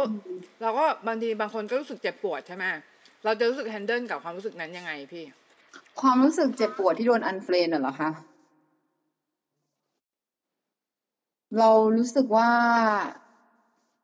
[0.63, 2.65] เราก็บางทีบางคนก็รู้สึกเจ็บปวดใช่ไหม
[3.25, 5.25] เราจะรู้สึก handle กับความรู้สึกนั้นยังไงพี่
[6.01, 8.11] ความรู้สึกเจ็บปวดที่โดน unfriend เหรอคะ
[11.59, 12.51] เรารู้สึกว่า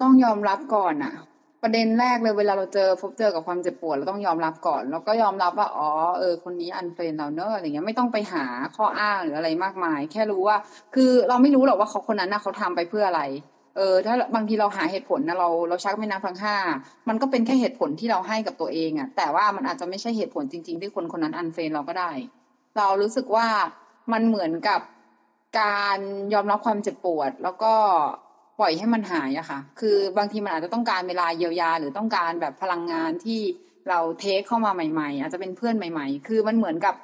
[0.05, 1.15] ต้องยอมรับก่อนอะ
[1.63, 5.89] ประเด็นแรกเลยเวลาเราเจอพบเจอกับความเจ็บปวดเราต้องยอมรับก่อน แล้วก็ยอมรับว่าอ๋อ
[6.19, 8.45] เออคนนี้ unfriend เราเนอะอะไรเงี้ยไม่ต้องไปหา
[8.77, 10.57] ข้ออ้างหรืออะไรมากมาย แค่รู้ว่า
[10.95, 13.23] คือเราไม่รู้หรอกว่าเขาคนนั้นนะเขาทำไปเพื่ออะไร
[13.77, 16.57] เออ ถ้าบางทีเราหาเหตุผลนะเราเราชักแม่น้ำทั้งห้า
[17.09, 22.11] มันก็เป็นแค่เหตุผลที่เราให้กับตัวเองอะแต่ว่ามันอาจจะไม่ใช่เหตุผลจริง ๆ ที่คนคนนั้น unfriend เราก็ได้
[22.77, 23.47] เรารู้สึกว่า
[24.13, 24.81] มันเหมือนกับ
[25.61, 25.99] การ
[26.35, 27.73] ยอมรับความเจ็บปวด แล้วก็
[28.59, 33.41] ปล่อยให้มันหายอะค่ะ คือบางทีมันอาจจะต้องการเวลาเยียวยา หรือต้องการแบบพลังงานที่
[33.89, 36.95] เราเทคเข้ามาใหม่ๆ อาจจะเป็นเพื่อนใหม่ๆ คือมันเหมือนกับ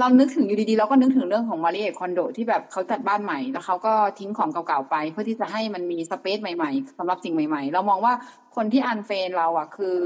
[0.00, 8.14] เรานึกถึงอยู่ดีๆเราก็นึกถึงเรื่องของมาริเอคอนโดที่แบบเขาจัดบ้านใหม่ แล้วเขาก็ทิ้งของเก่าๆไป เพื่อที่จะให้มันมีสเปซใหม่ๆสำหรับสิ่งใหม่ ๆ เรามองว่า
[8.56, 9.96] คนที่อันเฟนเราอะคือ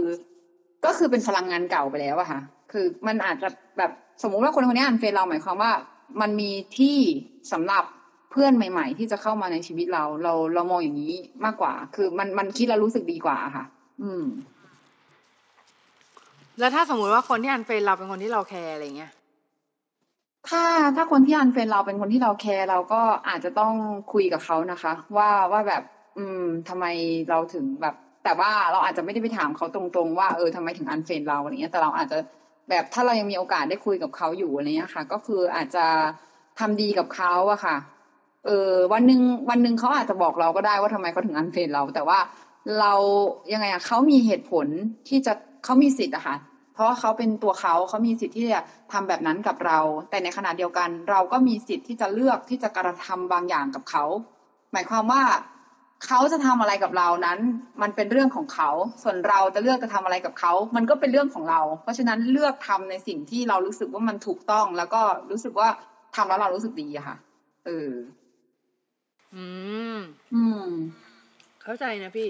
[0.84, 2.40] ก็คือเป็นพลังงานเก่าไปแล้วอะค่ะ
[2.72, 3.90] คือมันอาจจะแบบ
[4.22, 5.72] สมมุติว่าคนคนนี้ unfriend เราหมายความว่า
[6.20, 6.96] มันมีที่
[7.52, 7.84] สำหรับ
[8.38, 11.14] เพื่อนใหม่ ๆ ที่จะเข้ามาในชีวิตเรา เราเรามองอย่างนี้
[11.44, 13.64] มากกว่า คือมันมันคิดแล้วรู้สึกดีกว่าค่ะ
[14.02, 14.24] อืม
[16.58, 19.12] แล้วถ้าสมมุติว่าคนที่ unfriend เราเป็นคนที่เราแคร์อะไรเงี้ย
[20.48, 20.64] ถ้า
[20.96, 23.74] ถ้าคนที่ unfriend เราเป็นคนที่เราแคร์เราก็อาจจะต้อง
[24.12, 25.82] คุยกับเขานะคะ ว่าว่าแบบ
[26.18, 26.84] อืมทำไม
[27.30, 32.18] เราถึงแบบ แต่ว่าเราอาจจะไม่ได้ไปถามเขาตรงๆว่าเออทำไมถึง unfriend เราอะไรเงี้ย แต่เราอาจจะ
[32.70, 35.86] แบบถ้าเรายังมีโอกาสได้คุยกับเขาอยู่อะไรเงี้ยค่ะ ก็คืออาจจะ
[36.58, 37.76] ทำดีกับเขาอะค่ะ
[38.44, 39.20] เออวันหนึ่ง
[39.50, 42.18] วันหนึ่งเขาอาจจะบอกเราก็ได้ว่าทำไมเขาถึง unfriend เรา แต่ว่า
[42.78, 42.92] เรา
[43.52, 44.66] ยังไงอะเขามีเหตุผล
[45.08, 45.32] ที่จะ
[45.64, 46.36] เขามีสิทธิ์อะค่ะ
[46.72, 48.60] เพราะว่าเขาเป็นตัวเขาเขามีสิทธิ์ที่จะ
[48.92, 49.78] ทำแบบนั้นกับเรา
[50.10, 54.04] แต่ในขณะเดียวกัน เราก็มีสิทธิ์ที่จะเลือกที่จะกระทำบางอย่างกับเขา
[54.72, 55.22] หมายความว่า
[56.06, 57.38] เขาจะทำอะไรกับเรานั้น
[57.82, 58.70] มันเป็นเรื่องของเขา
[59.02, 65.68] ส่วนเราจะเลือกจะทำอะไรกับเขา มันก็เป็นเรื่องของเรา เพราะฉะนั้นเลือกทำในสิ่งที่เรารู้สึกว่ามันถูกต้อง แล้วก็รู้สึกว่า
[66.16, 67.16] ทำแล้วเรารู้สึกดีอะค่ะ
[67.66, 67.90] เออ
[69.36, 69.44] อื
[69.96, 69.98] ม
[70.34, 70.70] อืม
[71.62, 72.28] เข้าใจนะพี่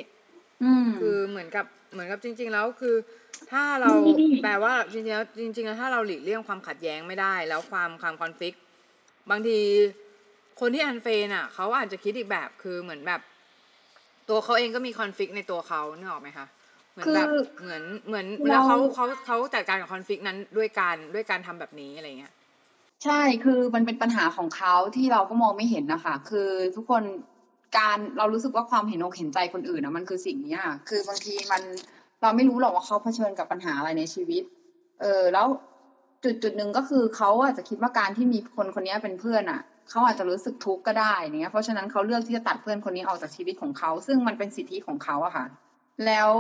[0.63, 2.97] อืม คือเหมือนกับเหมือนกับจริง ๆ แล้วคือ
[3.51, 8.57] ถ้าเรานี่แปลว่าจริงๆแล้วจริงๆแล้วถ้าเราหลีกเลี่ยงความขัดแย้งไม่ได้ แล้วความความคอนฟ lict
[9.31, 9.59] บางที
[10.61, 13.21] คนที่อันเฟนอะเขาอาจจะคิดอีกแบบคือเหมือนแบบ
[14.29, 16.47] ตัวเขาเองก็มีคอนฟ lict ในตัวเขาเนกออกไหมคะ
[16.93, 17.29] เหมือนแบบ
[17.59, 22.33] คือเหมือนเหมือนเราแล้วเขาเขาเขาจัดการกับคอนฟ lict นั้นด้วยการด้วยการทำแบบนี้อะไรเงี้ย
[23.05, 27.03] ใช่ คือมันเป็นปัญหาของเขาที่เราก็มองไม่เห็นนะคะ คือทุกคน
[27.77, 30.57] การเรารู้สึกว่าความเห็นอกเห็นใจคนอื่นนะมันคือสิ่งนี้
[30.89, 31.63] คือบางทีมัน
[32.21, 34.43] เราไม่รู้หรอกว่าเขาเผชิญกับปัญหาอะไรในชีวิต
[35.01, 35.47] เออ แล้ว
[36.25, 45.47] จุดจุดหนึ่งก็คือเขาอาจจะคิดว่าการที่มีคนคนนี้เป็นเพื่อนอะเขาอาจจะรู้สึกทุกข์ก็ได้เนี้ยเพราะฉะนั้นเขาเลือกที่จะตัดเพื่อนคนนี้ออกจากชีวิตของเขาซึ่งมันเป็นสิทธิของเขาอะค่ะ
[46.07, 46.31] แล้ว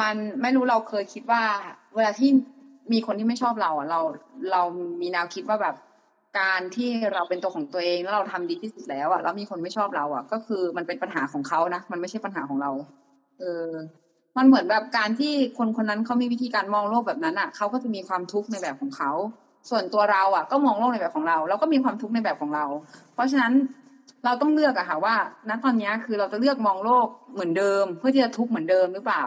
[0.00, 1.42] มันไม่รู้เราเคยคิดว่า
[1.94, 2.28] เวลาที่
[2.92, 4.00] มีคนที่ไม่ชอบเราอะเรา
[4.52, 4.62] เรา
[5.00, 5.74] มีแนวคิดว่าแบบ
[6.40, 12.70] การที่เราเป็นตัวของตัวเองแล้วเราทำดีที่สุดแล้วอะแล้วมีคนไม่ชอบเราอะ ก็คือมันเป็นปัญหาของเขานะมันไม่ใช่ปัญหาของเรา
[13.40, 13.70] เออ
[14.36, 19.10] มันเหมือนแบบการที่คนคนนั้นเขามีวิธีการมองโลกแบบนั้นอะเขาก็จะมีความทุกข์ในแบบของเขา
[19.70, 22.64] ส่วนตัวเราอะ ก็มองโลกในแบบของเรา แล้วก็มีความทุกข์ในแบบของเรา
[23.14, 23.52] เพราะฉะนั้น
[24.24, 25.14] เราต้องเลือกอะค่ะว่า
[25.48, 29.24] ณตอนนี้คือเราจะเลือกมองโลกเหมือนเดิม เพื่อที่จะทุกข์เหมือนเดิมหรือเปล่า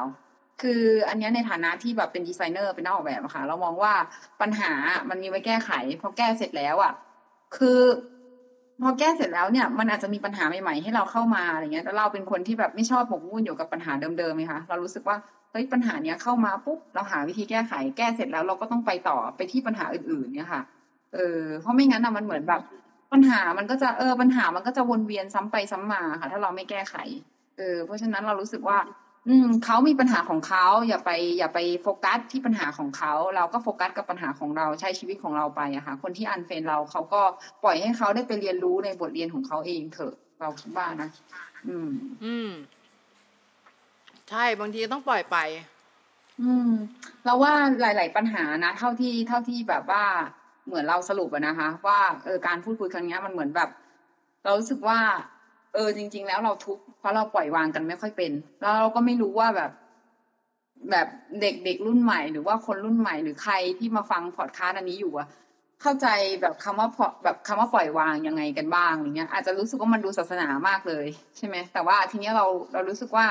[0.62, 3.94] คืออันนี้ในฐานะที่แบบเป็นดีไซเนอร์เป็นนักออกแบบอะค่ะ เรามองว่า
[4.42, 4.72] ปัญหา
[5.10, 6.92] มันมีไว้แก้ไขพอแก้เสร็จแล้วอะ
[7.52, 7.82] คือ
[8.82, 15.18] พอแก้เสร็จแล้วเนี่ยมันอาจจะมีปัญหาใหม่ๆให้เราเข้ามาอะไรเงี้ยแล้วเราเป็นคนที่แบบไม่ชอบหมกมุ่นอยู่กับปัญหาเดิมๆไหมคะเรารู้สึกว่า
[15.52, 20.62] เฮ้ยปัญหาเนี้ยเข้ามาปุ๊บเราหาวิธีแก้ไข แก้เสร็จแล้วเราก็ต้องไปต่อไปที่ปัญหาอื่นๆเนี่ยค่ะ
[21.14, 22.62] เออเพราะไม่งั้นอะมันเหมือนแบบ
[23.12, 26.96] ปัญหามันก็จะเออปัญหามันก็จะวนเวียนซ้ำไปซ้ำมาค่ะ ถ้าเราไม่แก้ไข
[27.58, 28.78] เออเพราะฉะนั้นเรารู้สึกว่า
[29.30, 37.22] อืมเขามีปัญหาของเขาอย่าไป อย่าไปโฟกัสที่ปัญหาของเขา เราก็โฟกัสกับปัญหาของเราใช้ชีวิตของเราไปอะค่ะ คนที่ unfriend เราเขาก็
[37.64, 41.10] ปล่อยให้เขาได้ไปเรียนรู้ในบทเรียนของเขาเองเถอะ เราคิดว่านะ
[41.68, 41.90] อืม
[42.24, 42.50] อืม
[44.30, 45.38] ใช่บางทีก็ต้องปล่อยไป
[46.42, 46.72] อืม
[47.26, 50.04] เราว่าหลาย ๆ ปัญหานะเท่าที่เท่าที่แบบว่า
[50.66, 53.70] เหมือนเราสรุปอะนะคะ ว่าเออการพูดคุยครั้งเนี้ยมันเหมือนแบบ
[54.44, 55.00] เรารู้สึกว่า
[55.74, 59.72] เออจริง ๆ แล้วเราทุกข์ เพราะเราปล่อยวางกันไม่ค่อยเป็น แล้วเราก็ไม่รู้ว่าแบบ
[60.92, 61.08] แบบ
[61.42, 65.28] เด็กเด็กรุ่นใหม่ หรือว่าคนรุ่นใหม่หรือใครที่มาฟังพอดคาสต์อันนี้อยู่อะ
[65.82, 66.08] เข้าใจ
[66.42, 71.06] แบบคำว่าพอแบบคำว่าปล่อยวางยังไงกันบ้างอย่างเงี้ย อาจจะรู้สึกว่ามันดูศาสนามากเลย
[71.38, 73.28] ใช่ไหมแต่ว่าทีเนี้ยเราเรารู้สึกว่า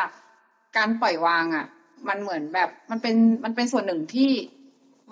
[0.77, 1.67] การปล่อยวางอะ
[2.09, 3.15] มันเหมือนแบบมันเป็น
[3.45, 4.31] มันเป็นส่วนหนึ่งที่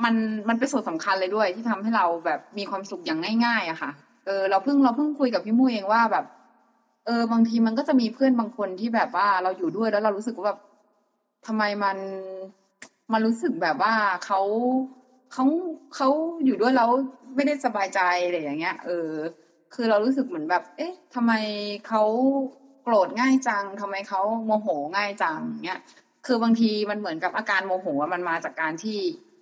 [0.04, 0.14] มัน
[0.48, 3.90] มันเป็นส่วนสำคัญเลยด้วย ที่ทำให้เราแบบมีความสุขอย่างง่าย ๆอะค่ะ
[4.26, 6.24] เออเราเพิ่งเราเพิ่งคุยกับพี่มุ้ยเองว่าแบบ
[7.06, 10.58] เออบางทีมันก็จะมีเพื่อนบางคนที่แบบว่าเราอยู่ด้วยแล้วเรารู้สึกว่าแบบ
[11.46, 11.98] ทำไมมัน
[13.12, 13.94] มันรู้สึกแบบว่า
[14.24, 14.40] เขา
[15.32, 15.44] เขา
[15.94, 16.08] เขา
[16.44, 16.90] อยู่ด้วยแล้ว
[17.34, 19.12] ไม่ได้สบายใจอะไรอย่างเงี้ย เออ
[19.74, 21.32] คือเรารู้สึกเหมือนแบบ เอ๊ะทำไม
[21.88, 22.02] เขา
[22.82, 25.80] โกรธง่ายจังทำไมเขาโมโหง่ายจังเงี้ย
[26.26, 28.98] คือบางทีมันเหมือนกับอาการโมโหมันมาจากการที่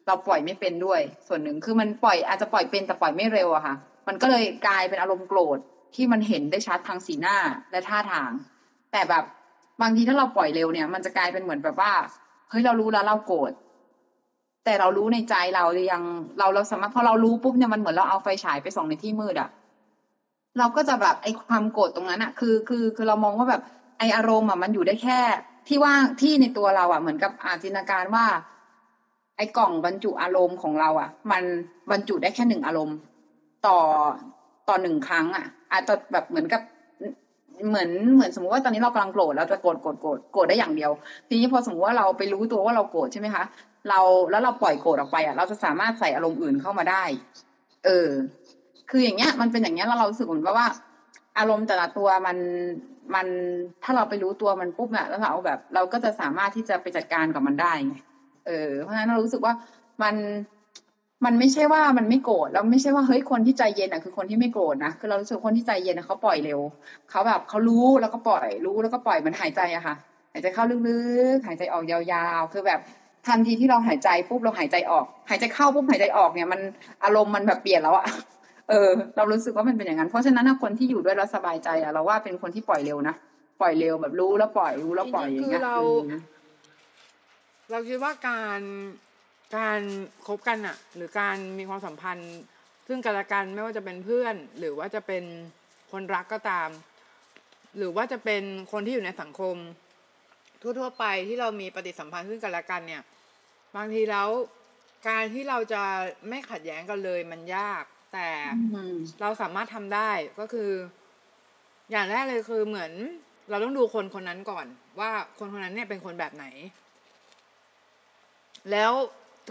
[0.07, 3.75] เราปล่อยไม่เป็นด้วย ส่วนหนึ่งคือมันปล่อยอาจจะปล่อยเป็นแต่ปล่อยไม่เร็วอะค่ะ
[4.09, 5.59] มันก็เลยกลายเป็นอารมณ์โกรธ
[5.95, 7.37] ที่มันเห็นได้ชัดทางสีหน้า
[7.71, 8.31] และท่าทาง
[8.93, 9.25] แต่แบบ
[9.83, 11.93] บางทีถ้าเราปล่อยเร็วเนี่ย มันจะกลายเป็นเหมือนแบบว่า
[12.51, 13.53] เฮ้ยเรารู้แล้วเราโกรธ
[14.65, 16.03] แต่เรารู้ในใจเรายัง
[16.39, 19.49] เราเราสามารถพอเรารู้ปุ๊บเนี่ยมันเหมือนเราเอาไฟฉายไปส่องในที่มืดอะ
[20.59, 23.63] เราก็จะแบบไอความโกรธตรงนั้นอะคือคือคือเรามองว่าแบบ
[23.99, 25.19] ไออารมณ์อะมันอยู่ได้แค่
[25.69, 28.27] ที่ว่างที่ในตัวเราอะเหมือนกับอาจินตนาการว่า
[29.37, 31.43] ไอกล่องบรรจุอารมณ์ของเราอะมัน
[31.91, 32.97] บรรจุได้แค่หนึ่งอารมณ์
[33.67, 33.79] ต่อ
[34.69, 36.61] ต่อหนึ่งครั้งอะ อาจจะแบบเหมือนกับ
[37.69, 40.91] เหมือนเหมือนสมมติว่าตอนนี้เรากำลังโกรธเราจะโกรธโกรธโกรธโกรธได้อย่างเดียว
[41.29, 43.45] ทีนี้พอสมมติว่าเราไปรู้ตัวว่าเราโกรธใช่ไหมคะ
[43.89, 44.01] เรา
[44.31, 47.05] แล้วเราปล่อยโกรธออกไปอะ เราจะสามารถใส่อารมณ์อื่นเข้ามาได้
[47.85, 48.09] เออ
[48.91, 50.69] คืออย่างเงี้ย มันเป็นอย่างเงี้ยแล้วเราสึกเหมือนว่าว่า
[51.39, 52.37] อารมณ์แต่ละตัวมัน
[53.15, 53.27] มัน
[53.83, 57.97] ถ้าเราไปรู้ตัวมันปุ๊บเนี่ยแล้วเราแบบ เราก็จะสามารถที่จะไปจัดการกับมันได้ไง
[58.47, 59.55] เออ เพราะฉะนั้นเรารู้สึกว่า
[60.03, 60.15] มัน
[61.25, 66.61] มันไม่ใช่ว่ามันไม่โกรธแล้วไม่ใช่ว่าเฮ้ยคนที่ใจเย็นอะคือคนที่ไม่โกรธนะคือเรารู้สึกคนที่ใจเย็นเขาปล่อยเร็ว
[67.11, 69.95] เขาแบบเขารู้แล้วก็ปล่อยรู้แล้วก็ปล่อยเหมันหายใจอะค่ะ
[70.33, 71.01] หายใจเข้าลึ
[71.35, 71.99] กๆหายใจออกยา
[72.41, 72.81] วๆ คือแบบ
[73.27, 76.61] ทันทีที่เราหายใจปุ๊บเราหายใจออก หายใจเข้าปุ๊บหายใจออกเนี่ยมัน
[77.05, 78.07] อารมณ์มันแบบเปลี่ยนแล้วอะ
[78.71, 83.15] เออ เรารู้สึกว่ามันเป็นอย่างนั้น เพราะฉะนั้นคนที่อยู่ด้วยแล้วสบายใจอะเราว่าเป็นคนที่ปล่อยเร็วนะ
[83.61, 86.21] ปล่อยเร็วแบบรู้แล้วปล่อยรู้แล้วปล่อยอย่างเงี้ยคือเราอืม
[87.71, 88.61] เราคิดว่าการ
[89.57, 89.81] การ
[90.27, 92.35] คบกันอะหรือการมีความสัมพันธ์
[92.89, 95.25] ซึ่งกันและกันไม่ว่าจะเป็นเพื่อน หรือว่าจะเป็น
[95.93, 96.69] คนรักก็ตาม
[97.77, 98.43] หรือว่าจะเป็น
[98.73, 99.57] คนที่อยู่ในสังคม
[100.79, 103.03] ทั่วๆไปที่เรามีปฏิสัมพันธ์ซึ่งกันและกันเนี่ย
[103.77, 104.29] บางทีแล้ว
[105.09, 105.83] การที่เราจะ
[106.29, 108.29] ไม่ขัดแย้งกันเลยมันยาก แต่
[109.21, 110.71] เราสามารถทำได้ก็คือ
[111.91, 112.93] อย่างแรกเลยคือเหมือน
[113.51, 114.67] เราต้องดูคนคนนั้นก่อน
[115.01, 116.47] ว่าคนคนนั้นเนี่ยเป็นคนแบบไหน
[118.71, 118.93] แล้ว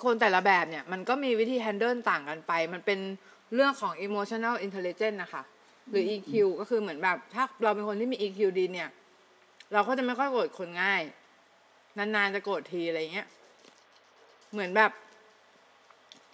[0.04, 3.00] คนแต่ละแบบเนี่ย มันก็มีวิธี handle ต่างกันไป มันเป็น
[3.54, 5.44] เรื่องของ emotional intelligence นะคะ
[5.90, 8.90] หรือ EQ ก็คือเหมือนแบบ ถ้าเราเป็นคนที่มี EQ ดีเนี่ย
[9.74, 11.02] เราก็จะไม่ค่อยโกรธคนง่าย
[11.98, 13.28] นานๆจะโกรธทีอะไรเงี้ย
[14.52, 14.92] เหมือนแบบ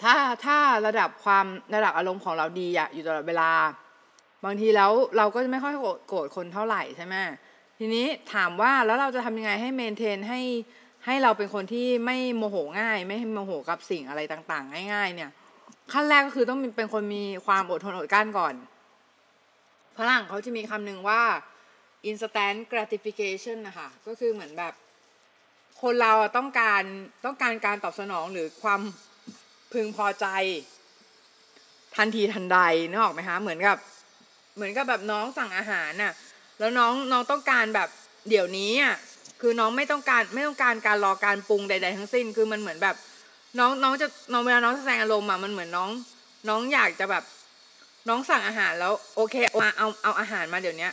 [0.01, 0.57] ถ้าถ้า
[0.87, 1.45] ระดับความ
[1.75, 3.51] ระดับอารมณ์ของเราดีอะอยู่ตลอดเวลา
[4.45, 7.15] บางทีแล้วเราก็จะไม่ค่อยโกรธโกรธคนเท่าไหร่ใช่ไหม
[7.79, 10.39] ทีนี้ถามว่าแล้วเราจะทำยังไงให้เมนเทนให้
[11.09, 15.31] ให้เราเป็นคนที่ไม่โมโหง่าย ไม่ให้โมโหกับสิ่งอะไรต่างๆ ง่าย ๆ เนี่ย
[15.91, 18.53] ขั้นแรกก็คือต้องเป็นคนมีความอดทนอดกลั้นก่อน
[19.97, 21.21] ฝรั่งเขาจะมีคำหนึ่งว่า
[22.09, 24.73] instant gratification นะคะ ก็คือเหมือนแบบ
[25.81, 26.83] คนเราต้องการ
[27.25, 28.81] ต้องการการตอบสนองหรือความ
[29.71, 30.25] พึงพอใจ
[31.95, 32.57] ทันทีทันใด
[32.89, 33.77] นึกออกไหมคะเหมือนกับ
[34.55, 36.13] เหมือนกับแบบน้องสั่งอาหารน่ะ
[36.59, 37.89] แล้วน้องน้องต้องการแบบ
[38.29, 38.95] เดี๋ยวนี้อะ
[39.41, 42.95] คือน้องไม่ต้องการไม่ต้องการการรอการปรุงใด ๆ ทั้งสิ้น คือมันเหมือนแบบ
[43.59, 45.89] น้องน้องจะน้องเวลาน้องแสดงอารมณ์อะมันเหมือนน้อง
[46.49, 47.23] น้องอยากจะแบบ
[48.09, 50.89] น้องสั่งอาหารแล้วโอเคมาเอาเอาอาหารมาเดี๋ยวนี้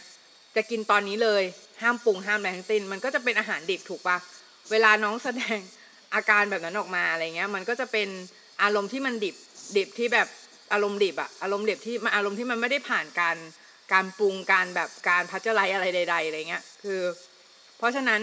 [0.57, 1.43] จะกินตอนนี้เลย
[1.83, 4.17] ห้ามปรุงห้ามอะไรทั้งสิ้น มันก็จะเป็นอาหารดิบถูกปะ
[4.71, 5.59] เวลาน้องแสดง
[6.15, 8.09] อาการแบบนั้นออกมาอะไรเงี้ย มันก็จะเป็น
[8.63, 9.37] อารมณ์ที่มันดิบ
[9.77, 10.29] ดิบที่แบบ
[10.73, 13.37] อารมณ์ดิบอะอารมณ์ดิบที่มันอารมณ์ที่มันไม่ได้ผ่านการ
[13.93, 17.01] การปรุงการแบบการพัชไลอะไรใด ๆอะไรเงี้ย คือ
[17.79, 18.23] เพราะฉะนั้น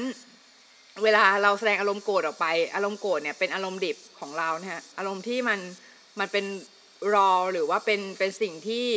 [1.03, 2.45] เวลาเราแสดงอารมณ์โกรธออกไป
[2.75, 5.59] อารมณ์โกรธเนี่ยเป็นอารมณ์ดิบของเราเนี่ยฮะอารมณ์ที่มัน
[6.19, 6.45] มันเป็น
[7.15, 8.87] รอหรือว่าเป็นเป็นสิ่งที่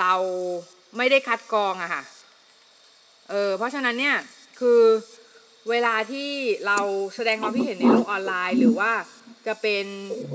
[0.00, 0.14] เรา
[0.96, 2.02] ไม่ได้คัดกรองอะค่ะ
[3.30, 4.16] เออเพราะฉะนั้นเนี่ย
[4.60, 4.80] คือ
[5.70, 6.30] เวลาที่
[6.66, 6.78] เรา
[7.16, 8.92] แสดงความคิดเห็นในโลกออนไลน์ หรือว่า
[9.46, 9.84] จะเป็น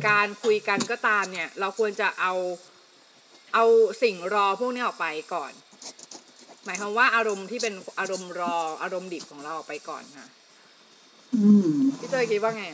[0.08, 2.34] การคุยกันก็ตามเนี่ย เราควรจะเอา
[3.54, 3.66] เอา
[4.04, 5.52] สิ่งรอพวกนี้ออกไปก่อน
[6.68, 10.28] หมายความว่าอารมณ์ที่เป็นอารมณ์รออารมณ์ดิบของเราออกไปก่อนค่ะ
[11.36, 11.68] อืม
[12.00, 12.66] พี่เตยคิดว่าไง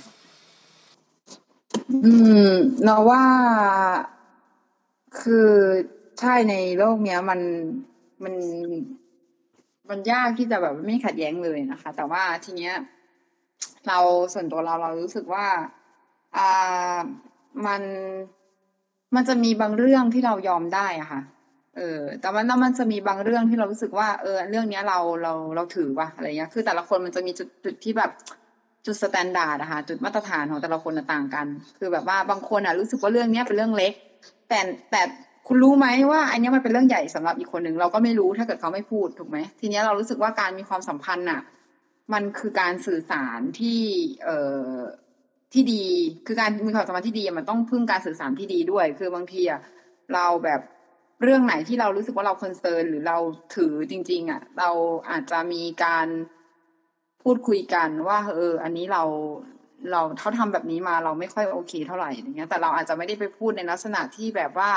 [2.03, 2.11] อื
[2.47, 2.51] ม
[2.85, 3.23] เราว่า
[5.19, 5.49] คือ
[6.19, 7.39] ใช่ในโลกเนี้ย มัน
[8.23, 8.33] มัน
[9.89, 12.73] มันยากที่จะแบบไม่ขัดแย้งเลยนะคะ แต่ว่าทีเนี้ย
[13.87, 13.99] เรา
[14.33, 15.47] ส่วนตัวเราเรารู้สึกว่า
[16.37, 16.97] อ่า
[17.65, 17.81] มัน
[19.15, 21.21] มันจะมีบางเรื่องที่เรายอมได้อะค่ะ
[21.75, 28.11] เออแต่ว่าแล้วมันจะมีบางเรื่องที่เรารู้สึกว่า เออ เรื่องเนี้ยเราเราเราถือว่ะอะไรเงี้ย คือแต่ละคนมันจะมีจุดจุดที่แบบ
[28.85, 31.47] จุด standard อะค่ะจุดมาตรฐานของแต่ละคนน่ะต่างกัน
[31.77, 33.93] คือแบบว่าบางคนอะรู้สึกว่าเรื่องเนี้ยเป็นเรื่องเล็ก
[34.49, 34.59] แต่
[34.91, 35.01] แต่
[35.47, 41.41] คุณรู้ไหมว่า อันเนี้ยมันเป็นเรื่องใหญ่สำหรับอีกคนหนึ่งเราก็ไม่รู้ถ้าเกิดเขาไม่พูดถูกไหมทีเนี้ยเรารู้สึกว่าการมีความสัมพันธ์อะ
[42.13, 43.81] มันคือการสื่อสารที่
[44.23, 44.37] เอ่
[44.71, 44.73] อ
[45.53, 45.83] ที่ดี
[46.27, 49.59] คือการมีความสัมพันธ์ที่ดีมันต้องพึ่งการสื่อสารที่ดีด้วย คือบางทีอะ
[50.13, 50.61] เราแบบ
[51.21, 53.17] เรื่องไหนที่เรารู้สึกว่าเราคอนเซิร์นหรือเรา
[53.55, 54.69] ถือจริง ๆอะเรา
[55.09, 56.07] อาจจะมีการ
[57.23, 59.03] พูดคุยกันว่า เออ อันนี้เรา
[59.91, 64.71] เราเขาทำแบบนี้มาเราไม่ค่อยโอเคเท่าไหร่อย่างเงี้ย แต่เราอาจจะไม่ได้ไปพูดในลักษณะที่แบบว่า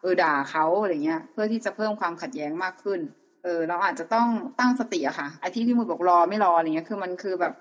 [0.00, 3.00] เออด่าเขาอะไรเงี้ย เพื่อที่จะเพิ่มความขัดแย้งมากขึ้น
[3.42, 4.28] เออ เราอาจจะต้อง
[4.58, 7.52] ตั้งสติอะค่ะไอ้ที่พี่มุยบอกรอไม่รออะไรเงี้ยคือมันคือแบบ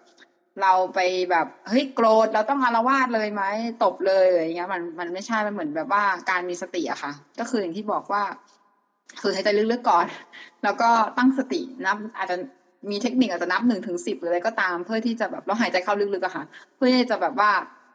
[0.61, 0.99] เราไป
[1.31, 3.43] แบบเฮ้ยโกรธเราต้องอารวาสเลยไหม
[3.79, 8.23] ตบเลยอะไรเงี้ย มันมันไม่ใช่มันเหมือนแบบว่าการมีสติอะค่ะ ก็คืออย่างที่บอกว่า
[9.21, 10.05] คือหายใจลึกๆก่อน
[10.63, 12.35] แล้วก็ตั้งสตินับอาจจะ
[12.89, 16.43] มีเทคนิคอาจจะนับหนึ่งถึงสิบหรืออะไรก็ตาม เพื่อที่จะแบบเราหายใจเข้าลึกๆอะค่ะ
[16.75, 17.51] เพื่อที่จะแบบว่า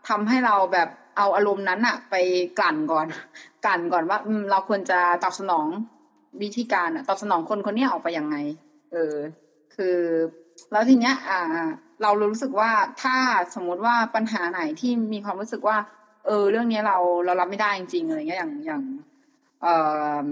[0.09, 2.14] ทำให้เราแบบเอาอารมณ์นั้นอะไป
[2.56, 3.06] กลั่นก่อน
[3.64, 5.66] กลั่นก่อนว่า อืม เราควรจะตอบสนอง
[6.42, 8.36] วิธีการอะตอบสนองคนคนนี้ออกไปยังไง
[8.90, 9.14] เออ
[9.74, 9.86] คือ
[10.70, 11.36] แล้วทีเนี้ย อ่า
[12.03, 12.70] เรารู้สึกว่า
[13.03, 13.16] ถ้า
[13.55, 15.76] สมมติว่าปัญหาไหนที่มีความรู้สึกว่า
[16.26, 18.82] เออ เรื่องนี้เราเรารับไม่ได้จริงๆอะไรเงี้ยอย่างอย่าง
[19.62, 19.66] เอ
[20.24, 20.28] อ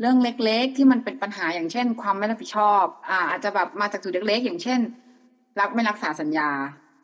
[0.00, 4.80] เรื่องเล็กๆ ที่มันเป็นปัญหาอย่างเช่น ความไม่รับผิดชอบ อ่า อาจจะแบบมาจากจุดเล็กๆ อย่างเช่น
[5.60, 6.48] รักไม่รักษาสัญญา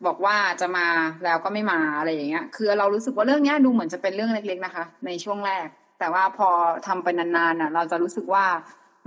[0.05, 0.87] บอกว่าจะมา
[1.23, 5.67] แล้วก็ไม่มาอะไรอย่างเงี้ย คือเรารู้สึกว่าเรื่องเนี้ยดูเหมือนจะเป็นเรื่องเล็ก ๆนะคะ ในช่วงแรก
[5.99, 6.49] แต่ว่าพอ
[6.87, 8.45] ทำไปนานๆน่ะ เราจะรู้สึกว่า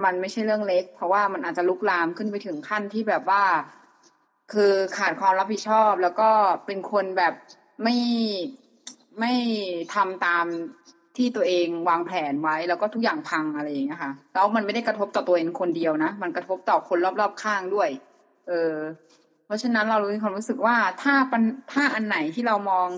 [0.05, 3.43] มันไม่ใช่เรื่องเล็ก เพราะว่ามันอาจจะลุกลามขึ้นไปถึงขั้นที่แบบว่า
[4.53, 6.31] คือขาดความรับผิดชอบ แล้วก็
[6.67, 7.35] เป็นคนแบบ
[7.83, 7.97] ไม่
[9.21, 9.33] ไม่
[9.95, 10.45] ทำตาม
[11.17, 17.89] ที่ตัวเองวางแผนไว้ แล้วก็ทุกอย่างพังอะไรอย่างเงี้ยค่ะแล้วมันไม่ได้กระทบต่อตัวเองคนเดียวนะ มันกระทบต่อคนรอบๆข้างด้วย
[18.49, 18.77] เออ
[19.47, 21.43] เพราะฉะนั้นเรารู้ความรู้สึกว่าถ้าปัญ
[21.73, 22.89] ถ้าอันไหนที่เรามอง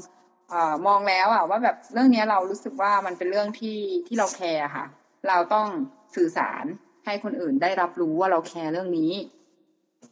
[0.50, 4.84] เอ่อมองแล้วอะว่าแบบเรื่องเนี้ยเรารู้สึกว่ามันเป็นเรื่องที่ที่เราแคร์ค่ะ
[5.28, 5.68] เราต้อง
[6.16, 6.64] สื่อสาร
[7.04, 9.12] ให้คนอื่นได้รับรู้ว่าเราแคร์เรื่องนี้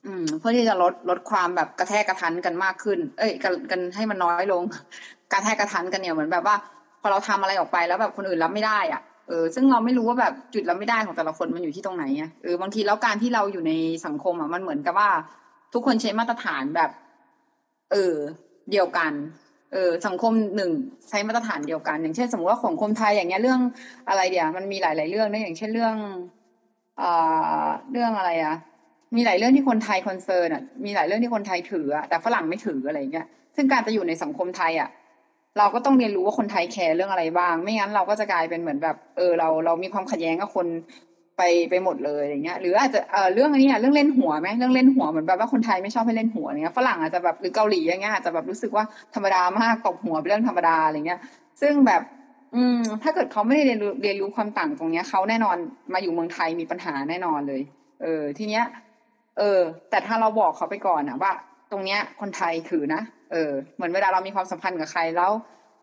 [0.04, 4.62] อืมเพื่อที่จะลดลดความแบบกระแทกกระทันกันมากขึ้น เอ้ยกันกันให้มันน้อยลง
[5.32, 6.56] การแทกกระทันกันเนี่ยเหมือนแบบว่า
[7.00, 13.72] พอเราทำอะไรออกไปแล้วแบบคนอื่นรับไม่ได้อะเออซึ่งเราไม่รู้ว่าแบบจุดรับไม่ได้ของแต่ละคนมันอยู่ที่ตรงไหนอะเออบางทีแล้วการที่เราอยู่ใน
[14.06, 15.10] สังคมอะมันเหมือนกับว่า
[15.72, 16.90] ทุกคนใช้มาตรฐานแบบ
[17.92, 18.16] เออ
[18.70, 19.12] เดียวกัน
[19.72, 20.70] เออสังคมหนึ่ง
[21.08, 23.60] ใช้มาตรฐานเดียวกัน อย่างเช่น สมมติว่าของคนไทยอย่างเงี้ยเรื่อง
[24.08, 25.94] อะไรเดียวมันมีหลาย ๆ เรื่องนะอย่างเช่นเรื่อง
[26.98, 27.04] อ่า
[27.90, 28.54] เรื่องอะไรอะ
[29.16, 34.88] มีหลายเรื่องที่คนไทย concern อะมีหลายเรื่องที่คนไทยถืออะแต่ฝรั่งไม่ถืออะไรเงี้ยซึ่งการจะอยู่ในสังคมไทยอะ
[35.58, 40.66] เราก็ต้องเรียนรู้ว่าคนไทยแคร์เรื่องอะไรบ้าง ไม่งั้นเราก็จะกลายเป็นเหมือนแบบ เออเราเรามีความขัดแย้งกับคน
[41.36, 48.84] ไปไปหมดเลยอย่างเงี้ย หรืออาจจะเออเรื่องอันนี้อะเรื่องเล่นหัวไหมเรื่องเล่นหัวเหมือนแบบว่าคนไทยไม่ชอบให้เล่นหัวเงี้ยฝรั่งอาจจะแบบหรือเกาหลีอย่างเงี้ยอาจจะแบบรู้สึกว่า
[49.14, 51.18] ธรรมดามากตบหัวเป็นเรื่องธรรมดาอะไรเงี้ย
[51.60, 52.00] ซึ่งแบบ
[52.54, 55.56] อืม ถ้าเกิดเขาไม่ได้เรียนรู้เรียนรู้ความต่างตรงเนี้ยเขาแน่นอน
[55.92, 57.60] มาอยู่เมืองไทยมีปัญหาแน่นอนเลย
[57.98, 58.62] เออ ทีเนี้ย
[59.34, 59.42] เออ
[59.88, 61.30] แต่ถ้าเราบอกเขาไปก่อนอะว่า
[61.68, 63.36] ตรงเนี้ยคนไทยถือนะเออ
[63.74, 65.32] เหมือนเวลาเรามีความสัมพันธ์กับใครแล้ว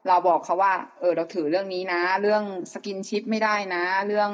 [0.06, 2.44] เราบอกเขาว่า เออ เราถือเรื่องนี้นะ เรื่อง
[2.74, 4.32] สกินชิปไม่ได้นะ เรื่อง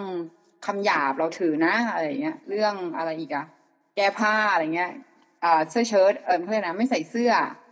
[0.62, 3.44] คำหยาบเราถือนะอะไรเงี้ย เรื่องอะไรอีกอะ
[3.94, 4.88] แก้ผ้าอะไรเงี้ย
[5.42, 7.30] อ่าเสื้อเชิ้ตเออเพื่อนนะไม่ใส่เสื้อ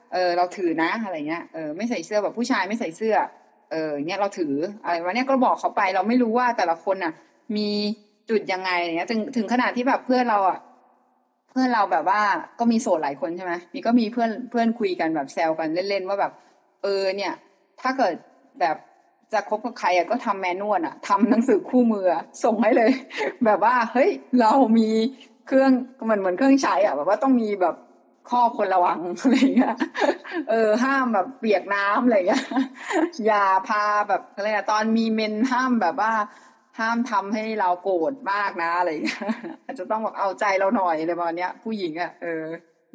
[0.10, 3.14] เออ เราถือนะอะไรเงี้ยเออไม่ใส่เสื้อแบบผู้ชายไม่ใส่เสื้อ
[3.68, 3.76] เออ
[4.06, 4.46] เนี้ยเราถือ
[4.82, 7.12] อะไรวะเนี้ยก็บอกเขาไปเราไม่รู้ว่าแต่ละคนอะ
[7.56, 7.62] มี
[8.30, 10.58] จุดยังไงเงี้ยถึงถึงขนาดที่แบบเพื่อนเราอะ
[11.54, 12.20] เพื่อนเราแบบว่า
[12.60, 16.32] ก็มีโสดหลายคนใช่ไหมมีก็มีเพื่อนเพื่อนคุยกันแบบแซวกันเล่นๆว่าแบบ
[16.82, 17.32] เออเนี่ย
[17.80, 18.14] ถ้าเกิด
[18.60, 18.76] แบบ
[19.32, 22.04] จะคบกับใครอะก็ทำแมนนวลอะทำหนังสือคู่มือ
[22.43, 22.89] ส่งให้เลย
[23.45, 24.84] แบบว่าเฮ้ยเรามี
[25.45, 25.72] เครื่อง
[26.04, 27.76] เหมือนเหมือนเครื่องใช้อะแบบว่าต้องมีแบบ
[28.26, 29.72] ข้อควรระวังอะไรเงี้ย
[30.47, 32.41] เออห้ามแบบเปียกน้ำอะไรเงี้ย
[33.26, 36.12] อย่าพาแบบอะไรอะตอนมีเมนห้ามแบบว่า
[36.80, 39.21] ห้ามทำให้เราโกรธมากนะอะไรเงี้ย
[39.65, 42.43] อาจจะต้องแบบเอาใจเราหน่อยอะไรประมาณเนี้ย ผู้หญิงอะเออ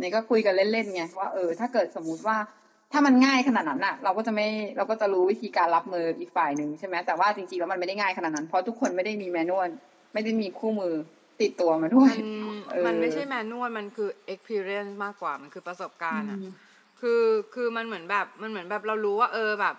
[0.01, 2.37] นี่ก็คุยกันเล่นๆไงว่าเออ ถ้าเกิดสมมุติว่า
[2.93, 9.69] ถ้ามันง่ายขนาดนั้นอะเราก็จะไม่เราก็จะรู้วิธีการรับมืออีกฝ่ายหนึ่งใช่ไหมแต่ว่าจริงๆแล้วมันไม่ได้ง่ายขนาดนั้น เพราะทุกคนไม่ได้มีแมนนวล
[10.15, 10.95] ไม่ได้มีคู่มือ
[11.41, 16.53] ติดตัวมาด้วยมันเออมันไม่ใช่แมนนวลมันคือ experience มากกว่ามันคือประสบการณ์อะอืม
[17.01, 17.23] คือ
[17.55, 19.75] คือมันเหมือนแบบมันเหมือนแบบเรารู้ว่า เออแบบ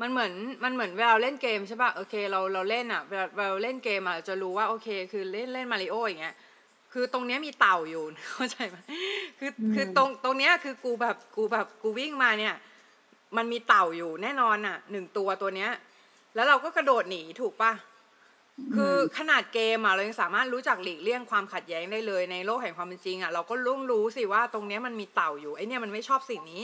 [0.00, 0.32] มันเหมือน
[0.64, 6.36] มันเหมือนเวลาเราเล่นเกมใช่ป่ะโอเคเราเราเล่นอะเวลาเวลาเราเล่นเกมอะเราจะรู้ว่าโอเค คือเล่นเล่นมาริโออย่างเงี้ย
[6.92, 8.76] คือตรงเนี้ยมีเต่าอยู่เข้าใจไหม
[9.38, 12.54] คือคือตรงตรงเนี้ยคือกูแบบกูแบบกูวิ่งมาเนี่ย
[13.36, 15.70] มันมีเต่าอยู่แน่นอนอะหนึ่งตัวตัวเนี้ย
[16.34, 17.72] แล้วเราก็กระโดดหนีถูกป่ะ
[18.74, 26.62] คือขนาดเกมอะเรายังสามารถรู้จักหลีกเลี่ยงความขัดแย้งได้เลยในโลกแห่งความเป็นจริงอะเราก็รู้รู้สิว่าตรงเนี้ยมันมีเต่าอยู่ไอเนี่ยมันไม่ชอบสิ่งนี้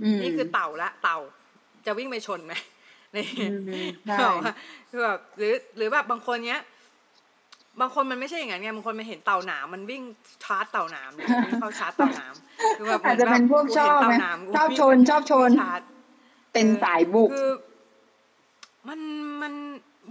[0.00, 1.18] มนี่คือเต่าละเต่า
[1.86, 2.52] จะวิ่งไปชนไหม
[3.16, 4.54] นี่อืมใช่บอกว่า
[4.90, 6.62] คือแบบหรือหรือแบบบางคนเนี้ย
[7.80, 10.02] บางคนมันไม่ใช่อย่างนั้นไงบางคนมันเห็นเต่าหนามมันวิ่ง
[10.44, 12.34] ชาร์จเต่าหนามเลยวิ่งเข้าชาร์จเต่าหนาม
[12.78, 15.80] คือแบบหมือาจจะเป็นพวกชอบไหมเห็นเต่าหนามกูชอบวิ่งชนชอบชนชาร์จ
[16.52, 17.50] เป็นสายบุกคือ
[18.88, 19.00] มัน
[19.42, 19.52] มัน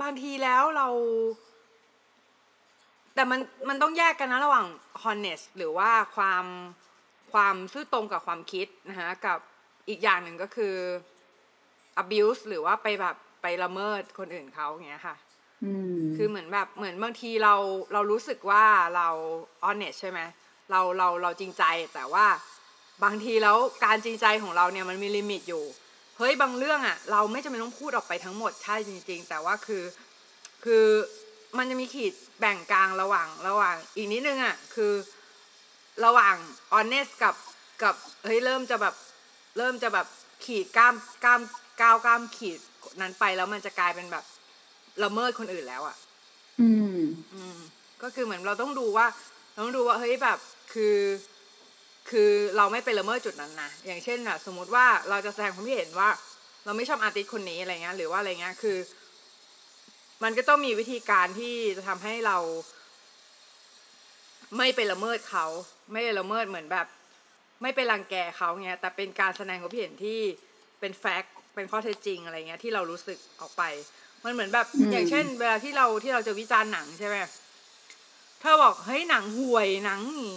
[0.01, 0.87] บางทีแล้วเรา
[3.15, 3.39] แต่มัน
[3.69, 4.67] มันต้องแยกกันนะระหว่าง
[5.03, 6.45] honest หรือว่าความ
[7.33, 9.37] ความซื่อตรงกับความคิดนะคะกับ
[9.89, 10.75] อีกอย่างหนึ่งก็คือ
[12.01, 15.15] abuse หรือว่าไปแบบไปละเมิดคนอื่นเขาอย่างเงี้ยค่ะ
[15.63, 17.55] อืมคือเหมือนแบบเหมือนบางทีเรา
[17.93, 19.07] เรารู้สึกว่าเรา
[19.65, 20.19] honest ใช่ไหม
[20.71, 22.25] เราเราเราจริงใจแต่ว่า
[23.03, 25.63] บางทีแล้วการจริงใจของเราเนี่ยมันมีลิมิตอยู่
[26.17, 29.83] เฮ้ยบางเรื่องอะเราไม่จำเป็นต้องพูดออกไปทั้งหมดใช่จริง ๆ แต่ว่าคือ
[30.63, 30.85] คือ
[31.57, 34.93] มันจะมีขีดแบ่งกลางระหว่างระหว่าง อีกนิดนึงอะคือ
[36.05, 36.35] ระหว่าง
[36.73, 37.35] honest กับ
[37.83, 37.95] กับ
[38.25, 38.95] เฮ้ยเริ่มจะแบบ
[39.57, 40.07] เริ่มจะแบบ
[40.45, 41.41] ขีดกล้ามกล้าม
[41.81, 42.59] ก้าวกล้ามขีด
[43.01, 44.25] นั้นไปแล้วมันจะกลายเป็นแบบ
[45.03, 45.97] ละเมิดคนอื่นแล้วอะ
[46.61, 46.99] อืม
[47.33, 47.57] อืม
[48.01, 49.07] ก็คือเหมือนเราต้องดูว่า
[49.53, 50.37] เราต้องดูว่าเฮ้ยแบบ
[50.73, 50.97] คือ
[52.09, 56.09] คือเราไม่ไปละเมิดจุดนั้นนะอย่างเช่นอะสมมุติว่าเราจะแสดงความคิดเห็นว่า
[56.65, 58.77] เราไม่ชอบอาร์ติสต์คนนี้อะไรเงี้ย หรือว่าอะไรเงี้ยคือ
[60.23, 62.37] มันก็ต้องมีวิธีการที่จะทำให้เรา
[64.57, 65.45] ไม่ไปละเมิดเขา
[65.91, 66.87] ไม่ไปละเมิดเหมือนแบบ
[67.61, 70.19] ไม่ไปรังแกเขาเงี้ยแต่เป็นการแสดงความคิดเห็นที่
[70.79, 73.63] เป็นแฟกต์เป็นข้อเท็จจริงอะไรเงี้ยที่เรารู้สึกออกไป
[74.25, 77.15] มันเหมือนแบบอืมอย่างเช่น เวลาที่เราที่เราจะวิจารณ์หนังใช่ไหม
[78.43, 80.33] ถ้าบอกเฮ้ยหนังห่วยหนังหนี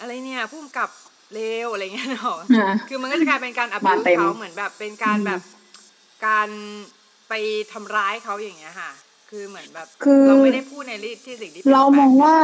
[0.00, 0.90] อะไรเนี่ยพุ่มกับ
[1.34, 5.40] เลวอะไรเงี้ยเนาะอ่าคือมันก็จะกลายเป็นการมา abuse เต็มเขาเหมือนแบบเป็นการอืมแบบ
[6.26, 6.48] การ
[7.28, 7.32] ไป
[7.72, 8.90] ทำร้ายเขาอย่างเงี้ยค่ะ
[9.30, 10.92] คือเหมือนแบบคือเราไม่ได้พูดใน
[11.24, 12.36] ที่สิ่งที่ป็นเราแฟกต์มองว่า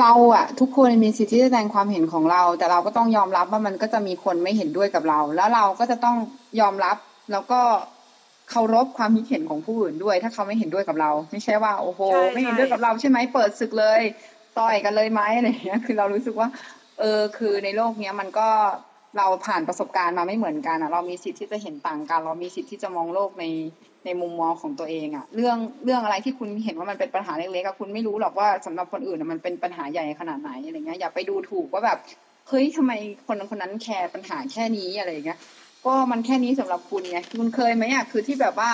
[0.00, 6.16] เราอะทุกคนมีสิทธิ์ที่จะแสดงความเห็นของเรา แต่เราก็ต้องยอมรับว่ามันก็จะมีคนไม่เห็นด้วยกับเรา แล้วเราก็จะต้อง
[6.60, 6.96] ยอมรับ
[7.32, 7.60] แล้วก็
[8.50, 14.00] เคารพความคิดเห็นของผู้อื่นด้วย ถ้าเขาไม่เห็นด้วยกับเรา ไม่ใช่ว่าโอ้โหใช่ไม่เห็นใช่ด้วยกับเราใช่ไหมเปิดศึกเลย
[14.58, 16.48] ต่อยกันเลยไหมอะไรอย่างเงี้ยคือเรารู้สึกว่า
[17.00, 18.48] เออคือในโลกเนี้ยมันก็
[19.16, 23.44] เราผ่านประสบการณ์มาไม่เหมือนกันอะเรามีสิทธิ์ที่จะเห็นต่างกัน เรามีสิทธิ์ที่จะมองโลกใน
[24.04, 31.98] ในมุมมองของตัวเองอะเรื่องเรื่องอะไรที่คุณเห็นว่ามันเป็นปัญหาเล็กๆอะคุณไม่รู้หรอกว่าสำหรับคนอื่นอะมันเป็นปัญหาใหญ่ขนาดไหนอะไรเงี้ยอย่าไปดูถูกว่าแบบ
[32.48, 32.92] เฮ้ยทำไม
[33.26, 35.38] คนนั้นคนนั้นแคร์ปัญหาแค่นี้อะไรเงี้ย
[35.86, 38.70] ก็มันแค่นี้สำหรับคุณไงคุณเคยไหมอะคือที่แบบว่า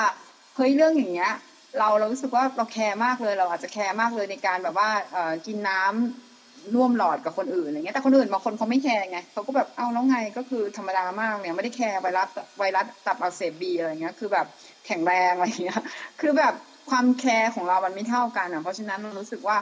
[0.56, 1.32] เฮ้ยเรื่องอย่างเงี้ย
[1.78, 6.29] เราเรารู้สึกว่าเราแคร์มากเลย เราอาจจะแคร์มากเลยในการแบบว่าเอ่อกินน้ำ
[6.74, 14.46] ร่วมหลอดกับคนอื่นอะไรเงี้ยแต่คนอื่นบางคนเขาไม่แคร์ไงเขาก็แบบเอาแล้วไงก็คือธรรมดามากเนี่ยไม่ได้แคร์ไวรัสไวรัสตับอักเสบบีอะไรเงี้ยคือแบบ
[14.86, 15.80] แข็งแรงอะไรเงี้ย
[16.20, 16.54] คือแบบ
[16.90, 19.56] ความแคร์ของเรามันไม่เท่ากันอะเพราะฉะนั้นเรารู้สึกว่า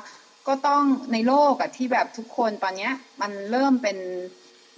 [0.49, 0.83] ก็ต้อง
[1.13, 3.99] ในโลกอะที่แบบทุกคนตอนเนี้ยมันเริ่มเป็น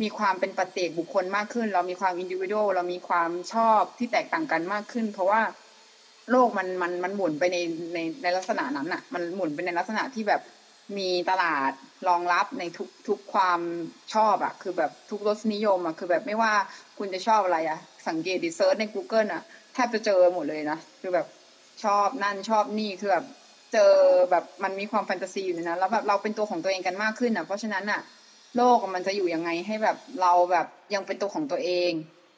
[0.03, 5.41] มีความเป็นปัจเจกบุคคลมากขึ้น เรามีความอินดิวิ a l เรามีความชอบที่แตกต่างกันมากขึ้น เพราะว่า
[6.31, 7.57] โลกมันมันมันหมุนไปใน
[7.95, 10.43] ในในลักษณะนั้นอะมันหมุนไปในลักษณะที่แบบ
[10.99, 11.73] มีตลาด
[12.09, 13.61] รองรับในทุกทุกความ
[14.15, 16.53] ชอบอะคือแบบทุกรสนิยมอะคือแบบไม่ว่า
[16.99, 17.79] คุณจะชอบอะไรอะ
[18.09, 19.43] สังเกตดิเซิร์ชใน Google อะ
[19.75, 21.27] แทบจะเจอหมดเลยนะ คือแบบ
[21.85, 23.27] ชอบนั่นชอบนี่คือแบบ
[23.73, 23.93] เจอ
[24.31, 28.01] แบบมันมีความแฟนตาซีอยู่ในนั้นแล้วแบบเราเป็นตัวของตัวเองกันมากขึ้นอะเพราะฉะนั้นอะ
[28.57, 31.93] โลกมันจะอยู่ยังไงให้แบบเราแบบยังเป็นตัวของตัวเอง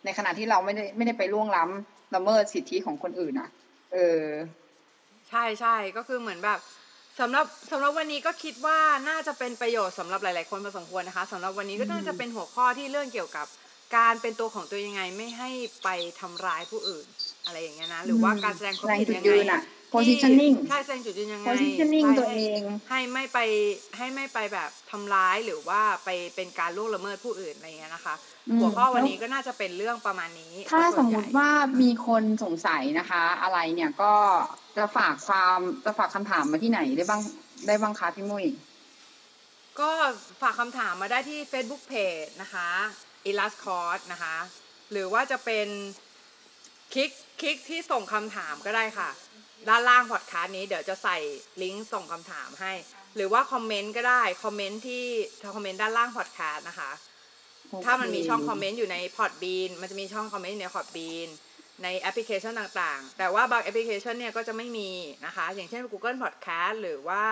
[0.05, 3.49] ในขณะที่เราไม่ได้ไม่ได้ไปล่วงล้ำละเมิดสิทธิของคนอื่นอะ
[3.93, 4.23] เออ
[5.29, 6.59] ใช่ใช่ก็คือเหมือนแบบ
[7.23, 13.47] สำหรับสำหรับวันนี้ก็คิดว่าน่าจะเป็นประโยชน์สำหรับหลาย ๆ คนพอสมควรนะคะสำหรับวันนี้ก็น่าจะเป็นหัวข้อที่เรื่องเกี่ยวกับ
[13.97, 15.51] การเป็นตัวของตัวยังไงไม่ให้
[15.85, 15.89] ไป
[16.21, 17.07] ทำร้ายผู้อื่น
[17.47, 19.63] อะไรอย่างเงี้ยนะ หรือว่าการแสดงความคิดยังแสดงจุดยืนไงอะ
[19.95, 23.39] positioning ใช่แสดงจุดยืนยังไง positioning ใช่ตัวเอง ให้ไม่ไป
[23.97, 28.15] ให้ไม่ไปแบบทำร้ายหรือว่าไปเป็นการล่วงละเมิดผู้อื่นอะไรเงี้ยนะคะ
[28.49, 31.51] อืมหัวข้อวันนี้ก็น่าจะเป็นเรื่องประมาณนี้ ถ้าส่สวนมใหมญ่ติว่า
[31.83, 34.15] มีคนสงสัยนะคะ อะไรเนี่ยก็
[34.77, 37.23] จะฝากความจะฝากคำถามมาที่ไหนได้บ้าง
[37.67, 38.47] ได้บ้างคะพี่มุ้ย
[39.81, 39.91] ก็
[40.43, 42.69] ฝากคำถามมาได้ที่ Facebook Page นะคะ
[43.31, 44.37] i l l u s c o r s นะคะ
[44.91, 45.69] หรือว่าจะเป็น
[46.93, 49.11] คลิกคลิกที่ส่งคำถามก็ได้ค่ะ
[49.69, 51.17] ด้านล่างพอดคาสต์นี้เดี๋ยวจะใส่
[51.63, 52.73] ลิงก์ส่งคำถามให้
[53.17, 55.05] หรือว่าคอมเมนต์ก็ได้ คอมเมนต์ที่
[55.55, 56.91] คอมเมนต์ด้านล่างพอดคาสต์นะคะ
[57.85, 61.29] ถ้ามันมีช่องคอมเมนต์อยู่ใน Podbean มันจะมีช่องคอมเมนต์อยู่ใน Podbean
[61.83, 64.91] ในแอปพลิเคชันต่างๆ แต่ว่าบางแอปพลิเคชันเนี่ยก็จะไม่มี
[65.27, 67.25] นะคะ อย่างเช่น Google Podcast หรือว่า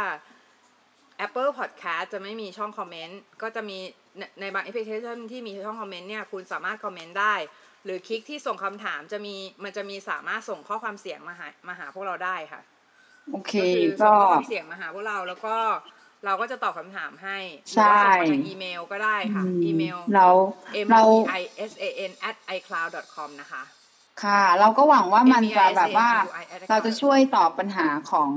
[1.27, 3.79] Apple Podcast จะไม่มีช่องคอมเมนต์ ก็จะมี
[4.19, 7.35] ในในบางแอปพลิเคชันที่มีช่องคอมเมนต์เนี่ย คุณสามารถคอมเมนต์ได้
[7.85, 12.61] หรือคลิกที่ส่งคำถามจะมีมันจะมีสามารถส่งข้อความเสียงมาหามาหาพวกเราได้ค่ะ
[13.33, 15.57] โอเคก็คือก็ส่งข้อความเสียงมาหาพวกเราแล้วก็
[16.25, 20.27] เราก็จะตอบคำถามให้หรือว่าส่งมาทางอีเมลก็ได้ค่ะ อีเมลเรา
[20.85, 21.03] m เรา
[21.37, 23.63] e i s a n at icloud com นะคะ
[24.23, 28.31] ค่ะ เราก็หวังว่ามันจะแบบว่า MISANUI เราจะช่วยตอบปัญหาของ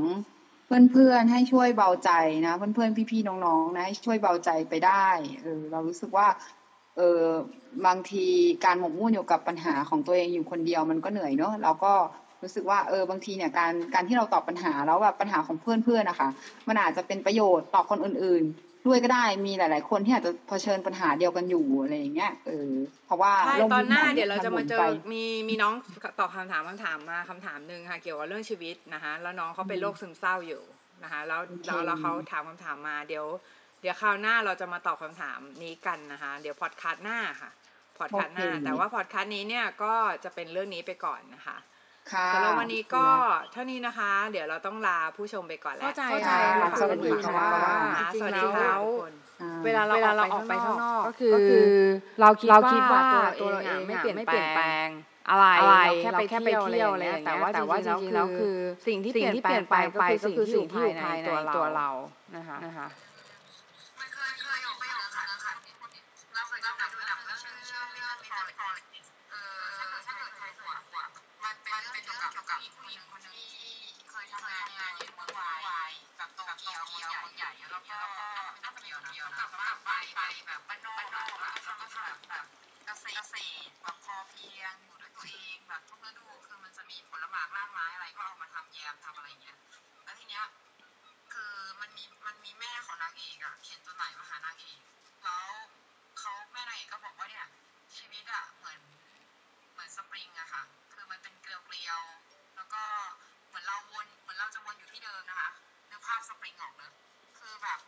[0.91, 2.12] เพื่อนๆให้ช่วยเบาใจ
[2.48, 5.08] นะ เพื่อนๆพี่ๆน้องๆนะให้ช่วยเบาใจไปได้
[5.44, 6.28] เออเรารู้สึกว่า
[6.98, 7.24] เออ
[7.86, 8.26] บางที
[8.66, 11.94] การหมกมุ่นอยู่กับปัญหาของตัวเองอยู่คนเดียวมันก็เหนื่อยเนอะเราก็
[12.44, 16.30] รู้สึกว่าเออบางทีเนี่ยการการที่เราตอบปัญหาแล้วแบบปัญหาของเพื่อนๆนะคะ
[16.68, 22.72] มันอาจจะเป็นประโยชน์ต่อคนอื่น ๆ ด้วยก็ได้มีหลาย ๆ คนที่อาจจะเผชิญปัญหาเดียวกันอยู่อะไรอย่างเงี้ยเออ
[23.06, 25.74] เพราะว่าใช่โลกตอนหน้ายุคใเดี๋ยวเราจะมาเจนหอนไปมีมีน้อง
[26.20, 30.62] ตอบคำถามคำถามมาคำถามหนึ่งค่ะเกี่ยวกับเรื่องชีวิตนะคะแล้วน้องเขาเป็นโรคซึมเศร้าอยู่
[31.04, 33.26] นะคะแล้วโอเคแล้วแล้วเขาถามคำถามมาเดี๋ยว
[33.84, 37.52] เดี๋ยวคราวหน้าเราจะมาตอบคำถามนี้กันนะคะ เดี๋ยวพอดคาสต์หน้าค่ะ
[37.98, 41.58] พอดคาสต์หน้า แต่ว่าพอดคาสต์นี้เนี่ยก็จะเป็นเรื่องนี้ไปก่อนนะคะ
[42.14, 43.06] ค่ะสำหรับวันนี้ก็
[43.52, 46.32] เท่านี้นะคะ เดี๋ยวเราต้องลาผู้ชมไปก่อนแล้ว เข้าใจเข้าใจ
[46.62, 47.48] ค่ะค่ะสวัสดีค่ะ
[48.20, 51.68] สวัสดีจริงๆแล้ค่ะวทุกคนอ่าเวลาเราเวลาเราออออกกไปไปข้าข้างงนนออกกก็คือก็คือ
[52.22, 54.90] เราคิดเราว่าคิดว่าตัวตัวเราเราเอเองงไม่ไม่เปเปลี่ลี่ยยนนแปแปลลงง
[55.30, 58.58] อะไรอะไรเราแค่เราไปแค่เที่ไปยวอะไรเที่ยวอะไรอะไรเงี้ยเงี้ยแต่ว่าแต่ว่าจริงๆแล้วจริงๆแล้วคือ
[58.88, 61.90] สิ่งที่เปลี่ยนไปสิ่งที่เปลี่ยนไปก็ก็คืคืออสิ่งที่อยู่สิ่งที่อยู่ภายในภายในตัวตัวเราเรา
[62.36, 62.88] นะคะ
[99.98, 100.64] สปริงอะค่ะ
[100.94, 101.92] คือมันเป็นเกลียวเกลีย
[107.44, 107.80] คือแบบ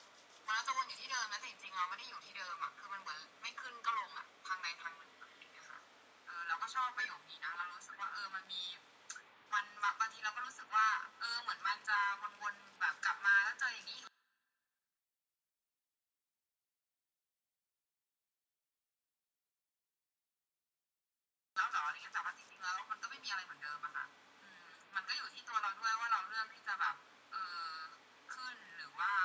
[0.47, 5.80] มือนจะวนอยู่ที่เดิมนะแต่จริงๆเราไม่ได้อยู่ที่เดิมอะคือมันเหมือนไม่ขึ้นก็ลงอะทางใดทางหนึ่งอะไรอย่างเงี้ยค่ะ
[6.26, 8.62] เออเราก็ชอบประโยคนี้นะเรารู้สึกว่าเออมันมี
[9.53, 9.66] มัน
[9.99, 10.88] บางทีเราก็รู้สึกว่า
[11.20, 11.97] เออเหมือนมันจะ
[12.41, 13.99] วนๆแบบกลับมาแล้วเจออย่างนี้
[21.56, 24.06] แล้วหรออะไรเงี้ยแต่ว่าจริงๆแล้วมันก็ไม่มีอะไรเหมือนเดิมอะค่ะ
[24.41, 24.62] อืม
[24.95, 26.95] มันก็อยู่ที่ตัวเราด้วยว่าเราเลือกที่จะแบบ
[27.32, 27.36] เอ
[27.70, 27.76] อ
[28.34, 28.58] ขึ้น
[28.96, 29.16] รือว่า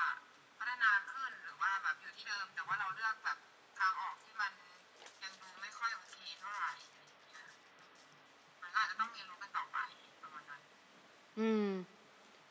[0.58, 3.38] พัฒนาขึ้นหรือว่าแบบอยู่ที่เดิม แต่ว่าเราเลือกแบบ
[3.78, 4.52] ทางออกที่มัน
[5.22, 6.90] ยังดูไม่ค่อยโอเคเท่าไหร่อา
[7.28, 7.46] งเงี้ย
[8.62, 9.78] มันอาจจะต้องเรียนรู้กันต่อไป
[10.22, 10.60] ประมาณนั้น
[11.40, 11.68] อืม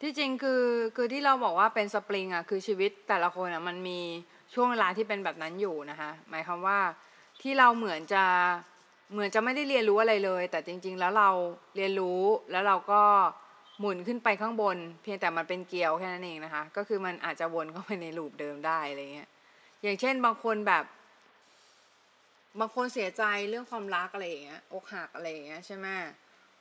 [0.01, 0.63] ที่จริงคือ
[0.95, 3.99] คือที่เราบอกว่าเป็นสปริงอะคือชีวิตแต่ละคนอะมันมี
[4.53, 6.79] ช่วงเวลาที่เป็นแบบนั้นอยู่นะคะหมายความว่า
[7.41, 8.25] ที่เราเหมือนจะ
[9.11, 11.29] เหมือนจะไม่ได้เรียนรู้อะไรเลย แต่จริง ๆ แล้วเรา
[11.75, 13.03] เรียนรู้แล้วเราก็
[13.79, 19.29] หมุนขึ้นไปข้างบน เพียงแต่มันเป็นเกลียวแค่นั้นเองนะคะ ก็คือมันอาจจะวนเข้าไปในลูปเดิมได้อะไรเงี้ย
[19.83, 20.85] อย่างเช่นบางคนแบบ
[22.59, 25.87] บางคนเสียใจเรื่องความรักอะไรอย่างเงี้ยอกหักอะไรอย่างเงี้ยใช่ไหม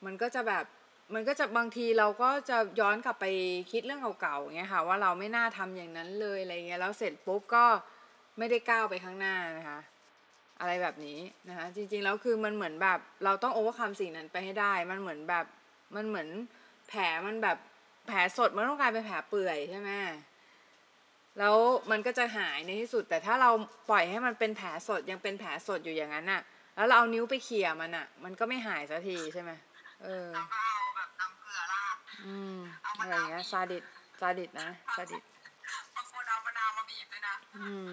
[0.05, 0.65] มันก็จะแบบ
[1.15, 3.27] มันก็จะบางทีเราก็จะย้อนกลับไป
[3.73, 7.65] คิดเรื่องเก่าๆอย่างเงี้ยค่ะ ว่าเราไม่น่าทำอย่างนั้นเลยอะไรเงี้ยแล้วเสร็จปุ๊บก็
[8.39, 9.79] ไม่ได้ก้าวไปข้างหน้านะคะ
[10.61, 15.45] อะไรแบบนี้นะคะ จริงๆแล้วคือมันเหมือนแบบ เราต้องโอเวอร์คัมสิ่งนั้นไปให้ได้ มันเหมือนแบบ
[15.97, 16.29] มันเหมือน
[16.89, 17.59] แผลมันแบบ
[18.07, 19.91] แผลสดมันต้องกลายเป็นแผลเปื่อยใช่ไหม
[21.39, 21.57] แล้ว
[21.91, 23.51] มันก็จะหายในที่สุด แต่ถ้าเรา
[23.91, 26.43] ปล่อยให้มันเป็นแผลสดยังเป็นแผลสดอยู่อย่างนั้นน่ะ
[26.77, 29.51] แล้วเราเอานิ้วไปเขี่ยมันอะ มันก็ไม่หายสักทีใช่ไหม
[30.05, 32.59] เออแล้วก็เอาแบบน้ำเกลือราดอืม
[33.01, 33.85] อะไรอย่างเงี้ยซาดิส
[34.21, 35.23] ซาดิสนะซาดิส
[35.95, 37.93] บางคนเอามะนาวมาบีบด้วยนะอืม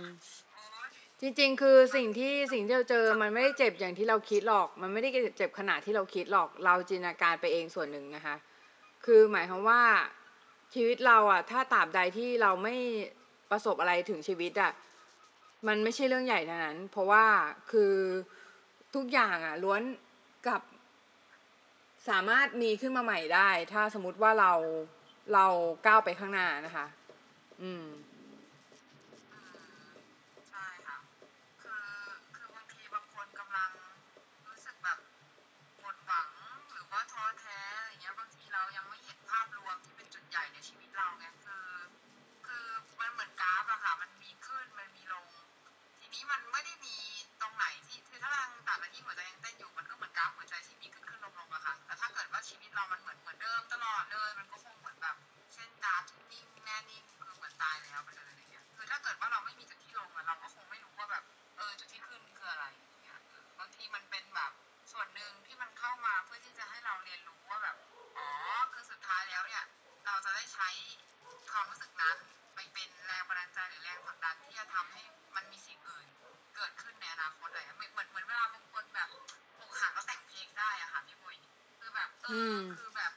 [0.53, 0.89] โอ้ย
[1.21, 8.35] จริงๆ คือสิ่งที่สิ่งที่เราเจอมันไม่ได้เจ็บอย่างที่เราคิดหรอก มันไม่ได้เจ็บขนาดที่เราคิดหรอก เราจินตนาการไปเองส่วนหนึ่งนะคะ
[9.05, 9.83] คือหมายความว่า
[10.73, 12.75] ชีวิตเราอะถ้าตราบใดที่เราไม่
[13.51, 14.71] ประสบอะไรถึงชีวิตอะ
[15.67, 17.25] มันไม่ใช่เรื่องใหญ่เท่านั้น เพราะว่า
[17.71, 17.93] คือ
[18.95, 19.81] ทุกอย่างอะล้วน
[20.47, 20.61] กับ
[22.09, 24.51] สามารถมีขึ้นมาใหม่ได้ ถ้าสมมติว่าเรา
[25.33, 25.45] เรา
[25.85, 26.85] ก้าวไปข้างหน้านะคะ
[27.61, 27.85] อืม
[70.65, 70.71] ช้
[71.51, 72.17] ความรู้สึกนั้น
[72.55, 75.01] ไปเป็นแรงบันดาลใจหรือแรงผลักดันที่จะทำให้
[75.35, 76.07] มันมีสิ่งอื่น
[76.55, 79.09] เกิดขึ้นในอนาคตอะไรเหมือนเหมือนเหมือนเวลาบางคนแบบ
[79.59, 81.35] อกหักแล้วแต่งเพลงได้อะค่ะพี่บุ๋ย
[81.79, 83.11] คือแบบเออคือแบบ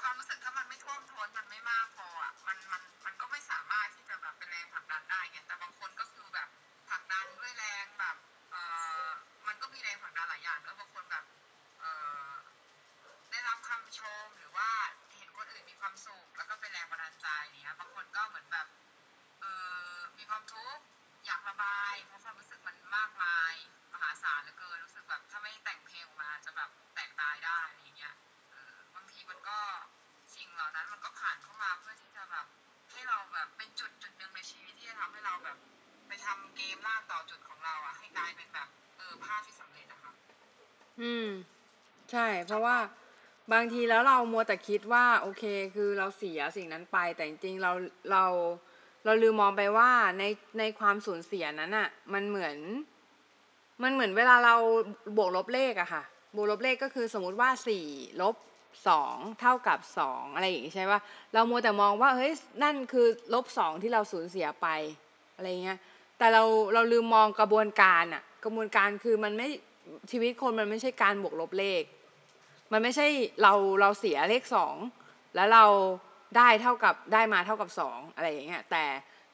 [0.00, 6.48] ความรู้สึกถ้ามันไม่ท่วมท้นมันไม่มากพออะมันมันมันก็ไม่สามารถที่จะแบบเป็นแรงผลักดันได้ไงแต่บางคนก็คือแบบ
[6.90, 8.16] ผลักดันด้วยแรงแบบ
[8.50, 8.56] เอ
[9.02, 9.06] อ
[9.46, 11.24] มันก็มีแรงผลักดันหลายอย่างด้วยบางคนแบบ
[11.80, 11.84] เอ
[12.26, 12.30] อ
[13.30, 14.70] ได้รับคำชมหรือว่า
[36.56, 40.12] เกมลากต่อจุดของเราอะให้กลายเป็นแบบเออภาพที่สำเร็จอะค่ะ
[41.00, 41.28] อืม
[42.12, 42.78] ใช่ เพราะว่า
[43.52, 47.72] บางทีแล้วเรามัวแต่คิดว่าโอเคคือเราเสียสิ่งนั้นไป แต่จริงๆเรา
[48.10, 48.24] เรา
[49.04, 50.24] เราลืมมองไปว่าใน
[50.58, 52.56] ในความสูญเสียนั้นอะมันเหมือน
[53.82, 54.56] มันเหมือนเวลาเรา
[55.16, 56.02] บวกลบเลขอะค่ะ
[56.36, 57.86] บวกลบเลขก็คือสมมติว่าสี่
[58.22, 58.36] ลบ
[58.88, 61.00] สองเท่ากับสองอะไรอย่างงี้ใช่ปะ
[61.34, 62.32] เรามัวแต่มองว่าเฮ้ย
[62.62, 64.66] นั่นคือลบสองที่เราสูญเสียไป
[65.36, 65.78] อะไรเงี้ย
[66.18, 66.42] แต่เรา
[66.74, 69.48] เราลืมมองกระบวนการอะกระบวนการคือมันไม่
[70.10, 71.82] ชีวิตคนมันไม่ใช่การบวกลบเลข
[72.74, 73.06] มันไม่ใช่
[73.42, 74.76] เราเราเสียเลขสอง
[75.34, 75.64] แล้วเรา
[76.36, 78.84] ได้เท่ากับได้มาเท่ากับสองอะไรอย่างเงี้ยแต่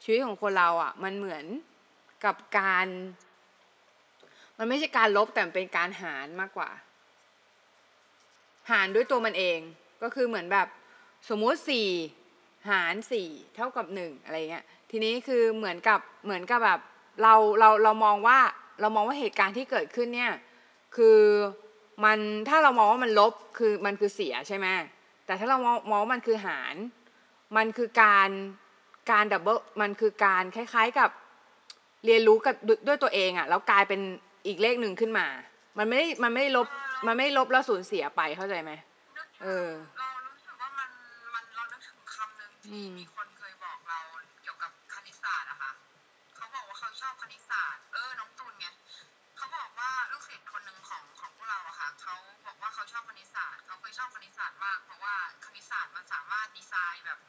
[0.03, 1.45] ชีวิตของคนเราอะ มันเหมือน
[2.25, 2.87] กับการ
[4.57, 6.69] มันไม่ใช่การลบแต่เป็นการหารมากกว่า
[8.71, 9.59] หารด้วยตัวมันเอง
[10.03, 10.67] ก็คือเหมือนแบบ
[11.29, 11.87] สมมุติสี่
[12.69, 16.79] หารสี่เท่ากับหนึ่งอะไรเงี้ยทีนี้คือเหมือนกับเหมือนกับแบบ
[17.21, 18.39] เราเราเรามองว่า
[18.81, 20.33] เรามองว่าเหตุการณ์ที่เกิดขึ้นเนี่ย
[20.95, 21.19] คือ
[22.03, 24.67] มันถ้าเรามองว่ามันลบคือมันคือเสียใช่ไหม
[25.25, 26.75] แต่ถ้าเรามองมองว่ามันคือหาร
[27.57, 28.29] มันคือการ
[29.11, 31.09] การดับเบิลมันคือการคล้าย ๆกับ
[32.05, 33.99] เรียนรู้กับด้วยด้วยตัวเองอะ่ะแล้วกลายเป็น
[34.47, 35.27] อีกเลขหนึ่งขึ้นมา
[35.77, 36.67] มันไม่ได้มันไม่ได้ลบ
[37.07, 38.71] มันไม่ได้ลบแล้วสูญเสียไปเข้าใจไหม
[39.17, 40.89] นึกเออเรารู้สึกว่ามัน
[41.33, 43.20] มันเรานึกถึงคำหนึ่งอืที่มมีคน
[53.91, 55.15] ยชอบคณิตศาสตร์มากเพราะว่า
[55.45, 57.19] คณิตศาสตร์มันสามารถดีไซน์แบบ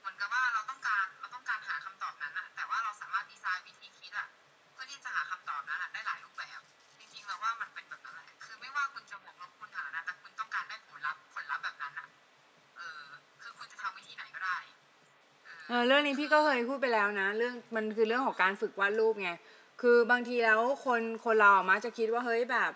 [0.00, 4.28] เหมือนกับว่าเราต้องการเราต้องการหาคำตอบนั้นอะแต่ว่าเราสามารถดีไซน์วิธีคิดอะ
[4.72, 6.60] เพื่อที่จะหาคำตอบนั้นอะได้หลายรูปแบบ
[6.98, 12.08] จริงๆเราว่ามันเป็นแบบนั้นแหละคือไม่ว่าคุณจะบวกลบคูณหารนะแต่คุณต้องการได้ผลลัพธ์ผลลัพธ์แบบนั้นอะ
[12.76, 13.02] เออ
[13.42, 14.58] คือคุณจะทำวิธีไหนก็ได้
[15.68, 19.30] เออเรื่องนี้พี่ก็เคยพูดไปแล้วนะ เรื่องมันคือเรื่องของการฝึกวาดรูปไง
[19.80, 22.70] คือบางทีแล้วคนคนเราอะมักจะคิดว่าเฮ้ยแบบ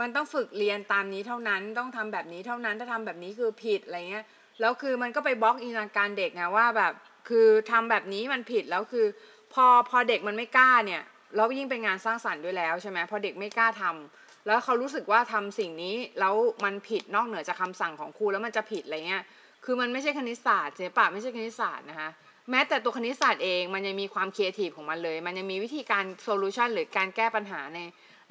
[0.00, 4.24] มันต้องฝึกเรียนตามนี้เท่านั้นต้องทำแบบนี้เท่านั้นถ้าทำแบบนี้คือผิดอะไรเงี้ย
[4.60, 6.92] แล้วคือมันก็ไปบล็อกอินทนาการเด็กไงว่าแบบ
[7.28, 9.06] คือทำแบบนี้มันผิดแล้วคือ
[9.54, 11.02] พอพอเด็กมันไม่กล้าเนี่ย
[11.36, 16.34] แล้วยิ่งเป็นงานสร้างสรรค์ด้วยแล้วใช่ไหมพอเด็กไม่กล้าทำแล้วเขารู้สึกว่าทำสิ่งนี้แล้ว
[16.64, 19.22] มันผิดนอกเหนือจากคำสั่งของครูแล้วมันจะผิดอะไรเงี้ย
[19.64, 22.10] คือมันไม่ใช่คณิตศาสตร์ศิลปะไม่ใช่คณิตศาสตร์นะคะ
[22.50, 27.78] แม้แต่ตัวคณิตศาสตร์เองมันยังมีความครีเอทีฟของมันเลย มันยังมีวิธีการ solution หรือการแก้ปัญหาใน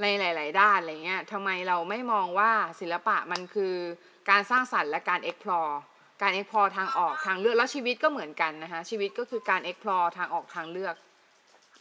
[0.02, 3.76] ในหลาย ๆ ด้านอะไรเงี้ยทำไมเราไม่มองว่าศิลปะมันคือ
[4.30, 5.74] การสร้างสรรค์และการ explore
[6.22, 10.96] การ explore ทางออกทางเลือกแล้วชีวิตก็เหมือนกันนะคะชีวิตก็คือการ explore ทางออกทางเลือก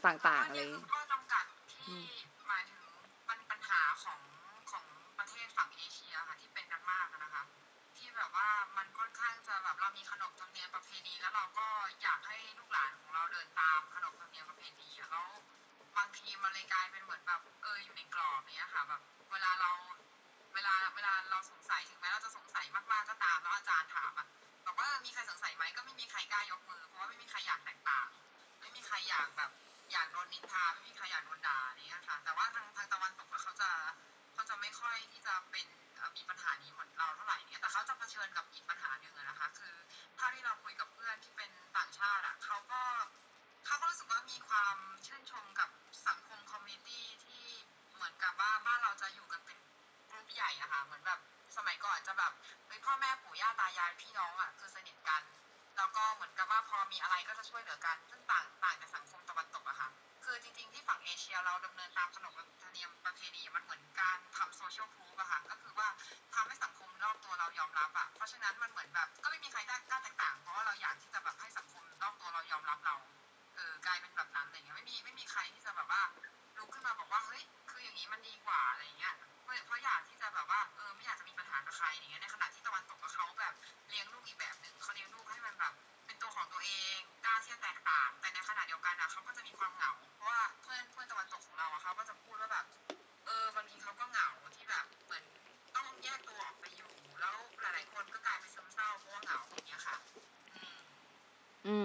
[0.07, 0.98] ต่าง ๆ อะไรอันเงี้นี้ย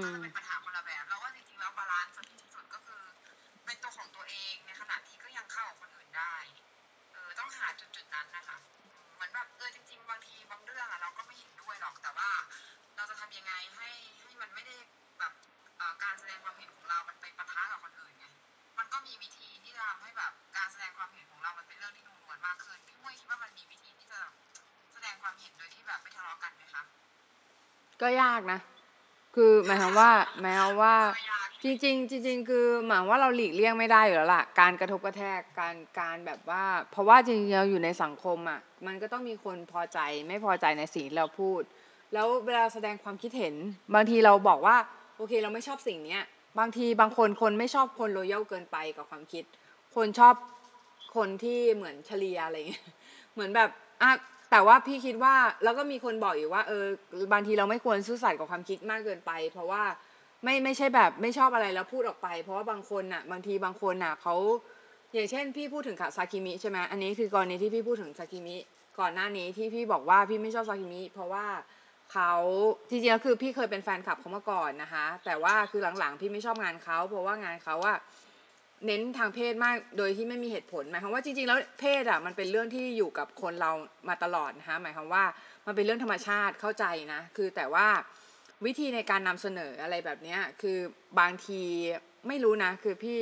[0.03, 3.03] ก็จะเป็นปัญหาคนละแบบแล้วว่าจริงๆแล้ว balance ที่ดีที่สุดก็คือ
[3.65, 6.35] เป็นตัวของตัวเองในขณะที่ก็ยังเข้ากับคนอื่นได้
[7.13, 8.57] เออต้องหาจุดๆนั้นนะคะ
[9.13, 12.29] เหมือนแบบเออจริง ๆ บางทีบางเรื่องอะเราก็ไม่เห็นด้วยหรอกแต่ว่า
[12.95, 13.89] เราจะทำยังไงให้
[14.21, 14.75] ให้มันไม่ได้
[15.19, 15.33] แบบ
[15.77, 18.27] เอ่อการแสดงความเห็นของเรา มันไปปะทะกับคนอื่นไง
[18.77, 24.19] มันก็มีวิธีที่จะทำให้แบบการแสดงความเห็นของเรา มันเป็นเรื่องที่นุ่มนวลมากขึ้นพี่มุ้ยคิดว่ามันมีวิธีที่จะ
[24.93, 26.83] แสดงความเห็นโดยที่แบบไม่ทะเลาะกันไหมคะ
[28.01, 28.59] ก็ยากนะ
[29.35, 30.95] คือหมายความว่าหมายความว่า
[31.63, 41.61] จริงๆจริง ๆ คือหมายว่าเราหลีกเลี่ยงไม่ได้อยู่แล้วล่ะการกระทบกระแทกการการแบบว่า เพราะว่าจริงๆเราอยู่ในสังคมอะมันก็ต้องมีคนพอใจไม่พอใจในสิ่งที่เราพูด
[42.13, 43.55] แล้วเวลาแสดงความคิดเห็น
[43.95, 44.77] บางทีเราบอกว่า
[45.17, 46.23] โอเคเราไม่ชอบสิ่งเนี้ย
[46.59, 49.43] บางทีบางคนคนไม่ชอบคนโรยัลเกินไปกับความคิด
[49.95, 50.35] คนชอบ
[51.15, 52.85] คนที่เหมือนเฉลียอะไรเงี้ย
[53.33, 53.69] เหมือนแบบ
[54.01, 54.11] อะ
[54.55, 56.85] แต่ว่าพี่คิดว่าแล้วก็มีคนบอกอยู่ว่า เออ
[57.33, 59.83] บางทีเราไม่ควรซื่อสัตย์กับความคิดมากเกินไป เพราะว่า
[60.43, 64.35] ไม่ไม่ใช่แบบไม่ชอบอะไรแล้วพูดออกไป เพราะว่าบางคนน่ะ บางทีบางคนน่ะเขา
[65.13, 68.57] อย่างเช่น พี่พูดถึงกับซากิมิใช่ไหมอันนี้คือกรณีที่พี่พูดถึงซากิมิ
[68.99, 71.45] ก่อนหน้านี้ที่พี่บอกว่าพี่ไม่ชอบซากิมิเพราะว่า
[72.13, 72.31] เขา
[72.89, 77.97] จริงๆแล้วคือพี่เคยเป็นแฟนคลับเขามาก่อนนะคะ แต่ว่าคือหลังๆ พี่ไม่ชอบงานเขาเพราะว่างานเขาอะ
[78.85, 83.71] เน้นทางเพศมากโดยที่ไม่มีเหตุผลหมายความว่าจริงๆแล้วเพศอะมันเป็นเรื่องที่อยู่กับคนเรา
[84.09, 85.23] มาตลอดนะคะหมายความว่า
[85.67, 87.87] มันเป็นเรื่องธรรมชาติเข้าใจนะ คือแต่ว่า
[88.65, 90.77] วิธีในการนำเสนออะไรแบบเนี้ยคือ
[91.19, 91.61] บางที
[92.27, 93.19] ไม่รู้นะ คือพี่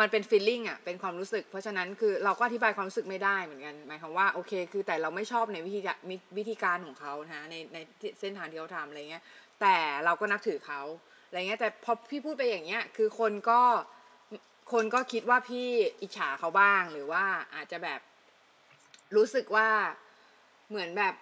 [0.00, 5.98] มันเป็น feeling อะเป็นความรู้สึก เพราะฉะนั้นคือเราก็อธิบายความรู้สึกไม่ได้เหมือนกัน หมายความว่าโอเค คือแต่เราไม่ชอบในวิธีการ
[6.38, 7.78] วิธีการของเขานะในใน
[8.20, 9.22] เส้นทางที่เขาทำอะไรเงี้ย
[9.60, 10.82] แต่เราก็นับถือเขา
[11.28, 13.60] อะไรเงี้ยแต่พอพี่พูดไปอย่างเงี้ยคือคนก็
[14.72, 15.68] คนก็คิดว่าพี่
[16.02, 18.00] อิจฉาเขาบ้าง หรือว่าอาจจะแบบ
[19.16, 19.68] รู้สึกว่า
[20.70, 21.14] เหมือนแบบ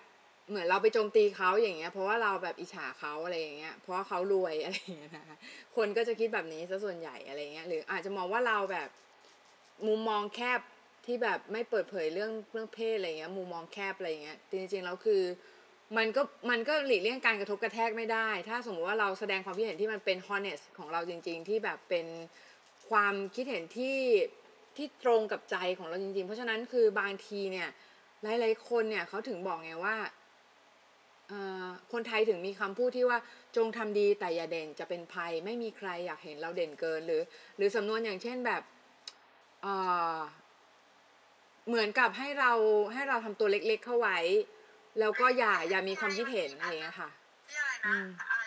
[0.51, 5.37] เหมือนเราไปโจมตีเขาอย่างเงี้ย เพราะว่าเราแบบอิจฉาเขาอะไรอย่างเงี้ย เพราะว่าเขารวยอะไรอย่างเงี้ยนะคะ
[5.77, 8.89] คนก็จะคิดแบบนี้ซะส่วนใหญ่อะไรเงี้ยหรืออาจจะมองว่าเราแบบ
[9.87, 10.61] มุมมองแคบ
[11.07, 15.23] ที่แบบไม่เปิดเผยเรื่องเรื่องเพศอะไรเงี้ยมุมมองแคบอะไรเงี้ยจริงๆแล้วคือ
[15.97, 22.07] มันก็มันก็หลีกเลี่ยงการกระทบกระแทกไม่ได้ ถ้าสมมติว่าเราแสดงความคิดเห็นที่มันเป็น honest ของเราจริง ๆ ที่แบบเป็น
[22.91, 23.99] ความคิดเห็นที่
[24.77, 27.69] ที่ตรงกับใจของเราจริงๆ เพราะฉะนั้นคือบางทีเนี่ย
[28.23, 29.97] หลาย ๆ คนเนี่ยเขาถึงบอกไงว่า
[31.29, 33.19] เอ่อคนไทยถึงมีคำพูดที่ว่า
[33.57, 37.23] จงทำดีแต่อย่าเด่นจะเป็นภัย ไม่มีใครอยากเห็นเราเด่นเกินหรือ
[37.57, 38.63] หรือสำนวนอย่างเช่นแบบ
[39.63, 39.75] เอ่
[40.15, 40.17] อ
[41.69, 42.53] เหมือนกับให้เรา
[42.93, 44.19] ให้เราทำตัวเล็ก ๆ เข้าไว้
[45.01, 47.11] แล้วก็อย่าอย่ามีความคิดเห็นอะไรอย่างเงี้ยค่ะ
[47.49, 48.40] ที่อะไรอืนะ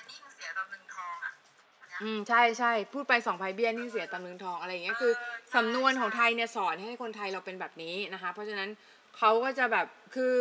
[2.02, 5.14] อืมใช่ใช่พูดไปสองภัยเบี้ยนี่เสียตำลึงทองอะไรอย่างเงี้ยคือ
[5.56, 8.70] สำนวนของไทยเนี่ยสอนให้คนไทยเราเป็นแบบนี้นะคะ เพราะฉะนั้น
[9.18, 10.36] เขาก็จะแบบคือ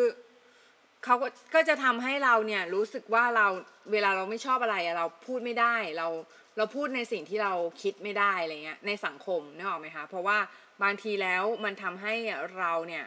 [1.05, 3.47] เขาก็ก็จะทำให้เราเนี่ยรู้สึกว่าเรา
[3.93, 6.09] เวลาเราไม่ชอบอะไรเราพูดไม่ได้เรา
[6.57, 10.39] เราพูดในสิ่งที่เราคิดไม่ได้อะไรเงี้ยในสังคมนึกออกไหมคะเพราะว่า
[10.83, 12.15] บางทีแล้วมันทำให้
[12.59, 13.05] เราเนี่ย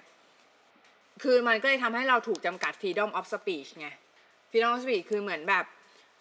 [1.24, 3.90] คือมันก็เลยทำให้เราถูกจำกัด freedom of speech ไง
[4.50, 5.66] freedom of speech คือเหมือนแบบ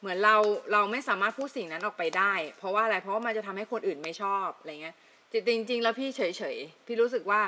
[0.05, 0.37] เหมือนเรา
[0.73, 4.97] เราไม่สามารถพูดสิ่งนั้นออกไปได้ เพราะว่าอะไรเพราะว่ามันจะทำให้คนอื่นไม่ชอบอะไรเงี้ย
[5.33, 6.21] จริงจริงๆแล้วพี่เฉ
[6.55, 7.41] ยๆพี่รู้สึกว่า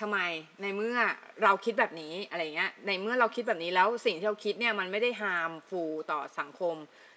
[0.00, 0.18] ทำไม
[0.62, 0.96] ในเมื่อ
[1.42, 6.76] เราคิดแบบนี้อะไรเงี้ยในเมื่อเราคิดแบบนี้แล้วสิ่งที่เราคิดเนี่ยมันไม่ได้ harmful ต่อสังคม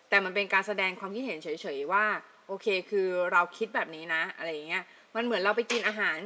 [0.09, 2.05] แต่มันเป็นการแสดงความคิดเห็นเฉยๆว่า
[2.47, 4.83] โอเคคือเราคิดแบบนี้นะอะไรเงี้ย
[5.15, 6.17] มันเหมือนเราไปกินอาหาร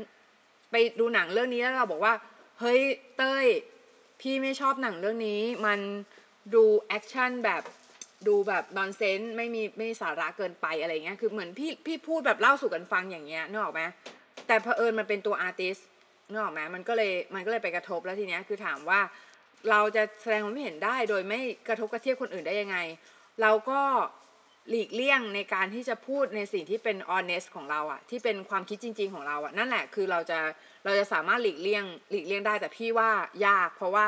[0.72, 2.14] ไปดูหนังเรื่องนี้แล้วเราบอกว่า
[2.59, 2.82] เฮ้ย
[3.18, 3.45] เต้ย
[4.22, 5.80] พี่ไม่ชอบหนังเรื่องนี้ มัน
[6.53, 7.64] ดูแอคชั่นแบบ
[8.28, 13.82] ดูแบบ nonsense ไม่มีไม่มีสาระเกินไปอะไรเงี้ยคือเหมือนพี่พี่พูดแบบเล่าสู่กันฟังอย่างเงี้ยนึกออกไหม
[14.48, 15.78] แต่เผอิญมันเป็นตัว artist
[16.30, 19.00] นึกออกไหมมันก็เลยมันก็เลยไปกระทบแล้วทีเนี้ยคือถามว่า
[19.70, 22.78] เราจะแสดงความเห็นได้โดยไม่กระทบกระเทียบคนอื่นได้ยังไง
[23.42, 23.82] เราก็
[24.70, 30.40] หลีกเลี่ยงในการที่จะพูดในสิ่งที่เป็น honest ของเราอะที่เป็นความคิดจริง ๆ ของเราอะนั่นแหละคือเราจะ
[30.86, 33.10] เราจะสามารถหลีกเลี่ยงหลีกเลี่ยงได้แต่พี่ว่า
[33.45, 34.08] ยาก เพราะว่า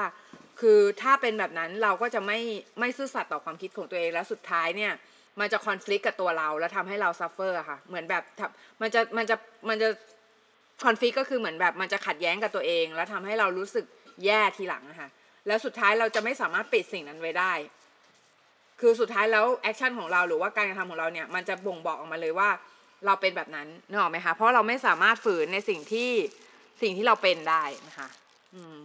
[0.61, 2.39] คือถ้าเป็นแบบนั้นเราก็จะไม่
[2.79, 4.93] ไม่ซื่อสัตย์ต่อความคิดของตัวเองแล้วสุดท้ายเนี่ย
[5.39, 8.23] มันจะคอน FLICT กับตัวเราแล้วทำให้เรา suffer ค่ะ เหมือนแบบ
[8.81, 9.35] มันจะมันจะ
[9.69, 9.89] มันจะ
[10.83, 13.85] คอน FLICT ก็คือเหมือนแบบมันจะขัดแย้งกับตัวเอง แล้วทำให้เรารู้สึก
[14.25, 15.09] แย่ทีหลังอะค่ะ
[15.47, 17.53] แล้วสุดท้ายเราจะไม่สามารถปิดสิ่งนั้นไว้ได้
[18.81, 22.49] คือสุดท้ายแล้วแอคชั่นของเราหรือว่าการกระทำของเราเนี่ย มันจะบ่งบอกออกมาเลยว่า
[23.05, 26.11] เราเป็นแบบนั้นนึกออกไหมคะ เพราะเราไม่สามารถฝืนในสิ่งที่
[26.81, 28.07] สิ่งที่เราเป็นได้นะคะ
[28.55, 28.77] อืม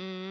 [0.00, 0.29] Mm.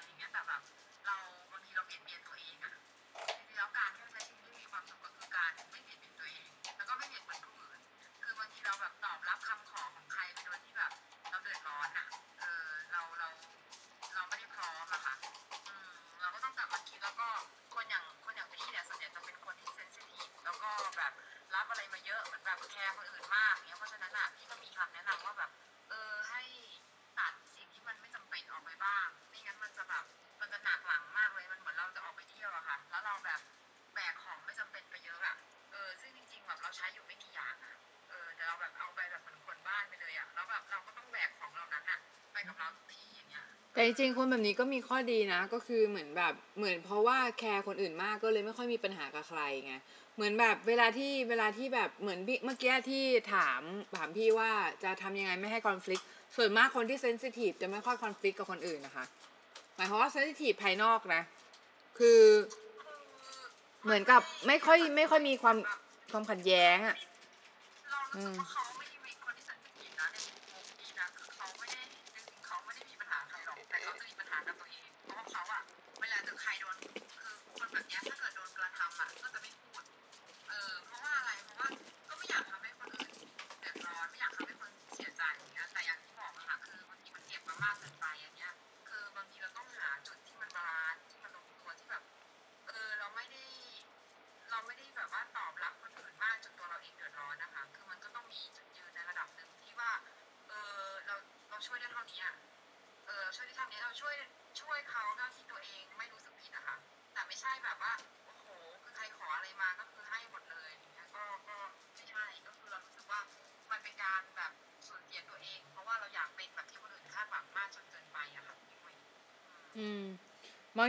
[0.00, 0.62] 里面打吧
[43.74, 49.74] แต่จริงๆคนแบบนี้ก็มีข้อดีนะ ก็คือเหมือนแบบเหมือนเพราะว่าแคร์คนอื่นมากก็เลยไม่ค่อยมีปัญหากับใครไง
[50.16, 53.60] เหมือนแบบเวลาที่เวลาที่แบบเหมือนเมื่อกี้ที่ถาม
[53.96, 54.50] ถามพี่ว่า
[54.82, 56.04] จะทำยังไงไม่ให้คอนฟ lict
[56.36, 59.04] ส่วนมากคนที่เซนซิทีฟจะไม่ค่อยคอนฟ lict กับคนอื่นนะคะ
[59.76, 61.22] หมายความว่าเซนซิทีฟภายนอกนะ
[61.98, 62.20] คือ
[63.84, 65.56] เหมือนกับไม่ค่อยไม่ค่อยมีความ
[66.12, 66.96] ความขัดแย้งอะ่ะ
[68.12, 68.63] เรา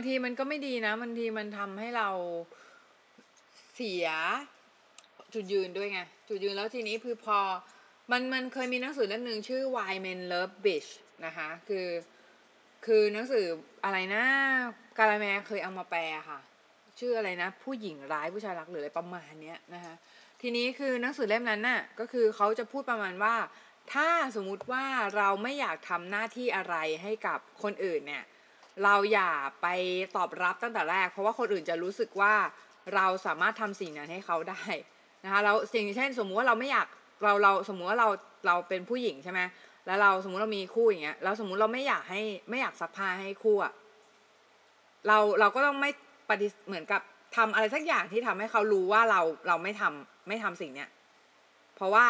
[0.05, 2.09] างทีมันก็ไม่ดีนะบางทีมันทำให้เรา
[3.75, 4.07] เสีย
[5.33, 5.99] จุดยืนด้วยไง
[6.29, 7.39] จุดยืนแล้วทีนี้คือพอ
[8.11, 10.89] มันมันเคยมีหนังสือเล่มหนึ่งชื่อ Why Men Love Bitch
[11.25, 11.87] นะคะ คือ
[12.85, 13.45] คือหนังสือ
[13.83, 14.23] อะไรนะ
[14.97, 16.39] กาลาแมเคยเอามาแปลค่ะ
[16.99, 19.93] ชื่ออะไรนะ ผู้หญิงร้ายผู้ชายรักหรืออะไรประมาณเนี้ยนะคะ
[20.41, 23.35] ทีนี้คือหนังสือเล่มนั้นน่ะ ก็คือเขาจะพูดประมาณว่า
[23.93, 28.23] ถ้าสมมุติว่าเราไม่อยากทำหน้าที่อะไรให้กับคนอื่นเนี่ย
[28.83, 29.31] เราอย่า
[29.61, 29.67] ไป
[30.15, 32.33] ตอบรับตั้งแต่แรก เพราะว่าคนอื่นจะรู้สึกว่า
[32.95, 34.63] เราสามารถทำสิ่งนั้นให้เขาได้
[35.23, 36.87] นะคะแล้วสิ่งเช่น สมมุติว่าเราไม่อยาก
[37.23, 38.09] เราเราสมมุติว่าเรา
[38.47, 39.41] เราเป็นผู้หญิงใช่ไหม
[39.85, 43.73] แล้วเราสมมุติเรามีคู่อย่างเงี้ยแล้วสมมุติเราไม่อยากให้ไม่อยากซักผ้าให้คู่อะ
[45.07, 45.89] เราเราก็ต้องไม่
[46.29, 47.01] ปฏิเหมือนกับ
[47.35, 50.89] ทำอะไรสักอย่างที่ทำให้เขารู้ว่าเราเราไม่ทำไม่ทำสิ่งเนี้ย
[51.75, 52.05] เพราะว่า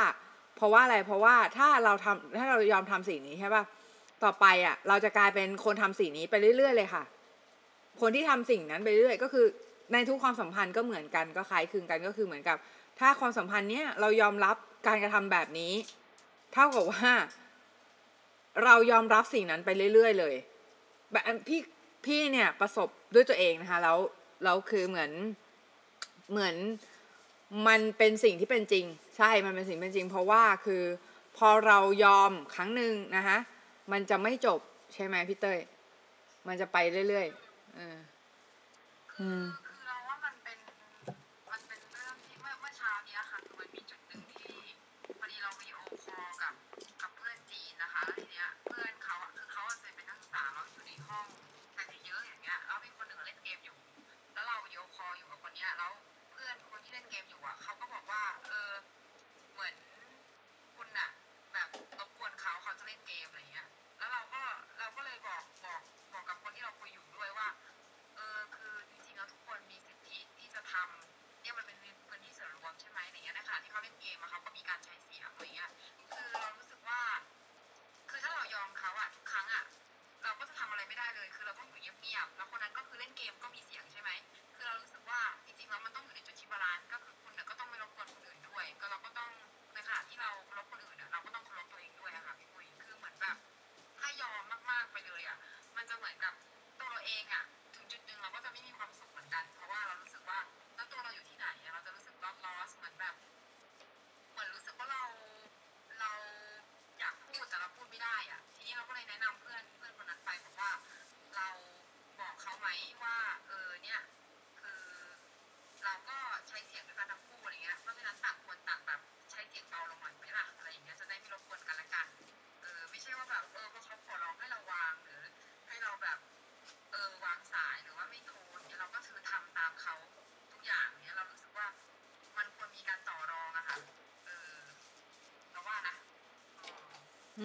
[0.55, 3.63] เพราะว่าอะไรเพราะว่าถ้าเราทำถ้าเรายอมทำสิ่งนี้ใช่ป่ะ
[4.25, 7.03] ต่อไปอะ่ะ เราจะกลายเป็นคนทำสิ่งนี้ไปเรื่อยๆเลยค่ะ
[8.01, 9.45] คนที่ทำสิ่งนั้นไปเรื่อยก็คือ
[9.93, 12.57] ในทุกความสัมพันธ์ก็เหมือนกันก็คล้ายคลึงกันก็คือเหมือนกับ
[12.99, 14.55] ถ้าความสัมพันธ์เนี้ยเรายอมรับ
[14.87, 15.73] การกระทำแบบนี้
[16.53, 17.11] เท่ากับว่า
[18.63, 20.35] เรายอมรับสิ่งนั้นไปเรื่อยๆเลย
[21.11, 21.61] แบบพี่
[22.05, 23.97] พี่เนี่ยประสบด้วยตัวเองนะคะแล้ว
[24.43, 25.11] แล้วคือเหมือน
[26.31, 26.55] เหมือน
[27.67, 28.85] มันเป็นสิ่งที่เป็นจริง
[29.17, 30.83] ใช่มันเป็นสิ่งเป็นจริง เพราะว่าคือ
[31.37, 33.37] พอเรายอมครั้งหนึ่งนะคะ
[33.91, 34.59] มันจะไม่จบ
[34.93, 35.59] ใช่ไหมพี่เต้ย
[36.47, 36.77] มันจะไป
[37.09, 37.77] เรื่อยๆ
[39.19, 39.43] อืม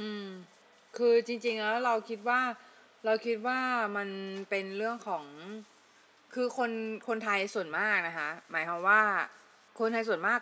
[0.00, 0.26] อืม
[0.96, 2.40] คือจริง ๆ แล้วเราคิดว่า
[3.04, 3.60] เราคิดว่า
[3.96, 4.08] มัน
[4.50, 5.24] เป็นเรื่องของ
[6.34, 6.70] คือคน
[7.08, 9.00] คนไทยส่วนมากนะคะ หมายความว่า
[9.78, 10.40] คนไทยส่วนมาก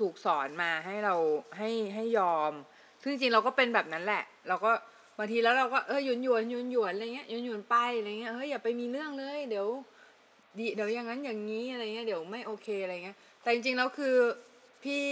[0.00, 1.14] ถูกสอนมาให้เรา
[1.58, 2.52] ให้ให้ยอม
[3.02, 4.72] ซึ่งจริงเราก็เป็นแบบนั้นแหละ เราก็
[5.18, 9.66] บางทีแล้วเราก็เออหยวนหยวนหยวนหยวนอะไรเงี้ยหยวนหยวนไปอะไรเงี้ยเฮ้ยอย่าไปมีเรื่องเลย เดี๋ยว
[10.58, 14.16] ดีเดี๋ยวอย่างนั้นอย่างนี้อะไรเงี้ยเดี๋ยวไม่โอเคอะไรเงี้ย แต่จริงๆแล้วคือ
[14.84, 15.04] พี่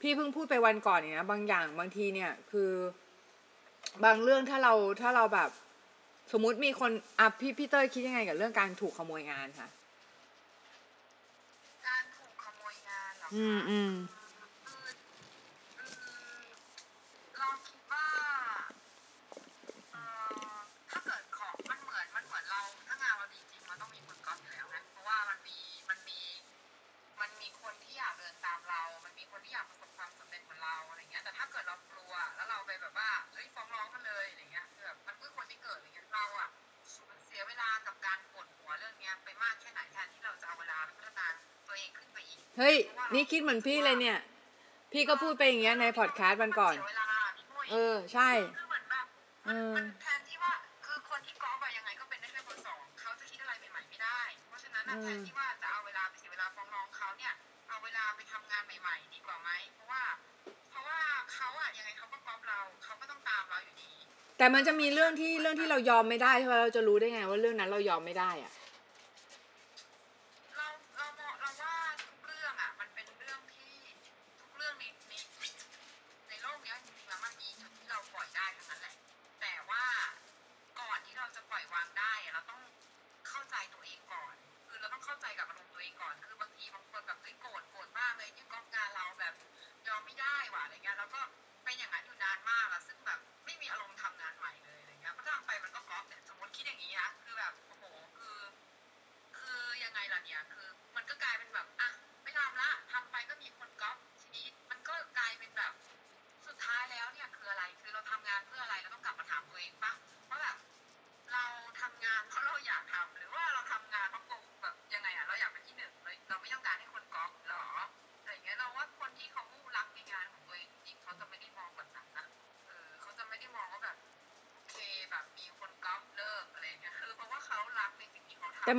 [0.00, 2.70] พี่เพิ่งพูดไปวันก่อนเนี่ยนะบางอย่างบางทีเนี่ยคือ
[4.04, 5.50] บางเรื่องถ้าเราถ้าเราแบบ
[6.32, 9.68] สมมุติมีคนอะพี่พี่เต้ยคิดยังไงกับเรื่องการถูกขโมยงานคะ
[11.86, 13.92] การถูกขโมยงานหรออืมอืม
[42.58, 42.74] เฮ้ย
[43.14, 44.18] นี่คิดเหมือนพี่เลยเนี่ย
[44.92, 46.74] พี่ก็พูดไปอย่างเงี้ยในพอดคาสต์วันก่อน
[47.70, 49.06] เออ ใช่ คือเหมือนแบบ
[50.02, 50.52] แทนที่ว่า
[50.86, 57.32] คือคนที่กอล์ฟอะยังไงก็เป็นได้แค่คนสองเขาจะคิดอะไรใหม่ๆไม่ได้ เพราะฉะนั้นแทนที่ว่าจะเอาเวลาไปเสียเวลาฟ้องร้องเขาเนี่ย
[57.68, 60.02] เอาเวลาไปทำงานใหม่ ๆ ดีกว่าไหมเพราะว่า
[60.70, 60.98] เพราะว่า
[61.34, 63.90] เขาอะยังไงเขาก็กอล์ฟเราเขาก็ต้องตามเราอยู่ดี
[64.38, 68.52] แต่มันจะมีเรื่องที่เรื่องที่เรายอมไม่ได้ใช่ไหเราจะรู้ได้ไงว่าเรื่องนั้นเรายอมไม่ได้อะ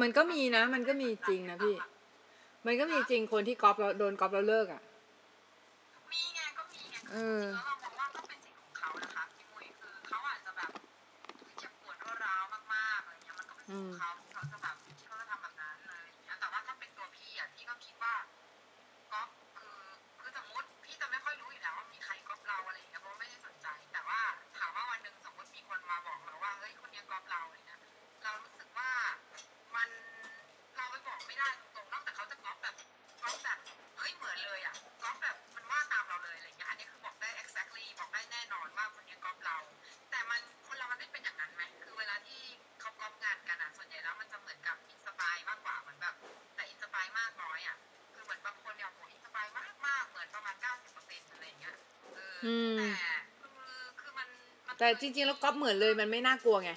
[0.04, 1.76] มันก็มีนะ มันก็มีจริงนะพี่
[2.66, 4.82] มันก็มีจริงคนที่ก๊อปเราโดนก๊อปเราเลิกอะ
[54.84, 56.72] แต่จริงๆแล้วก๊อปเหมือนเลยมันไม่น่ากลัวไง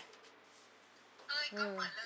[1.29, 2.03] เออก็เหมือนเล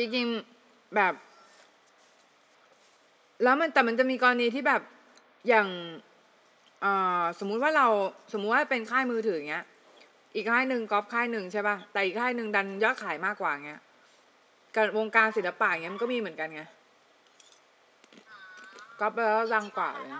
[0.00, 1.14] จริงๆแบบ
[3.44, 4.82] แล้วมันแต่มันจะมีกรณีที่แบบ
[5.48, 5.68] อย่าง
[7.38, 7.86] สมมุติว่าเรา
[8.32, 9.64] สมมุติว่าเป็นค่ายมือถือเงี้ย
[10.34, 13.80] อีกค่ายหนึ่งก๊อปค่ายหนึ่งใช่ป่ะแต่อีกค่ายหนึ่งดันยอดขายมากกว่าเงี้ย
[14.74, 16.62] กับวงการศิลปะเงี้ยมันก็มีเหมือนกันไง
[19.00, 20.10] ก๊อปไปแล้วดังกว่าเลย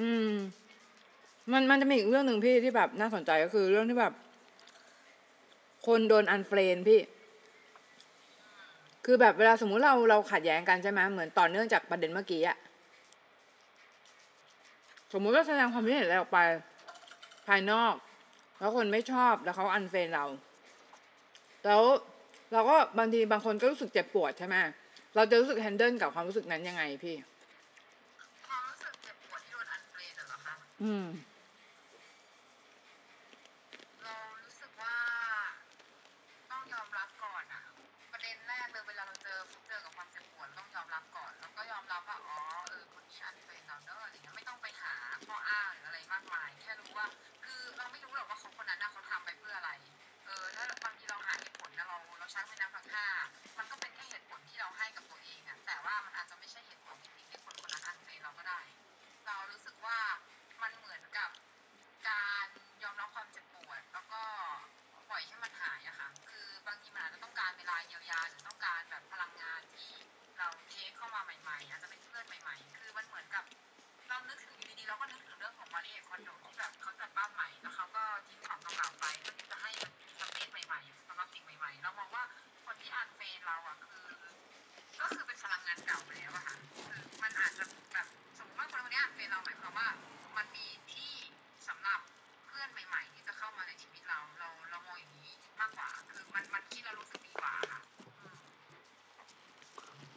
[0.00, 0.32] อืม
[1.52, 4.12] มันมันจะมีอีกเรื่องหนึ่งพี่ที่แบบน่าสนใจก็คือเรื่องที่แบบ
[5.86, 7.00] คนโดน unfriend พี่
[9.04, 12.56] คือแบบเวลาสมมุติเราเราขัดแย้งกันใช่ไหมเหมือนต่อเนื่องจากประเด็นเมื่อกี้อะ
[15.12, 16.38] สมมุติว่าแสดงความคิดเห็นอะไรออกไป
[17.48, 17.94] ภายนอก
[18.58, 20.24] แล้วคนไม่ชอบแล้วเขา unfriend เรา
[21.64, 21.82] แล้ว
[22.52, 24.56] เราก็บางทีบางคนก็รู้สึกเจ็บปวดใช่ไหม
[25.14, 27.16] เราจะรู้สึกแฮนเดิลกับความรู้สึกนั้นยังไงพี่
[30.82, 31.29] Mm.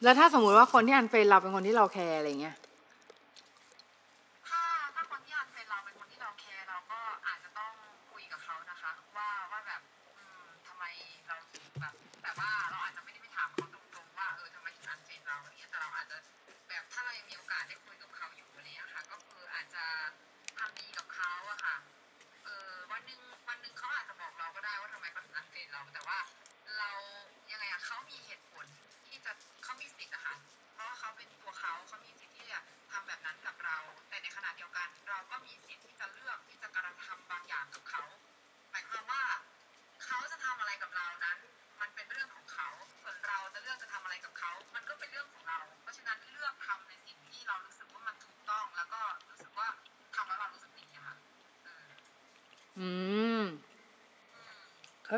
[0.03, 2.55] แล้วถ้าสมมุติว่าคนที่อันเฟรนเราเป็นคนที่เราแคร์อะไรเงี้ย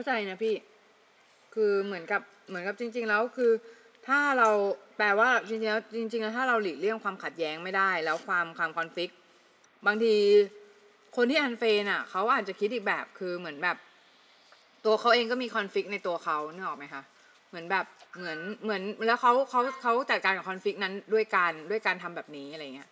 [0.06, 0.56] ใจนะพี่
[1.54, 3.52] คือเหมือนกับเหมือนกับจริง ๆ แล้วคือ
[4.08, 4.50] ถ้าเรา
[4.98, 9.14] แปลว่าจริงๆแล้วจริงๆแล้วถ้าเราหลีกเลี่ยงความขัดแย้งไม่ได้ แล้วความความคอนฟ lict
[9.86, 10.16] บางที
[11.16, 13.78] คนที่อันเฟนอะเขาอาจจะคิดอีกแบบคือเหมือนแบบ
[14.86, 17.04] ตัวเขาเองก็มีคอนฟ lict ในตัวเขาเนึกออกไหมคะ
[17.50, 17.86] เหมือนแบบ
[18.18, 22.90] เหมือนเหมือนแล้วเขาเขาเขาจัดการกับคอนฟ lict นั้นด้วยการด้วยการทำแบบนี้อะไรเงี้ย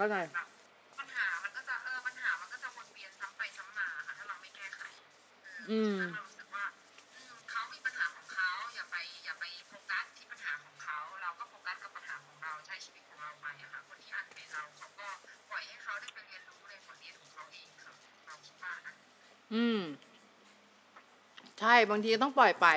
[0.00, 0.18] เข้าใจ
[0.98, 4.80] ปัญหามันก็จะเออปัญหามันก็จะวนเวียนซ้ำไปซ้ำมาค่ะถ้าเราไม่แก้ไข
[5.70, 6.64] อืมเรารู้สึกว่า
[7.50, 15.08] เขามีปัญหาของเขาอย่าไปอย่าไปโฟกัสที่ปัญหาของเขาเราก็โฟกัสกับปัญหาของเราใช้ชีวิตของเราไปค่ะคนที่อันเป็นเราเขาก็
[15.50, 17.92] ปล่อยให้เขาได้ไปเรียนรู้ในบทเรียนของเขาเองค่ะ
[18.26, 18.94] เราคิดว่านะ
[19.54, 19.80] อืม
[21.60, 22.68] ใช่บางทีต้องปล่อยไป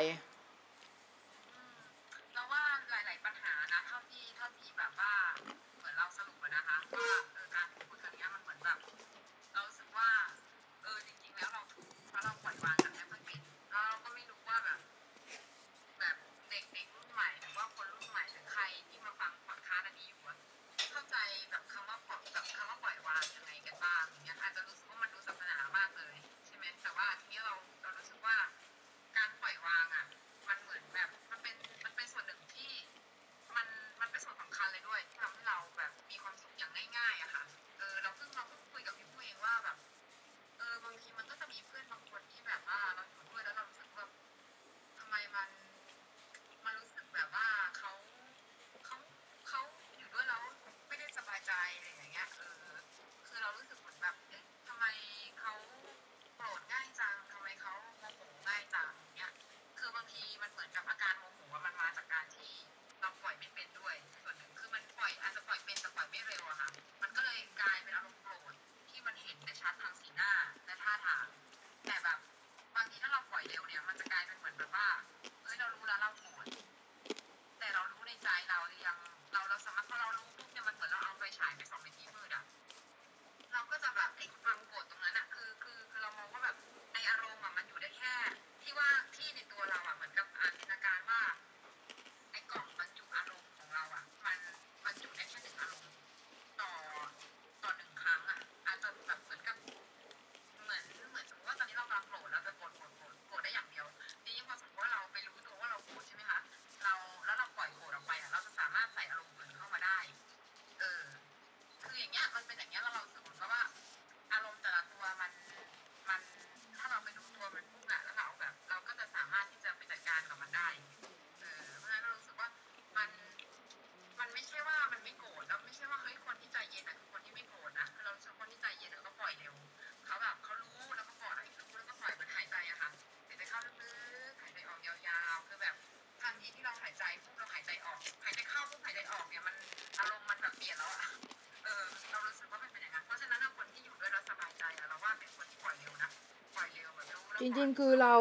[147.46, 148.16] จริงๆ คือเรา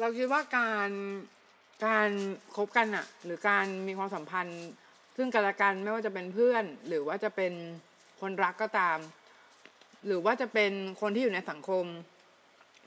[0.00, 0.90] เราคิดว่าการ
[1.86, 2.10] การ
[2.56, 4.64] คบกันอะหรือการมีความสัมพันธ์
[5.16, 7.52] ซึ่งกันและกันไม่ว่าจะเป็นเพื่อน หรือว่าจะเป็น
[8.20, 8.98] คนรักก็ตาม
[10.06, 11.84] หรือว่าจะเป็นคนที่อยู่ในสังคม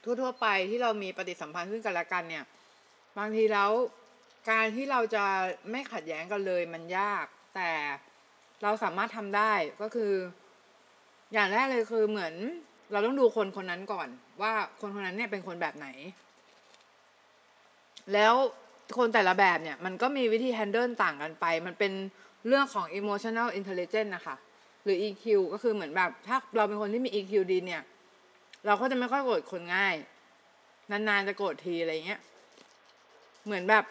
[0.03, 2.45] ทั่วๆไปที่เรามีปฏิสัมพันธ์ซึ่งกันและกันเนี่ย
[3.17, 3.71] บางทีแล้ว
[4.49, 5.25] การที่เราจะ
[5.71, 7.25] ไม่ขัดแย้งกันเลยมันยาก
[7.55, 7.71] แต่
[8.63, 10.13] เราสามารถทำได้ก็คือ
[11.33, 12.35] อย่างแรกเลยคือเหมือน
[12.91, 14.07] เราต้องดูคนคนนั้นก่อน
[14.41, 15.88] ว่าคนคนนั้นเนี่ยเป็นคนแบบไหน
[18.14, 18.34] แล้ว
[18.97, 21.93] คนแต่ละแบบเนี่ย มันก็มีวิธี handle ต่างกันไป มันเป็น
[22.47, 24.35] เรื่องของ emotional intelligence นะคะ
[24.84, 27.84] หรือ EQ ก็คือเหมือนแบบถ้าเราเป็นคนที่มี EQ ดีเนี่ย
[28.65, 29.95] เราก็จะไม่ค่อยโกรธคนง่าย
[30.91, 32.19] นานๆจะโกรธทีอะไรเงี้ย
[33.45, 33.84] เหมือนแบบ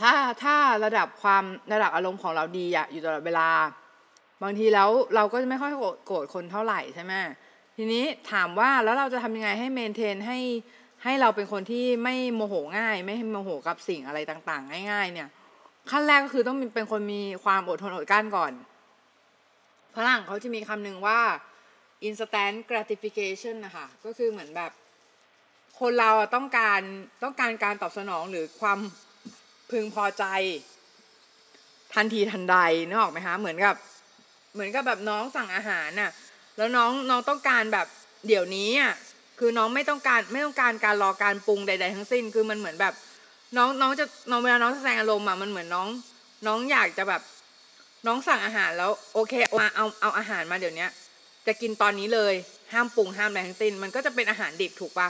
[0.00, 0.12] ถ้า
[0.42, 3.48] ถ้าระดับความระดับอารมณ์ของเราดีอะอยู่ตลอดเวลา
[4.42, 5.72] บางทีแล้วเราก็จะไม่ค่อย
[6.06, 7.12] โกรธคนเท่าไหร่ใช่ไหม
[7.80, 10.38] ทีนี้ถามว่าแล้วเราจะทำยังไงให้เมนเทนให้
[11.04, 15.28] ให้เราเป็นคนที่ไม่โมโหง่าย ไม่ให้โมโหกับสิ่งอะไรต่างๆ ง่าย ๆ เนี่ย
[15.90, 18.52] ขั้นแรกก็คือต้องเป็นคนมีความอดทนอดกลั้นก่อน
[19.94, 21.20] ฝรั่งเขาจะมีคำหนึ่งว่า
[22.06, 24.72] instant gratification นะคะก็คือเหมือนแบบ
[25.80, 26.80] คนเราต้องการ
[27.22, 28.78] ต้องการการตอบสนองหรือความ
[29.70, 30.24] พึงพอใจ
[31.94, 32.56] ทันทีทันใด
[32.88, 33.74] นึกออกไหมคะเหมือนกับ
[34.54, 36.10] เหมือนกับแบบน้องสั่งอาหารน่ะ
[36.58, 37.86] แล้วน้องน้องต้องการแบบ
[38.26, 38.94] เดี๋ยวนี้อะ
[39.38, 42.94] คือน้องไม่ต้องการไม่ต้องการการรอการปรุงใด ๆ ทั้งสิ้น คือมันเหมือนแบบ
[43.56, 45.88] น้องน้องจะน้องเวลาน้องแสดงอารมณ์อะมันเหมือนน้อง
[46.46, 47.22] น้องอยากจะแบบ
[48.06, 50.86] น้องสั่งอาหารแล้วโอเคมาเอาเอาอาหารมาเดี๋ยวนี้
[51.46, 52.34] จะกินตอนนี้เลย
[52.72, 55.08] ห้ามปรุงห้ามอะไรทั้งสิ้น มันก็จะเป็นอาหารดิบถูกปะ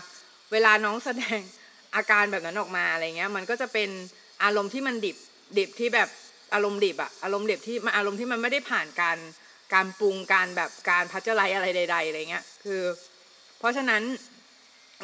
[0.52, 1.38] เวลาน้องแสดง
[1.94, 3.88] อาการแบบนั้นออกมาอะไรเงี้ย มันก็จะเป็น
[4.44, 5.16] อารมณ์ที่มันดิบ
[5.58, 6.08] ดิบที่แบบ
[6.54, 9.18] อารมณ์ดิบอะอารมณ์ดิบที่มันอารมณ์ที่มันไม่ได้ผ่านการ
[9.74, 12.82] การปรุงการแบบการพัชไลอะไรใด ๆอะไรเงี้ยคือ
[13.58, 14.02] เพราะฉะนั้น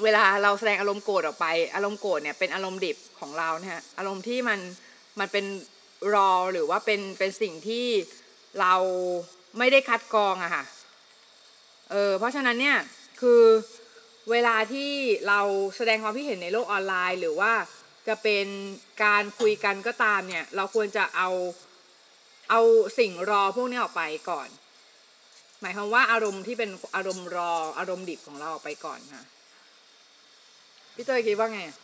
[0.02, 4.60] เวลาเราแสดงอารมณ์โกรธออกไป อารมณ์โกรธเนี่ยเป็นอารมณ์ดิบของเราเนี่ยฮะอารมณ์ที่มัน
[5.20, 5.44] มันเป็น
[6.14, 7.86] รอหรือว่าเป็นเป็นสิ่งที่
[8.60, 8.74] เรา
[9.58, 10.64] ไม่ได้คัดกรองอะค่ะ
[11.90, 12.78] เออเพราะฉะนั้นเนี่ย
[13.20, 13.42] คือ
[14.30, 14.90] เวลาที่
[15.28, 15.40] เรา
[15.76, 17.52] แสดงความคิดเห็นในโลกออนไลน์ หรือว่า
[18.08, 18.46] จะเป็น
[19.04, 21.28] การคุยกันก็ตามเนี่ย เราควรจะเอา
[22.50, 22.60] เอา
[22.98, 24.48] สิ่งรอพวกนี้ออกไปก่อน
[25.60, 29.24] หมายความว่าอารมณ์ที่เป็นอารมณ์รออารมณ์ดิบของเราออกไปก่อนค่ะ
[30.94, 31.76] พี่เตยคิดว่าไงอะ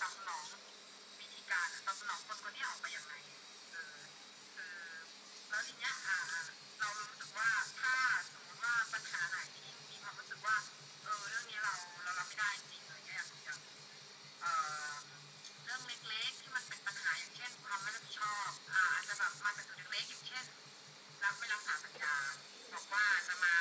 [0.00, 0.44] ตอบสนอง
[1.20, 3.14] วิธีการตอบสนองคนคนนี้ออกไปอย่างไร
[5.48, 5.94] แล้วทีเนี้ย
[6.80, 7.50] เรารู้สึกว่า
[7.80, 7.94] ถ้า
[8.32, 10.56] สมมติว่าปัญหาไหนที่มีความรู้สึกว่า
[11.02, 11.74] เออเรื่องนี้เรา
[12.04, 13.58] เรารับไม่ได้จริงอะไเงี้ยอย่างอย่าง
[14.40, 14.46] เอ
[14.88, 14.92] อ
[15.64, 20.44] เรื่องเล็กๆที่มันเป็นปัญหาอย่างเช่น ความไม่รับผิดชอบอ่าอาจจะแบบมาจากจุดเล็กๆอย่างเช่น
[21.24, 22.14] รับไม่รับสารสัญญา
[22.72, 23.54] บอกว่าจะมา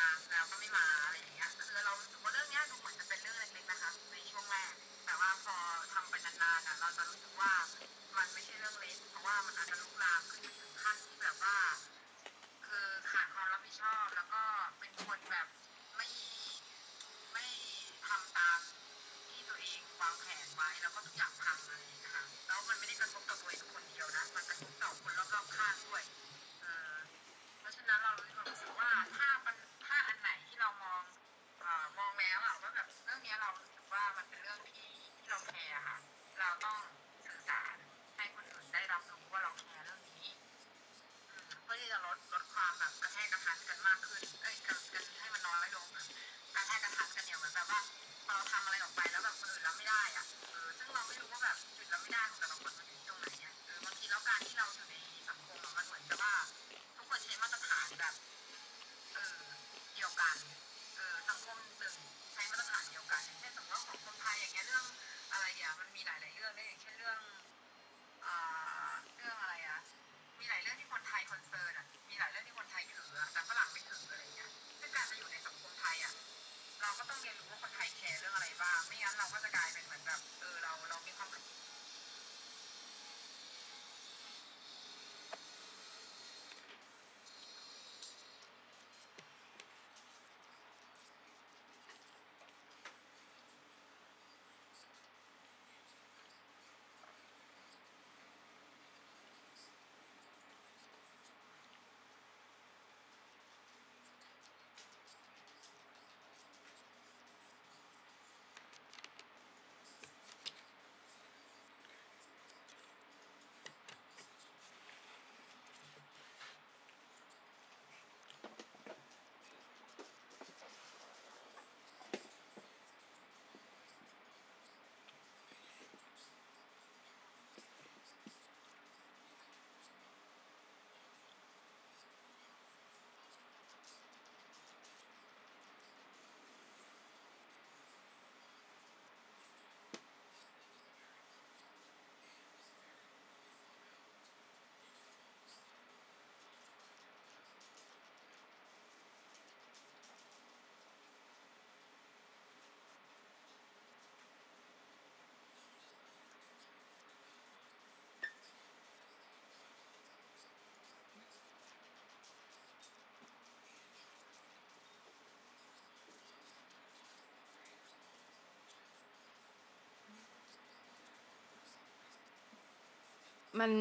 [173.59, 173.71] มัน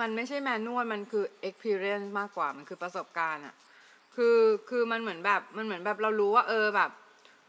[0.00, 3.54] มันไม่ใช่แมนนวลมันคือ experience มากกว่ามันคือประสบการณ์อะ
[4.16, 4.38] คือ
[4.70, 6.90] คือมันเหมือนแบบมันเหมือนแบบเรารู้ว่าเออแบบ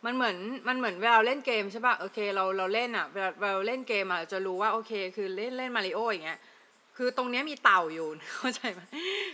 [0.06, 0.38] มันเหมือน
[0.68, 6.40] มันเหมือนเวลาเล่นเกมใช่ป่ะโอเคเราเราเล่นอะเวลาเราเล่นเกมอะเราจะรู้ว่าโอเค คือเล่นเล่นมาริโออย่างเงี้ย
[6.98, 8.82] คือตรงเนี้ยมีเต่าอยู่เข้าใจไหม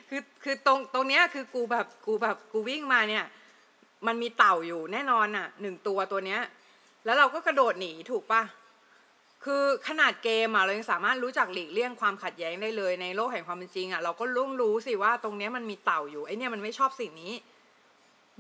[0.10, 3.26] คือคือตรงตรงเนี้ยคือกูแบบกูแบบกูวิ่งมาเนี่ย
[4.08, 6.42] มันมีเต่าอยู่แน่นอนอะหนึ่งตัวตัวเนี้ย
[7.06, 8.42] แล้วเราก็กระโดดหนีถูกปะ
[9.46, 17.34] คือขนาดเกมอะเรายังสามารถรู้จักหลีกเลี่ยงความขัดแย้งได้เลยในโลกแห่งความเป็นจริงอะเราก็รู้รู้สิว่าตรงเนี้ยมันมีเต่าอยู่ไอเนี่ยมันไม่ชอบสิ่งนี้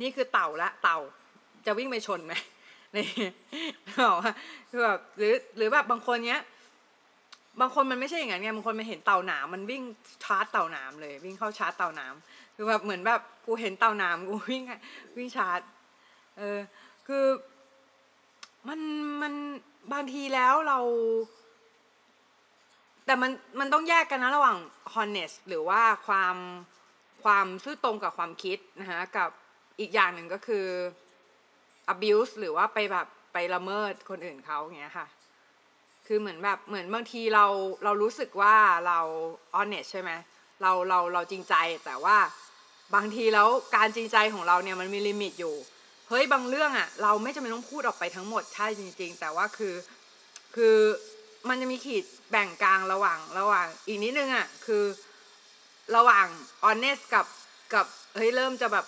[0.02, 1.00] นี่คือเต่าละเต่า
[1.66, 2.34] จะวิ่งไปชนไหม
[2.96, 3.08] นี่
[4.08, 4.34] บอกว่า
[4.70, 6.42] คือแบบหรือหรือแบบบางคนเนี้ย
[7.62, 9.84] บางคนมันไม่ใช่อย่างนั้นไงบางคนมันเห็นเต่าหนามมันวิ่ง
[10.24, 12.14] ชาร์จเต่าหนามเลย วิ่งเข้าชาร์จเต่าหนาม
[12.56, 14.64] คือแบบเหมือนแบบกูเห็นเต่าหนามกูวิ่ง
[15.18, 15.60] วิ่งชาร์จ
[16.38, 16.58] เออ
[17.08, 17.26] คือ
[18.68, 18.80] มัน
[19.22, 19.34] มัน
[19.94, 20.80] บางทีแล้วเรา
[23.06, 24.58] แต่มันมันต้องแยกกันนะระหว่าง
[24.94, 26.36] honest หรือว่าความ
[27.24, 29.30] ความซื่อตรงกับความคิดนะคะกับ
[29.80, 30.66] อีกอย่างหนึ่งก็คือ
[31.94, 35.08] abuse หรือว่าไปแบบไปละเมิดคนอื่นเขาอย่างเงี้ยค่ะ
[36.08, 37.46] คือเหมือนแบบเหมือนบางทีเรา
[37.84, 38.56] เรารู้สึกว่า
[38.88, 39.00] เรา
[39.56, 40.12] honest ใช่ไหม
[40.62, 41.56] เราเราเราจริงใจ
[41.86, 42.18] แต่ว่า
[42.96, 45.56] บางทีแล้วการจริงใจของเราเนี่ยมันมีลิมิตอยู่
[46.14, 49.76] เฮ้ยบางเรื่องอะเราไม่จำเป็นต้องพูดออกไปทั้งหมดใช่จริง ๆ แต่ว่าคือ
[50.56, 50.76] คือ
[51.50, 54.84] มันจะมีขีดแบ่งกลางระหว่างระหว่าง อีกนิดนึงอะคือ
[55.96, 56.28] ระหว่าง
[56.64, 57.26] honest กับ
[57.74, 57.86] กับ
[58.16, 58.86] เฮ้ยเริ่มจะแบบ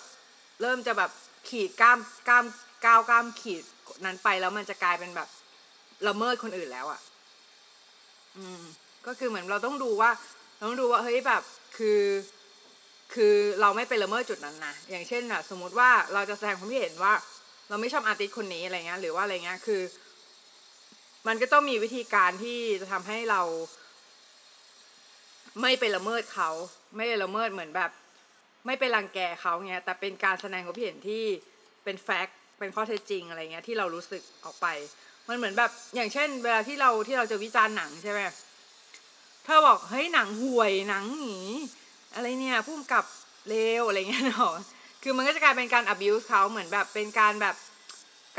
[0.62, 1.10] เริ่มจะแบบ
[1.48, 1.98] ขีดก้าม
[2.28, 2.44] ก้าม
[2.84, 3.62] ก้าวก้ามขีด
[4.04, 5.28] นั้นไปแล้วมันจะกลายเป็นแบบ
[6.08, 7.00] ละเมิดคนอื่นแล้วอะ
[8.36, 8.62] อืม
[9.06, 10.10] ก็คือเหมือนเราต้องดูว่า
[10.56, 11.42] เราต้องดูว่าเฮ้ยแบบ
[11.76, 12.00] คือ
[13.14, 17.12] คือเราไม่ไปละเมิดจุดนั้นนะอย่างเช่นอะสมมติว่าเราจะแสดงความคิดเห็นว่า
[17.68, 19.82] เราไม่ชอบ artist คนนี้อะไรเงี้ยหรือว่าอะไรเงี้ยคือ
[21.26, 23.42] มันก็ต้องมีวิธีการที่จะทำให้เรา
[25.62, 26.50] ไม่ไปละเมิดเขา
[26.96, 27.90] ไม่ไปละเมิดเหมือนแบบ
[28.66, 31.24] ไม่ไปรังแกเขาเงี้ยแต่เป็นการแสดงความคิดเห็นที่
[31.84, 34.66] เป็น fact เป็นข้อเท็จจริงอะไรเงี้ยที่เรารู้สึกออกไป
[35.28, 38.20] มันเหมือนแบบ อย่างเช่น เวลาที่เราที่เราจะวิจารณ์หนังใช่ไหม
[39.46, 41.38] ถ้าบอกเฮ้ยหนังห่วยหนังหนี
[42.14, 43.04] อะไรเนี่ยพุ่มกับ
[43.48, 44.54] เลวอะไรเงี้ยเนาะ
[45.02, 47.56] คือมันก็จะกลายเป็นการ abuse เขาเหมือนแบบเป็นการแบบ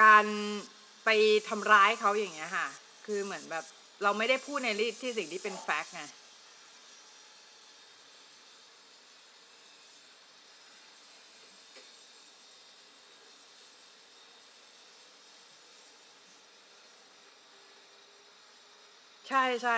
[0.03, 0.25] การ
[1.05, 1.09] ไป
[1.49, 2.67] ทำร้ายเขาอย่างเงี้ยค่ะ
[3.05, 3.63] คือเหมือนแบบ
[4.03, 4.69] เราไม่ได้พูดใน
[5.01, 6.03] ที่สิ่งที่เป็นแฟกต์ไง
[19.27, 19.77] ใช่ใช่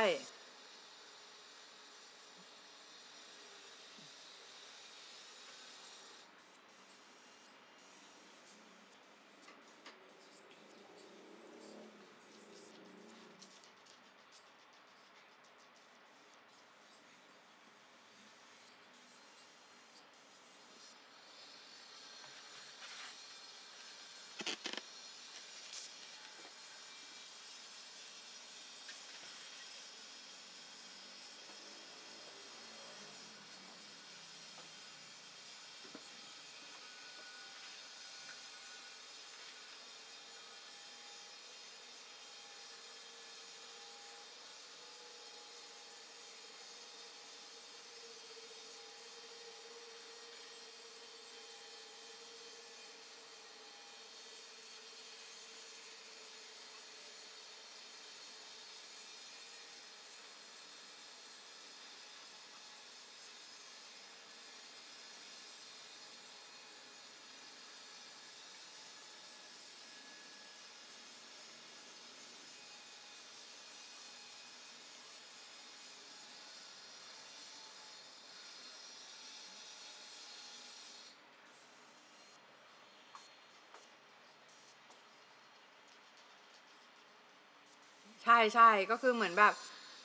[88.27, 89.53] ใช่ใช่ก็คือเหมือนแบบ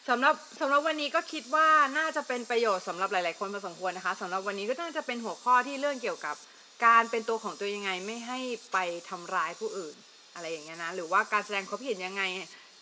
[0.09, 1.69] สำหรับสำหรับวันนี้ก็คิดว่า
[1.99, 6.37] น่าจะเป็นประโยชน์สำหรับหลาย ๆ คนพอสมควรนะคะสำหรับวันนี้ก็น่าจะเป็นหัวข้อที่เรื่องเกี่ยวกับ
[6.87, 8.39] การเป็นตัวของตัวยังไงไม่ให้
[8.73, 8.79] ไป
[9.09, 9.95] ทำร้ายผู้อื่น
[10.35, 12.23] อะไรอย่างเงี้ยนะหรือว่าการแสดงความคิดเห็นยังไง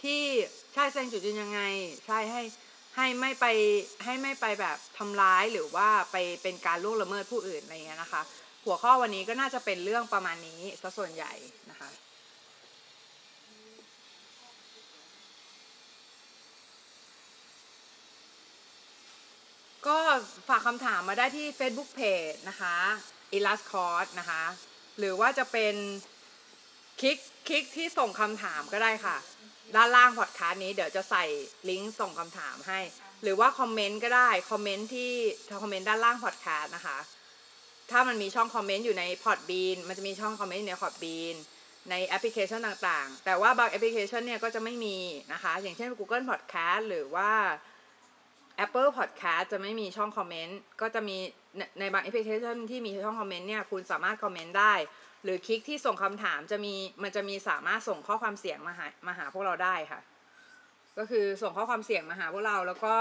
[0.02, 0.20] ที่
[0.74, 1.60] ใช่แสดงจุดยืนยังไง
[2.06, 2.42] ใช่ให้
[2.96, 3.46] ให้ไม่ไป
[4.04, 8.22] ให้ไม่ไปแบบทำร้ายหรือว่าไปเป็นการล่วงละเมิดผู้อื่นอะไรเงี้ยนะคะ
[8.64, 11.32] หัวข้อวันนี้ก็น่าจะเป็นเรื่องประมาณนี้ซะส่วนใหญ่
[11.70, 11.90] นะคะ
[19.88, 19.98] ก็
[20.48, 22.76] ฝากคำถามมาได้ ที่ Facebook Page นะคะ
[23.36, 24.42] i l l u s c o r s นะคะ
[24.98, 25.74] หรือว่าจะเป็น
[27.00, 29.16] คลิกคลิกที่ส่งคำถามก็ได้ค่ะ
[29.76, 31.24] ด้านล่างพอดคาสต์นี้เดี๋ยวจะใส่
[31.68, 32.80] ลิงก์ส่งคำถามให้
[33.22, 35.12] หรือว่าคอมเมนต์ก็ได้ คอมเมนต์ที่
[35.62, 36.98] คอมเมนต์ด้านล่างพอดคาสต์นะคะ
[37.90, 41.34] ถ้ามันมีช่องคอมเมนต์อยู่ใน Podbean มันจะมีช่องคอมเมนต์อยู่ใน Podbean
[41.90, 44.96] ในแอปพลิเคชันต่างๆ แต่ว่าบางแอปพลิเคชันเนี่ยก็จะไม่มี
[45.32, 47.30] นะคะ อย่างเช่น Google Podcast หรือว่า
[48.64, 51.16] Apple Podcast จะไม่มีช่องคอมเมนต์ ก็จะมี
[51.80, 54.74] ในบางแอปพลิเคชันที่มีช่องคอมเมนต์เนี่ย คุณสามารถคอมเมนต์ได้
[55.24, 60.00] หรือคลิกที่ส่งคำถามจะมีมันจะมีสามารถส่งข้อความเสียงมาหามาหาพวกเราได้ค่ะ
[60.98, 62.94] ก็คือส่งข้อความเสียงมาหาพวกเราแล้วก็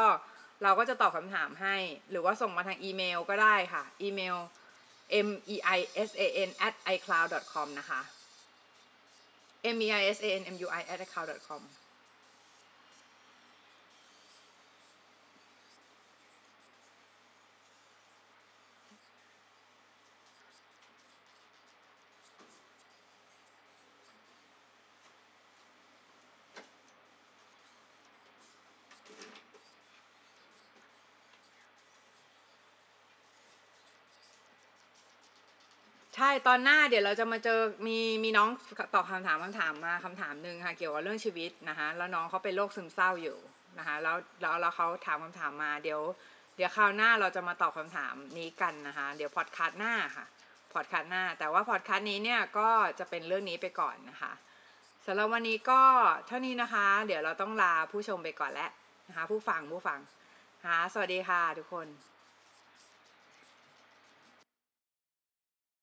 [0.64, 1.76] เราก็จะตอบคำถามให้
[2.12, 4.38] หรือว่าส่งมาทางอีเมลก็ได้ค่ะ อีเมล
[5.28, 5.80] m e i
[6.10, 8.02] s a n at icloud com นะคะ
[9.76, 11.62] m e i s a n m u i at icloud com
[36.22, 38.50] ใช่ตอนหน้าเดี๋ยวเราจะมาเจอมีมีน้อง
[38.94, 43.38] ตอบคำถามคำถามมาคำถามหนึ่งค่ะเกี่ยวกับเรื่องชีวิตนะคะแล้วน้องเขาเป็นโรคซึมเศร้าอยู่
[43.78, 46.02] นะคะแล้วแล้วแล้วเขาถามคำถามมาเดี๋ยว
[46.56, 50.26] เดี๋ยวคราวหน้าเราจะมาตอบคำถามนี้กันนะคะ เดี๋ยวพอดคาสต์หน้าค่ะ
[50.74, 52.70] พอดคาสต์หน้า แต่ว่าพอดคาสต์นี้เนี่ยก็
[53.00, 54.34] จะเป็นเรื่องนี้ไปก่อนนะคะ
[55.06, 55.82] สำหรับวันนี้ก็
[56.28, 58.72] เท่านี้นะคะ เดี๋ยวเราต้องลาผู้ชมไปก่อนแล้ว
[59.08, 60.00] นะคะ ผู้ฟังผู้ฟัง
[60.64, 61.88] นะคะสวัสดีค่ะทุกคน